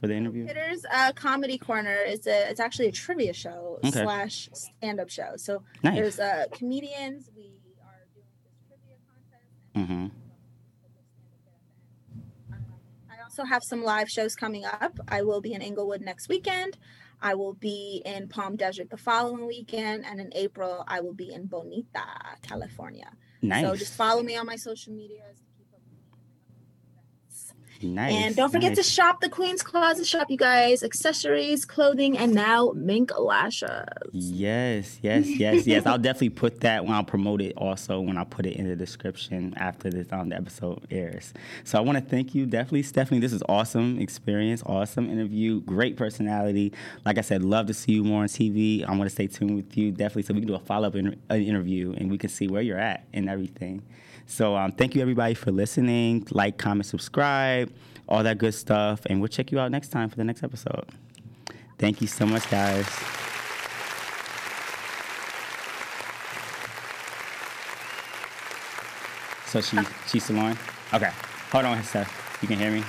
for 0.00 0.06
the 0.06 0.14
interview. 0.14 0.46
Hitter's 0.46 0.84
uh, 0.92 1.12
Comedy 1.14 1.58
Corner 1.58 1.96
is 2.06 2.26
a 2.26 2.48
it's 2.50 2.60
actually 2.60 2.86
a 2.86 2.92
trivia 2.92 3.32
show 3.32 3.80
Okay. 3.84 4.02
slash 4.02 4.48
stand 4.52 5.00
up 5.00 5.10
show. 5.10 5.32
So 5.36 5.62
Nice. 5.82 5.94
there's 5.96 6.20
uh, 6.20 6.44
comedians. 6.52 7.30
We 7.36 7.42
are 7.82 8.06
doing 8.14 8.26
this 8.44 8.52
trivia 8.68 8.96
Mhm. 9.78 10.10
Um, 12.50 12.64
I 13.10 13.22
also 13.22 13.44
have 13.44 13.62
some 13.64 13.82
live 13.82 14.08
shows 14.08 14.34
coming 14.34 14.64
up. 14.64 14.98
I 15.08 15.22
will 15.22 15.40
be 15.40 15.52
in 15.52 15.62
Inglewood 15.62 16.00
next 16.00 16.28
weekend. 16.28 16.76
I 17.20 17.34
will 17.34 17.54
be 17.54 18.02
in 18.04 18.28
Palm 18.28 18.56
Desert 18.56 18.90
the 18.90 18.96
following 18.96 19.46
weekend, 19.46 20.04
and 20.04 20.20
in 20.20 20.30
April 20.34 20.84
I 20.88 21.00
will 21.00 21.14
be 21.14 21.32
in 21.32 21.46
Bonita, 21.46 22.06
California. 22.42 23.10
Nice. 23.42 23.64
So 23.64 23.76
just 23.76 23.94
follow 23.94 24.22
me 24.22 24.36
on 24.36 24.46
my 24.46 24.56
social 24.56 24.92
medias. 24.92 25.38
to 25.38 25.44
keep 25.56 25.72
up 25.72 25.80
with 25.88 26.00
events. 26.90 27.54
Nice. 27.82 28.12
And 28.12 28.36
don't 28.36 28.50
forget 28.50 28.74
to 28.74 28.82
shop 28.82 29.20
the 29.20 29.28
Queen's 29.28 29.62
Closet 29.62 30.06
Shop, 30.06 30.30
you 30.30 30.36
guys. 30.36 30.82
Accessories, 30.82 31.64
clothing, 31.64 32.18
and 32.18 32.34
now 32.34 32.72
mink 32.74 33.16
lashes. 33.18 33.70
Yes, 34.12 34.98
yes, 35.02 35.26
yes, 35.26 35.66
yes. 35.66 35.86
I'll 35.86 35.98
definitely 35.98 36.30
put 36.30 36.60
that 36.60 36.84
when 36.84 36.94
I'll 36.94 37.04
promote 37.04 37.40
it. 37.40 37.54
Also, 37.56 38.00
when 38.00 38.16
I 38.16 38.24
put 38.24 38.46
it 38.46 38.56
in 38.56 38.68
the 38.68 38.76
description 38.76 39.54
after 39.56 39.90
this 39.90 40.08
um, 40.12 40.30
the 40.30 40.36
episode 40.36 40.86
airs. 40.90 41.32
So 41.64 41.78
I 41.78 41.80
want 41.80 41.98
to 41.98 42.04
thank 42.04 42.34
you, 42.34 42.46
definitely, 42.46 42.82
Stephanie. 42.82 43.20
This 43.20 43.32
is 43.32 43.42
awesome 43.48 43.98
experience, 44.00 44.62
awesome 44.66 45.10
interview, 45.10 45.60
great 45.60 45.96
personality. 45.96 46.72
Like 47.04 47.18
I 47.18 47.22
said, 47.22 47.42
love 47.42 47.66
to 47.66 47.74
see 47.74 47.92
you 47.92 48.04
more 48.04 48.22
on 48.22 48.28
TV. 48.28 48.82
I'm 48.88 48.98
gonna 48.98 49.10
stay 49.10 49.26
tuned 49.26 49.56
with 49.56 49.76
you 49.76 49.92
definitely, 49.92 50.22
so 50.22 50.34
we 50.34 50.40
can 50.40 50.48
do 50.48 50.54
a 50.54 50.58
follow 50.58 50.88
up 50.88 50.96
in, 50.96 51.20
uh, 51.30 51.34
interview 51.34 51.92
and 51.96 52.10
we 52.10 52.18
can 52.18 52.30
see 52.30 52.48
where 52.48 52.62
you're 52.62 52.78
at 52.78 53.04
and 53.12 53.28
everything. 53.28 53.82
So 54.28 54.54
um, 54.54 54.72
thank 54.72 54.94
you 54.94 55.00
everybody 55.00 55.32
for 55.32 55.50
listening. 55.50 56.26
Like, 56.30 56.58
comment, 56.58 56.84
subscribe, 56.86 57.72
all 58.08 58.22
that 58.22 58.36
good 58.36 58.54
stuff, 58.54 59.06
and 59.06 59.20
we'll 59.20 59.28
check 59.28 59.50
you 59.50 59.58
out 59.58 59.70
next 59.70 59.88
time 59.88 60.10
for 60.10 60.16
the 60.16 60.24
next 60.24 60.44
episode. 60.44 60.84
Thank 61.78 62.02
you 62.02 62.06
so 62.06 62.26
much, 62.26 62.48
guys. 62.50 62.86
So 69.46 69.62
she 69.62 69.78
she's 70.06 70.24
Salon? 70.24 70.58
Okay. 70.92 71.10
Hold 71.50 71.64
on, 71.64 71.82
Steph. 71.82 72.38
You 72.42 72.48
can 72.48 72.58
hear 72.58 72.70
me? 72.70 72.84